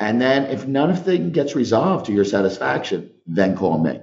And 0.00 0.20
then 0.20 0.46
if 0.46 0.66
none 0.66 0.90
of 0.90 1.06
it 1.08 1.32
gets 1.32 1.54
resolved 1.54 2.06
to 2.06 2.12
your 2.12 2.24
satisfaction, 2.24 3.12
then 3.26 3.56
call 3.56 3.78
me. 3.78 4.00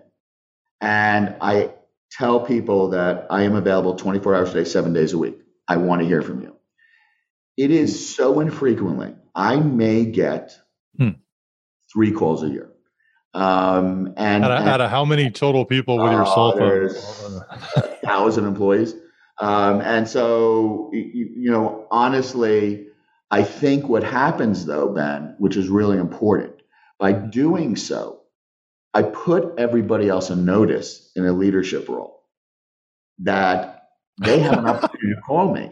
And 0.80 1.36
I 1.42 1.72
tell 2.12 2.40
people 2.40 2.92
that 2.92 3.28
I 3.30 3.44
am 3.44 3.56
available 3.56 3.96
24 3.96 4.36
hours 4.36 4.52
a 4.52 4.54
day, 4.54 4.64
seven 4.64 4.94
days 4.94 5.14
a 5.14 5.18
week. 5.18 5.40
I 5.68 5.78
want 5.78 6.02
to 6.02 6.08
hear 6.08 6.22
from 6.22 6.42
you. 6.42 6.56
It 7.58 7.72
is 7.72 8.16
so 8.16 8.40
infrequently. 8.40 9.16
I 9.36 9.58
may 9.58 10.06
get 10.06 10.56
hmm. 10.98 11.10
three 11.92 12.12
calls 12.12 12.44
a 12.44 12.48
year. 12.48 12.72
Um, 13.38 14.16
and 14.18 14.44
out 14.44 14.52
of, 14.52 14.60
and, 14.62 14.70
out 14.70 14.82
of, 14.82 14.90
how 14.90 15.06
many 15.06 15.30
total 15.30 15.64
people 15.64 16.00
with 16.00 16.12
your 16.12 16.24
uh, 16.24 16.26
cell 16.26 16.58
phone? 16.58 17.44
a 17.76 17.82
thousand 18.04 18.46
employees. 18.46 18.96
Um, 19.40 19.80
and 19.82 20.08
so, 20.10 20.90
you, 20.92 21.30
you, 21.38 21.52
know, 21.52 21.86
honestly, 21.92 22.88
I 23.30 23.44
think 23.44 23.88
what 23.88 24.04
happens 24.04 24.66
though, 24.66 24.90
Ben, 24.90 25.36
which 25.38 25.56
is 25.56 25.70
really 25.70 26.00
important, 26.00 26.56
by 26.98 27.12
doing 27.12 27.76
so, 27.76 28.22
I 28.96 29.04
put 29.04 29.54
everybody 29.60 30.10
else 30.10 30.32
on 30.32 30.44
notice 30.44 31.12
in 31.16 31.24
a 31.24 31.32
leadership 31.32 31.88
role 31.88 32.24
that 33.20 33.84
they 34.20 34.40
have 34.40 34.58
an 34.58 34.66
opportunity 34.68 35.14
to 35.14 35.22
call 35.22 35.54
me. 35.54 35.72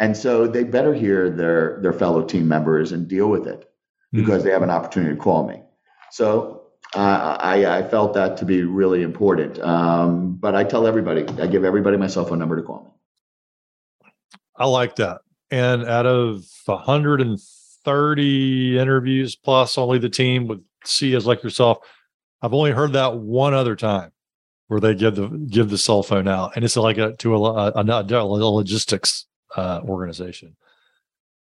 And 0.00 0.16
so 0.16 0.48
they 0.48 0.64
better 0.64 0.92
hear 0.94 1.30
their, 1.30 1.78
their 1.80 1.92
fellow 1.92 2.24
team 2.24 2.48
members 2.48 2.90
and 2.90 3.06
deal 3.06 3.28
with 3.28 3.46
it 3.46 3.70
because 4.10 4.38
mm-hmm. 4.38 4.46
they 4.46 4.52
have 4.52 4.62
an 4.62 4.70
opportunity 4.70 5.14
to 5.14 5.20
call 5.20 5.46
me. 5.46 5.62
So 6.10 6.61
I, 6.94 7.78
I, 7.78 7.88
felt 7.88 8.12
that 8.14 8.36
to 8.38 8.44
be 8.44 8.64
really 8.64 9.02
important. 9.02 9.58
Um, 9.60 10.34
but 10.34 10.54
I 10.54 10.64
tell 10.64 10.86
everybody, 10.86 11.26
I 11.40 11.46
give 11.46 11.64
everybody 11.64 11.96
my 11.96 12.06
cell 12.06 12.26
phone 12.26 12.38
number 12.38 12.56
to 12.56 12.62
call 12.62 12.84
me. 12.84 12.90
I 14.56 14.66
like 14.66 14.96
that. 14.96 15.22
And 15.50 15.86
out 15.86 16.04
of 16.06 16.44
130 16.66 18.78
interviews 18.78 19.36
plus 19.36 19.78
only 19.78 19.98
the 19.98 20.10
team 20.10 20.48
with 20.48 20.62
CEOs 20.84 21.26
like 21.26 21.42
yourself, 21.42 21.78
I've 22.42 22.54
only 22.54 22.72
heard 22.72 22.92
that 22.94 23.16
one 23.16 23.54
other 23.54 23.76
time 23.76 24.10
where 24.68 24.80
they 24.80 24.94
give 24.94 25.14
the 25.14 25.28
give 25.28 25.68
the 25.68 25.78
cell 25.78 26.02
phone 26.02 26.26
out, 26.26 26.56
and 26.56 26.64
it's 26.64 26.76
like 26.76 26.98
a 26.98 27.14
to 27.16 27.36
a, 27.36 27.38
a, 27.38 27.72
a 27.74 28.24
logistics 28.24 29.26
uh, 29.54 29.80
organization. 29.84 30.56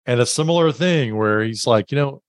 And 0.05 0.19
a 0.19 0.25
similar 0.25 0.71
thing 0.71 1.15
where 1.15 1.43
he's 1.43 1.67
like, 1.67 1.91
you 1.91 1.97
know, 1.97 2.23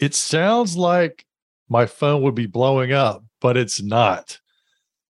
it 0.00 0.14
sounds 0.14 0.76
like 0.76 1.26
my 1.68 1.86
phone 1.86 2.22
would 2.22 2.34
be 2.34 2.46
blowing 2.46 2.92
up, 2.92 3.24
but 3.40 3.56
it's 3.56 3.82
not. 3.82 4.38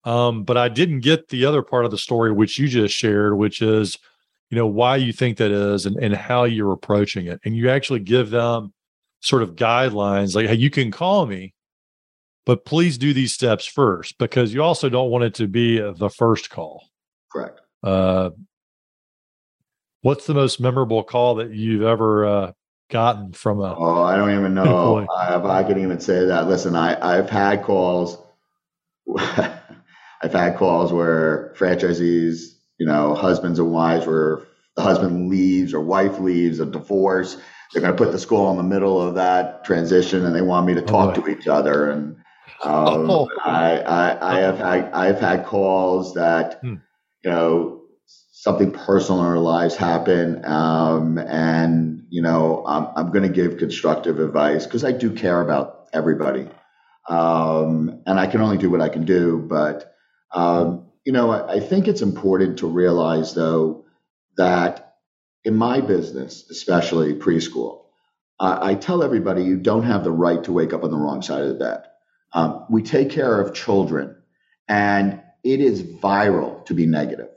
Um, 0.05 0.45
but 0.45 0.57
I 0.57 0.69
didn't 0.69 1.01
get 1.01 1.29
the 1.29 1.45
other 1.45 1.63
part 1.63 1.85
of 1.85 1.91
the 1.91 1.99
story, 1.99 2.33
which 2.33 2.59
you 2.59 2.69
just 2.69 2.95
shared, 2.95 3.37
which 3.37 3.61
is, 3.61 3.99
you 4.51 4.57
know, 4.57 4.67
why 4.67 4.97
you 4.97 5.13
think 5.13 5.37
that 5.39 5.51
is 5.51 5.87
and, 5.87 5.97
and 5.97 6.15
how 6.15 6.45
you're 6.45 6.73
approaching 6.73 7.27
it. 7.27 7.41
And 7.45 7.55
you 7.55 7.69
actually 7.71 8.01
give 8.01 8.31
them 8.31 8.73
sort 9.21 9.43
of 9.43 9.57
guidelines 9.57 10.35
like, 10.35 10.47
hey, 10.47 10.55
you 10.55 10.71
can 10.71 10.91
call 10.91 11.27
me, 11.27 11.55
but 12.47 12.65
please 12.65 12.97
do 12.97 13.13
these 13.13 13.33
steps 13.33 13.67
first 13.67 14.17
because 14.19 14.55
you 14.55 14.63
also 14.63 14.89
don't 14.89 15.11
want 15.11 15.25
it 15.25 15.35
to 15.35 15.47
be 15.47 15.79
the 15.79 16.11
first 16.11 16.51
call. 16.51 16.89
Correct. 17.31 17.61
Uh, 17.83 18.31
what's 20.01 20.27
the 20.27 20.35
most 20.35 20.61
memorable 20.61 21.05
call 21.05 21.37
that 21.37 21.51
you've 21.51 21.83
ever 21.83 22.25
uh, 22.25 22.53
gotten 22.91 23.33
from 23.33 23.61
a 23.61 23.75
oh 23.79 24.03
i 24.03 24.17
don't 24.17 24.37
even 24.37 24.55
know 24.55 24.99
if 24.99 25.45
i 25.45 25.63
could 25.65 25.79
even 25.79 26.01
say 26.01 26.27
that 26.27 26.49
listen 26.49 26.75
i 26.75 27.19
i've 27.19 27.31
had 27.31 27.63
calls 27.63 28.19
i've 29.17 30.33
had 30.33 30.57
calls 30.57 30.93
where 30.93 31.55
franchisees 31.57 32.57
you 32.79 32.87
know 32.87 33.15
husbands 33.15 33.59
and 33.59 33.71
wives 33.71 34.07
where 34.07 34.43
the 34.77 34.83
husband 34.83 35.29
leaves 35.29 35.73
or 35.73 35.81
wife 35.81 36.19
leaves 36.19 36.61
a 36.61 36.67
divorce 36.67 37.37
they're 37.73 37.83
going 37.83 37.95
to 37.95 38.05
put 38.05 38.13
the 38.13 38.19
school 38.19 38.51
in 38.51 38.57
the 38.57 38.63
middle 38.63 39.01
of 39.01 39.15
that 39.15 39.65
transition 39.65 40.25
and 40.27 40.35
they 40.35 40.43
want 40.43 40.67
me 40.67 40.75
to 40.75 40.83
talk 40.83 41.17
oh, 41.17 41.21
to 41.21 41.29
each 41.29 41.47
other 41.47 41.91
and 41.91 42.17
um, 42.63 43.11
oh. 43.11 43.29
I, 43.45 43.79
I, 43.79 44.37
I 44.37 44.41
have 44.41 44.59
had 44.59 44.93
I've 44.93 45.21
had 45.21 45.47
calls 45.47 46.15
that 46.15 46.61
hmm. 46.61 46.77
you 47.25 47.31
know 47.31 47.83
something 48.33 48.73
personal 48.73 49.21
in 49.21 49.27
our 49.27 49.39
lives 49.39 49.77
happen 49.77 50.45
um, 50.45 51.19
and 51.19 52.00
you 52.11 52.23
know 52.23 52.65
i'm, 52.67 52.89
I'm 52.97 53.13
going 53.13 53.23
to 53.23 53.35
give 53.35 53.59
constructive 53.59 54.19
advice 54.19 54.67
because 54.67 54.85
i 54.85 54.93
do 54.93 55.13
care 55.13 55.41
about 55.41 55.89
everybody 55.93 56.49
um, 57.09 58.03
and 58.07 58.19
i 58.19 58.27
can 58.27 58.41
only 58.41 58.59
do 58.59 58.71
what 58.71 58.81
i 58.81 58.89
can 58.89 59.05
do 59.05 59.39
but 59.39 59.95
um, 60.33 60.89
you 61.05 61.13
know 61.13 61.31
I, 61.31 61.55
I, 61.55 61.61
think 61.61 61.89
it's 61.89 62.03
important 62.03 62.59
to 62.59 62.67
realize 62.67 63.35
though 63.35 63.87
that 64.37 64.95
in 65.45 65.57
my 65.57 65.81
business 65.81 66.45
especially 66.51 67.15
preschool 67.15 67.79
I, 68.43 68.75
tell 68.75 69.03
everybody 69.03 69.43
you 69.43 69.59
don't 69.59 69.83
have 69.83 70.03
the 70.03 70.11
right 70.11 70.43
to 70.45 70.53
wake 70.53 70.73
up 70.73 70.83
on 70.83 70.91
the 70.91 70.97
wrong 70.97 71.21
side 71.21 71.43
of 71.43 71.49
the 71.49 71.55
bed 71.55 71.83
um, 72.33 72.67
we 72.71 72.83
take 72.83 73.11
care 73.11 73.41
of 73.41 73.55
children 73.55 74.17
and 74.69 75.21
it 75.43 75.61
is 75.61 75.83
viral 75.83 76.65
to 76.67 76.75
be 76.75 76.87
negative. 76.87 77.19
negative 77.19 77.35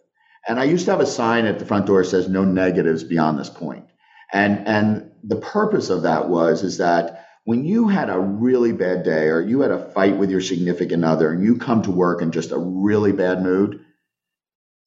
and 0.47 0.59
I 0.59 0.65
used 0.65 0.85
to 0.85 0.91
have 0.91 0.99
a 0.99 1.05
sign 1.05 1.45
at 1.45 1.59
the 1.59 1.65
front 1.65 1.85
door 1.85 2.01
that 2.01 2.09
says 2.09 2.27
no 2.27 2.43
negatives 2.43 3.03
beyond 3.03 3.39
this 3.39 3.49
point. 3.49 3.85
And 4.33 4.67
and 4.67 5.11
the 5.23 5.37
purpose 5.37 5.89
of 5.89 6.01
that 6.03 6.27
was 6.27 6.63
is 6.63 6.77
that 6.79 7.25
when 7.45 7.63
you 7.63 7.87
had 7.87 8.09
a 8.09 8.19
really 8.19 8.71
bad 8.71 9.03
day 9.03 9.27
or 9.27 9.41
you 9.41 9.61
had 9.61 9.71
a 9.71 9.91
fight 9.91 10.17
with 10.17 10.31
your 10.31 10.41
significant 10.41 11.05
other 11.05 11.31
and 11.31 11.43
you 11.43 11.57
come 11.57 11.81
to 11.83 11.91
work 11.91 12.21
in 12.21 12.31
just 12.31 12.51
a 12.51 12.57
really 12.57 13.11
bad 13.11 13.43
mood, 13.43 13.85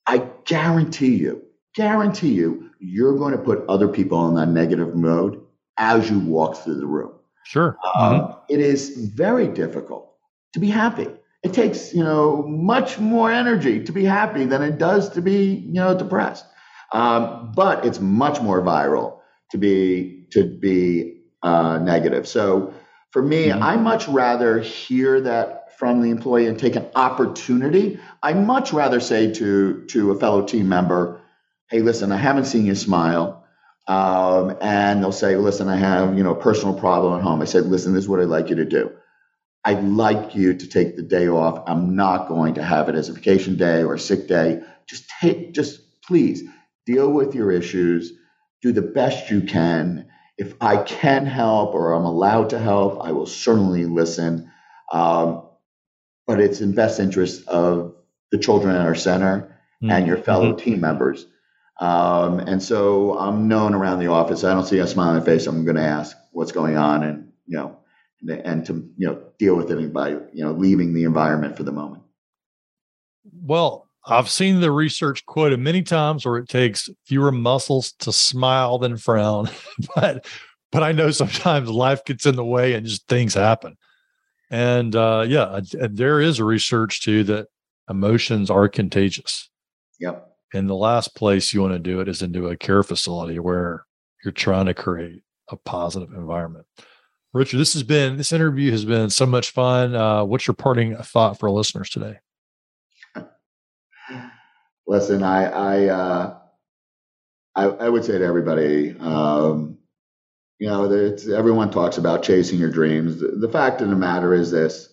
I 0.07 0.29
guarantee 0.45 1.15
you, 1.17 1.43
guarantee 1.75 2.33
you, 2.33 2.71
you're 2.81 3.17
going 3.17 3.33
to 3.33 3.39
put 3.39 3.65
other 3.69 3.89
people 3.89 4.29
in 4.29 4.35
that 4.35 4.49
negative 4.49 4.95
mode 4.95 5.41
as 5.79 6.11
you 6.11 6.19
walk 6.19 6.57
through 6.57 6.81
the 6.81 6.87
room. 6.87 7.13
Sure. 7.45 7.77
Um, 7.95 8.21
mm-hmm. 8.21 8.33
It 8.49 8.61
is 8.61 8.91
very 9.15 9.49
difficult 9.49 10.13
to 10.55 10.61
be 10.61 10.71
happy 10.71 11.09
it 11.47 11.55
takes 11.55 11.95
you 11.95 12.03
know 12.03 12.43
much 12.43 12.99
more 12.99 13.31
energy 13.31 13.83
to 13.85 13.93
be 13.93 14.05
happy 14.05 14.45
than 14.45 14.63
it 14.63 14.79
does 14.79 15.11
to 15.11 15.23
be 15.23 15.55
you 15.55 15.75
know 15.75 15.97
depressed 15.97 16.45
um, 16.93 17.53
but 17.55 17.85
it's 17.85 18.01
much 18.01 18.41
more 18.41 18.63
viral 18.63 19.16
to 19.51 19.59
be 19.59 20.27
to 20.33 20.45
be 20.45 21.23
uh, 21.43 21.79
negative 21.79 22.27
so 22.27 22.73
for 23.11 23.23
me 23.23 23.49
mm-hmm. 23.49 23.63
i 23.63 23.77
much 23.77 24.09
rather 24.09 24.61
hear 24.61 25.21
that 25.21 25.77
from 25.79 26.01
the 26.01 26.11
employee 26.11 26.47
and 26.47 26.59
take 26.59 26.77
an 26.77 26.87
opportunity 26.95 27.99
i 28.23 28.33
much 28.33 28.73
rather 28.73 29.01
say 29.01 29.33
to 29.33 29.85
to 29.87 30.11
a 30.11 30.19
fellow 30.19 30.45
team 30.45 30.69
member 30.69 31.21
hey 31.71 31.81
listen 31.81 32.13
i 32.13 32.17
haven't 32.17 32.47
seen 32.47 32.67
you 32.67 32.75
smile 32.75 33.45
um, 33.89 34.57
and 34.61 35.03
they'll 35.03 35.13
say 35.13 35.37
listen 35.37 35.69
i 35.69 35.77
have 35.77 36.17
you 36.17 36.25
know 36.25 36.33
a 36.33 36.41
personal 36.41 36.75
problem 36.75 37.19
at 37.19 37.23
home 37.23 37.41
i 37.41 37.45
said 37.45 37.67
listen 37.67 37.93
this 37.93 38.05
is 38.05 38.09
what 38.09 38.21
i'd 38.21 38.29
like 38.29 38.51
you 38.51 38.57
to 38.57 38.65
do 38.65 38.91
I'd 39.67 39.83
like 39.83 40.37
you 40.37 40.55
to 40.55 40.69
take 40.69 40.95
the 40.95 41.03
day 41.03 41.27
off. 41.27 41.65
I'm 41.67 41.97
not 41.97 42.29
going 42.29 42.55
to 42.55 42.63
have 42.63 42.89
it 42.89 42.95
as 42.95 43.09
a 43.09 43.13
vacation 43.15 43.57
day 43.57 43.83
or 43.83 43.95
a 43.95 43.99
sick 43.99 44.29
day. 44.29 44.61
Just 44.87 45.11
take, 45.21 45.55
just 45.55 46.01
please 46.03 46.45
deal 46.87 47.11
with 47.11 47.35
your 47.35 47.51
issues, 47.51 48.13
do 48.67 48.73
the 48.73 48.83
best 48.83 49.31
you 49.31 49.43
can. 49.43 50.09
If 50.37 50.55
I 50.61 50.79
can 50.79 51.25
help 51.25 51.75
or 51.75 51.93
I'm 51.93 52.05
allowed 52.05 52.51
to 52.51 52.59
help, 52.59 53.01
I 53.01 53.13
will 53.13 53.27
certainly 53.27 53.85
listen. 53.85 54.51
Um, 54.93 55.47
but 56.27 56.41
it's 56.41 56.61
in 56.61 56.75
best 56.75 56.99
interest 56.99 57.47
of 57.47 57.95
the 58.33 58.39
children 58.39 58.75
at 58.75 58.83
our 58.83 58.97
center 58.97 59.57
mm-hmm. 59.83 59.91
and 59.91 60.07
your 60.07 60.17
fellow 60.17 60.53
mm-hmm. 60.53 60.65
team 60.65 60.81
members. 60.81 61.27
Um, 61.81 62.41
and 62.41 62.61
so 62.63 63.17
I'm 63.17 63.49
known 63.49 63.75
around 63.75 64.01
the 64.01 64.09
office. 64.09 64.43
I 64.43 64.53
don't 64.53 64.67
see 64.67 64.79
a 64.79 64.87
smile 64.87 65.11
on 65.11 65.19
my 65.19 65.25
face. 65.25 65.47
I'm 65.47 65.65
going 65.65 65.77
to 65.77 65.83
ask 65.83 66.17
what's 66.33 66.53
going 66.53 66.77
on 66.77 67.05
and, 67.05 67.33
you 67.47 67.59
know, 67.59 67.79
and 68.29 68.67
to, 68.67 68.73
you 68.97 69.07
know, 69.07 69.23
deal 69.39 69.55
with 69.55 69.71
it 69.71 69.93
by, 69.93 70.09
you 70.09 70.45
know, 70.45 70.53
leaving 70.53 70.93
the 70.93 71.05
environment 71.05 71.57
for 71.57 71.63
the 71.63 71.73
moment. 71.73 72.03
Well, 73.43 73.86
I've 74.07 74.31
seen 74.31 74.61
the 74.61 74.71
research 74.71 75.27
quoted 75.27 75.59
many 75.59 75.83
times 75.83 76.25
where 76.25 76.39
it 76.39 76.49
takes 76.49 76.89
fewer 77.07 77.33
muscles 77.33 77.93
to 78.01 78.13
smile 78.13 78.79
than 78.79 78.97
frown, 78.97 79.49
but 79.97 80.27
but 80.73 80.83
I 80.83 80.93
know 80.93 81.11
sometimes 81.11 81.69
life 81.69 82.05
gets 82.05 82.27
in 82.27 82.37
the 82.37 82.45
way 82.45 82.75
and 82.75 82.87
just 82.87 83.09
things 83.09 83.35
happen. 83.35 83.77
And 84.51 84.95
uh, 84.95 85.25
yeah, 85.27 85.61
there 85.73 86.21
is 86.21 86.39
a 86.39 86.45
research 86.45 87.03
too 87.03 87.25
that 87.25 87.49
emotions 87.91 88.51
are 88.51 88.69
contagious. 88.69 89.51
Yep. 89.99 90.27
And 90.55 90.69
the 90.69 90.75
last 90.75 91.17
place 91.17 91.53
you 91.53 91.61
want 91.61 91.75
to 91.75 91.79
do 91.79 92.01
it 92.01 92.09
is 92.09 92.23
into 92.23 92.49
a 92.49 92.57
care 92.57 92.83
facility 92.83 93.39
where 93.39 93.85
you're 94.25 94.33
trying 94.33 94.67
to 94.67 94.75
create 94.75 95.23
a 95.49 95.57
positive 95.57 96.13
environment. 96.13 96.67
Richard, 97.33 97.59
this 97.59 97.73
has 97.75 97.83
been 97.83 98.17
this 98.17 98.33
interview 98.33 98.71
has 98.71 98.85
been 98.85 99.11
so 99.11 99.27
much 99.27 99.51
fun. 99.51 99.95
Uh, 99.95 100.25
what's 100.25 100.47
your 100.47 100.55
parting 100.55 100.97
thought 100.97 101.39
for 101.39 101.51
listeners 101.51 101.91
today? 101.91 102.19
Listen, 104.87 105.23
I 105.23 105.45
I, 105.45 105.87
uh, 105.87 106.39
I, 107.55 107.65
I 107.65 107.89
would 107.89 108.05
say 108.05 108.19
to 108.19 108.25
everybody, 108.25 108.97
um, 108.99 109.79
you 110.59 110.69
know, 110.69 110.91
everyone 111.35 111.71
talks 111.71 111.99
about 111.99 112.23
chasing 112.23 112.59
your 112.59 112.71
dreams. 112.71 113.21
The, 113.21 113.29
the, 113.29 113.49
fact 113.49 113.81
of 113.81 113.91
the 113.91 113.97
matter 113.97 114.33
is 114.33 114.51
this: 114.51 114.89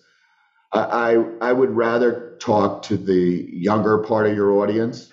I, 0.72 0.80
I 0.80 1.48
I 1.48 1.52
would 1.52 1.70
rather 1.70 2.36
talk 2.40 2.82
to 2.84 2.96
the 2.96 3.48
younger 3.50 3.98
part 3.98 4.26
of 4.26 4.34
your 4.34 4.62
audience 4.62 5.10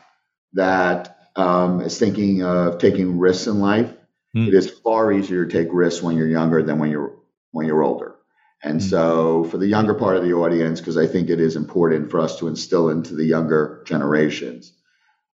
that 0.54 1.18
um, 1.36 1.82
is 1.82 1.98
thinking 1.98 2.44
of 2.44 2.80
taking 2.80 3.20
risks 3.20 3.48
in 3.48 3.60
life, 3.60 3.94
mm. 4.36 4.48
it 4.48 4.54
is 4.54 4.70
far 4.70 5.12
easier 5.12 5.46
to 5.46 5.52
take 5.52 5.70
risks 5.72 6.02
when 6.02 6.18
you're 6.18 6.28
younger 6.28 6.64
than 6.64 6.80
when 6.80 6.90
you're 6.90 7.16
when 7.52 7.68
you're 7.68 7.84
older. 7.84 8.16
And 8.64 8.80
mm. 8.80 8.90
so, 8.90 9.44
for 9.46 9.58
the 9.58 9.68
younger 9.68 9.94
part 9.94 10.18
of 10.18 10.24
the 10.24 10.34
audience, 10.34 10.80
because 10.80 10.98
I 10.98 11.08
think 11.08 11.30
it 11.30 11.40
is 11.40 11.56
important 11.56 12.12
for 12.12 12.20
us 12.20 12.40
to 12.40 12.48
instill 12.48 12.90
into 12.90 13.16
the 13.16 13.26
younger 13.26 13.84
generations 13.88 14.74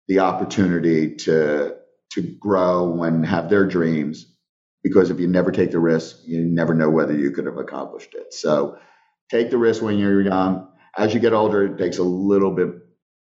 the 0.08 0.20
opportunity 0.20 1.16
to 1.16 1.76
to 2.12 2.22
grow 2.22 3.04
and 3.04 3.26
have 3.26 3.50
their 3.50 3.66
dreams. 3.66 4.32
Because 4.84 5.10
if 5.10 5.20
you 5.20 5.28
never 5.28 5.52
take 5.52 5.72
the 5.72 5.80
risk, 5.80 6.18
you 6.26 6.44
never 6.44 6.76
know 6.76 6.92
whether 6.92 7.14
you 7.16 7.32
could 7.32 7.48
have 7.48 7.58
accomplished 7.58 8.14
it. 8.14 8.34
So, 8.34 8.78
take 9.32 9.50
the 9.50 9.58
risk 9.58 9.82
when 9.82 9.98
you're 9.98 10.22
young. 10.22 10.68
As 10.98 11.14
you 11.14 11.20
get 11.20 11.34
older, 11.34 11.66
it 11.66 11.78
takes 11.78 11.98
a 11.98 12.04
little 12.04 12.52
bit. 12.52 12.70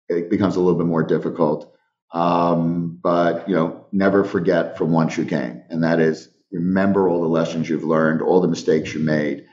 It 0.09 0.31
becomes 0.31 0.57
a 0.57 0.61
little 0.61 0.79
bit 0.79 0.87
more 0.87 1.03
difficult. 1.03 1.75
Um, 2.13 2.99
but 3.03 3.49
you 3.49 3.55
know, 3.55 3.87
never 3.93 4.25
forget 4.25 4.79
from 4.79 4.93
whence 4.93 5.17
you 5.17 5.25
came, 5.25 5.63
and 5.69 5.85
that 5.85 6.01
is 6.01 6.29
remember 6.51 7.09
all 7.09 7.23
the 7.23 7.29
lessons 7.29 7.69
you've 7.69 7.85
learned, 7.85 8.23
all 8.23 8.41
the 8.41 8.49
mistakes 8.49 8.93
you 8.93 9.01
made. 9.01 9.47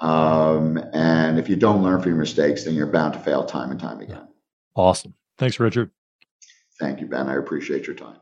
Um, 0.00 0.78
and 0.92 1.38
if 1.38 1.48
you 1.48 1.56
don't 1.56 1.82
learn 1.82 2.00
from 2.00 2.10
your 2.10 2.18
mistakes, 2.18 2.64
then 2.64 2.74
you're 2.74 2.86
bound 2.86 3.14
to 3.14 3.20
fail 3.20 3.44
time 3.44 3.70
and 3.70 3.78
time 3.78 4.00
again. 4.00 4.26
Awesome. 4.74 5.14
Thanks, 5.38 5.60
Richard. 5.60 5.90
Thank 6.80 7.00
you, 7.00 7.06
Ben. 7.06 7.28
I 7.28 7.36
appreciate 7.36 7.86
your 7.86 7.94
time. 7.94 8.16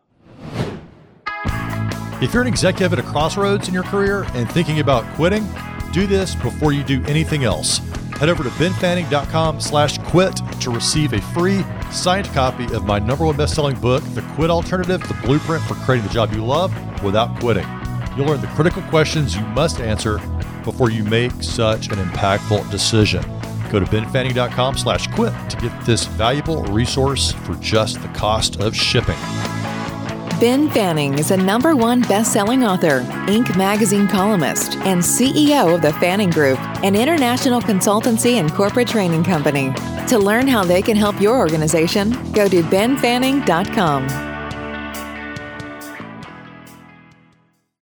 If 2.23 2.35
you're 2.35 2.43
an 2.43 2.49
executive 2.49 2.93
at 2.93 2.99
a 2.99 3.03
crossroads 3.03 3.68
in 3.68 3.73
your 3.73 3.85
career 3.85 4.25
and 4.35 4.51
thinking 4.51 4.81
about 4.81 5.07
quitting, 5.14 5.47
do 5.93 6.07
this 6.07 6.35
before 6.35 6.73
you 6.73 6.85
do 6.85 7.03
anything 7.07 7.45
else. 7.45 7.79
Head 8.18 8.29
over 8.29 8.43
to 8.43 8.51
benfanning.com 8.51 9.61
slash 9.61 9.97
quit 9.99 10.39
to 10.61 10.71
receive 10.71 11.14
a 11.14 11.23
free 11.33 11.64
signed 11.91 12.27
copy 12.27 12.64
of 12.75 12.85
my 12.85 12.99
number 12.99 13.25
one 13.25 13.39
best-selling 13.39 13.81
book, 13.81 14.03
The 14.14 14.21
Quit 14.35 14.51
Alternative, 14.51 15.01
the 15.01 15.14
blueprint 15.27 15.64
for 15.64 15.75
creating 15.77 16.07
the 16.07 16.12
job 16.12 16.35
you 16.35 16.45
love 16.45 16.71
without 17.03 17.41
quitting. 17.41 17.66
You'll 18.16 18.27
learn 18.27 18.43
the 18.43 18.49
critical 18.49 18.83
questions 18.83 19.35
you 19.35 19.43
must 19.47 19.81
answer 19.81 20.18
before 20.65 20.91
you 20.91 21.05
make 21.05 21.33
such 21.43 21.89
an 21.89 21.99
impactful 21.99 22.71
decision. 22.71 23.23
Go 23.71 23.79
to 23.79 23.87
benfanning.com 23.87 24.77
slash 24.77 25.07
quit 25.09 25.33
to 25.49 25.57
get 25.57 25.87
this 25.87 26.07
valuable 26.07 26.63
resource 26.65 27.33
for 27.33 27.55
just 27.57 28.01
the 28.03 28.09
cost 28.09 28.61
of 28.61 28.75
shipping. 28.75 29.19
Ben 30.41 30.71
Fanning 30.71 31.19
is 31.19 31.33
a 31.33 31.37
number 31.37 31.77
one 31.77 32.01
best-selling 32.01 32.65
author, 32.65 33.03
Inc. 33.27 33.55
magazine 33.59 34.09
columnist, 34.09 34.75
and 34.79 35.01
CEO 35.01 35.75
of 35.75 35.83
the 35.83 35.93
Fanning 35.95 36.31
Group, 36.31 36.59
an 36.83 36.97
international 36.97 37.61
consultancy 37.61 38.41
and 38.41 38.51
corporate 38.53 38.89
training 38.89 39.23
company. 39.23 39.71
To 40.09 40.19
learn 40.19 40.49
how 40.49 40.65
they 40.65 40.81
can 40.81 40.97
help 40.97 41.21
your 41.21 41.39
organization, 41.39 42.13
go 42.33 42.49
to 42.49 42.63
benfanning.com. 42.63 44.30